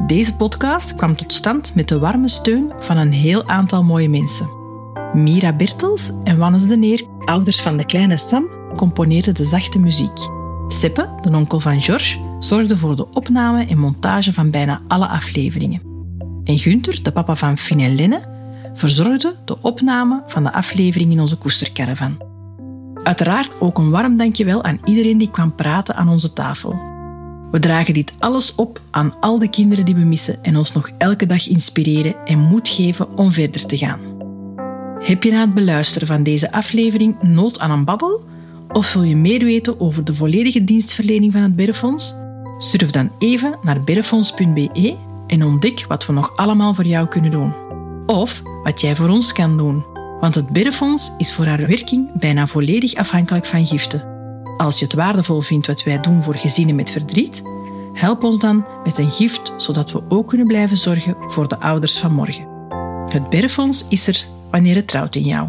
Deze 0.06 0.36
podcast 0.36 0.94
kwam 0.94 1.16
tot 1.16 1.32
stand 1.32 1.74
met 1.74 1.88
de 1.88 1.98
warme 1.98 2.28
steun 2.28 2.72
van 2.78 2.96
een 2.96 3.12
heel 3.12 3.48
aantal 3.48 3.84
mooie 3.84 4.08
mensen. 4.08 4.48
Mira 5.12 5.52
Bertels 5.52 6.12
en 6.22 6.38
Wannes 6.38 6.66
de 6.66 6.76
Neer, 6.76 7.04
ouders 7.24 7.60
van 7.60 7.76
de 7.76 7.84
kleine 7.84 8.16
Sam, 8.16 8.48
componeerden 8.76 9.34
de 9.34 9.44
zachte 9.44 9.78
muziek. 9.78 10.28
Seppe, 10.68 11.08
de 11.22 11.36
onkel 11.36 11.60
van 11.60 11.80
George, 11.80 12.18
zorgde 12.38 12.76
voor 12.76 12.96
de 12.96 13.10
opname 13.12 13.66
en 13.66 13.78
montage 13.78 14.32
van 14.32 14.50
bijna 14.50 14.80
alle 14.86 15.06
afleveringen. 15.06 15.82
En 16.44 16.58
Gunther, 16.58 17.02
de 17.02 17.12
papa 17.12 17.36
van 17.36 17.58
Finn 17.58 17.80
en 17.80 17.94
Lenne, 17.94 18.24
verzorgde 18.72 19.34
de 19.44 19.62
opname 19.62 20.22
van 20.26 20.44
de 20.44 20.52
aflevering 20.52 21.12
in 21.12 21.20
onze 21.20 21.38
koestercaravan. 21.38 22.16
Uiteraard 23.02 23.50
ook 23.58 23.78
een 23.78 23.90
warm 23.90 24.16
dankjewel 24.16 24.64
aan 24.64 24.80
iedereen 24.84 25.18
die 25.18 25.30
kwam 25.30 25.54
praten 25.54 25.94
aan 25.94 26.08
onze 26.08 26.32
tafel. 26.32 26.87
We 27.50 27.58
dragen 27.58 27.94
dit 27.94 28.12
alles 28.18 28.54
op 28.54 28.80
aan 28.90 29.14
al 29.20 29.38
de 29.38 29.50
kinderen 29.50 29.84
die 29.84 29.94
we 29.94 30.04
missen 30.04 30.44
en 30.44 30.56
ons 30.56 30.72
nog 30.72 30.90
elke 30.98 31.26
dag 31.26 31.48
inspireren 31.48 32.14
en 32.24 32.38
moed 32.38 32.68
geven 32.68 33.16
om 33.16 33.32
verder 33.32 33.66
te 33.66 33.76
gaan. 33.76 34.00
Heb 34.98 35.22
je 35.22 35.30
na 35.30 35.40
het 35.40 35.54
beluisteren 35.54 36.08
van 36.08 36.22
deze 36.22 36.52
aflevering 36.52 37.22
nood 37.22 37.58
aan 37.58 37.70
een 37.70 37.84
babbel? 37.84 38.24
Of 38.72 38.92
wil 38.92 39.02
je 39.02 39.16
meer 39.16 39.44
weten 39.44 39.80
over 39.80 40.04
de 40.04 40.14
volledige 40.14 40.64
dienstverlening 40.64 41.32
van 41.32 41.42
het 41.42 41.56
Berrefonds? 41.56 42.14
Surf 42.58 42.90
dan 42.90 43.10
even 43.18 43.58
naar 43.62 43.84
berrefonds.be 43.84 44.96
en 45.26 45.44
ontdek 45.44 45.84
wat 45.88 46.06
we 46.06 46.12
nog 46.12 46.36
allemaal 46.36 46.74
voor 46.74 46.86
jou 46.86 47.08
kunnen 47.08 47.30
doen. 47.30 47.54
Of 48.06 48.42
wat 48.62 48.80
jij 48.80 48.96
voor 48.96 49.08
ons 49.08 49.32
kan 49.32 49.56
doen. 49.56 49.84
Want 50.20 50.34
het 50.34 50.48
Berrefonds 50.48 51.12
is 51.18 51.32
voor 51.32 51.44
haar 51.44 51.66
werking 51.66 52.10
bijna 52.14 52.46
volledig 52.46 52.94
afhankelijk 52.94 53.46
van 53.46 53.66
giften. 53.66 54.17
Als 54.58 54.78
je 54.78 54.84
het 54.84 54.94
waardevol 54.94 55.40
vindt 55.40 55.66
wat 55.66 55.82
wij 55.82 56.00
doen 56.00 56.22
voor 56.22 56.34
gezinnen 56.34 56.74
met 56.74 56.90
verdriet, 56.90 57.42
help 57.92 58.24
ons 58.24 58.38
dan 58.38 58.66
met 58.84 58.98
een 58.98 59.10
gift, 59.10 59.52
zodat 59.56 59.92
we 59.92 60.02
ook 60.08 60.28
kunnen 60.28 60.46
blijven 60.46 60.76
zorgen 60.76 61.16
voor 61.18 61.48
de 61.48 61.58
ouders 61.58 61.98
van 61.98 62.12
morgen. 62.12 62.46
Het 63.08 63.28
Berrefonds 63.28 63.84
is 63.88 64.06
er 64.06 64.26
wanneer 64.50 64.74
het 64.74 64.88
trouwt 64.88 65.14
in 65.14 65.22
jou. 65.22 65.48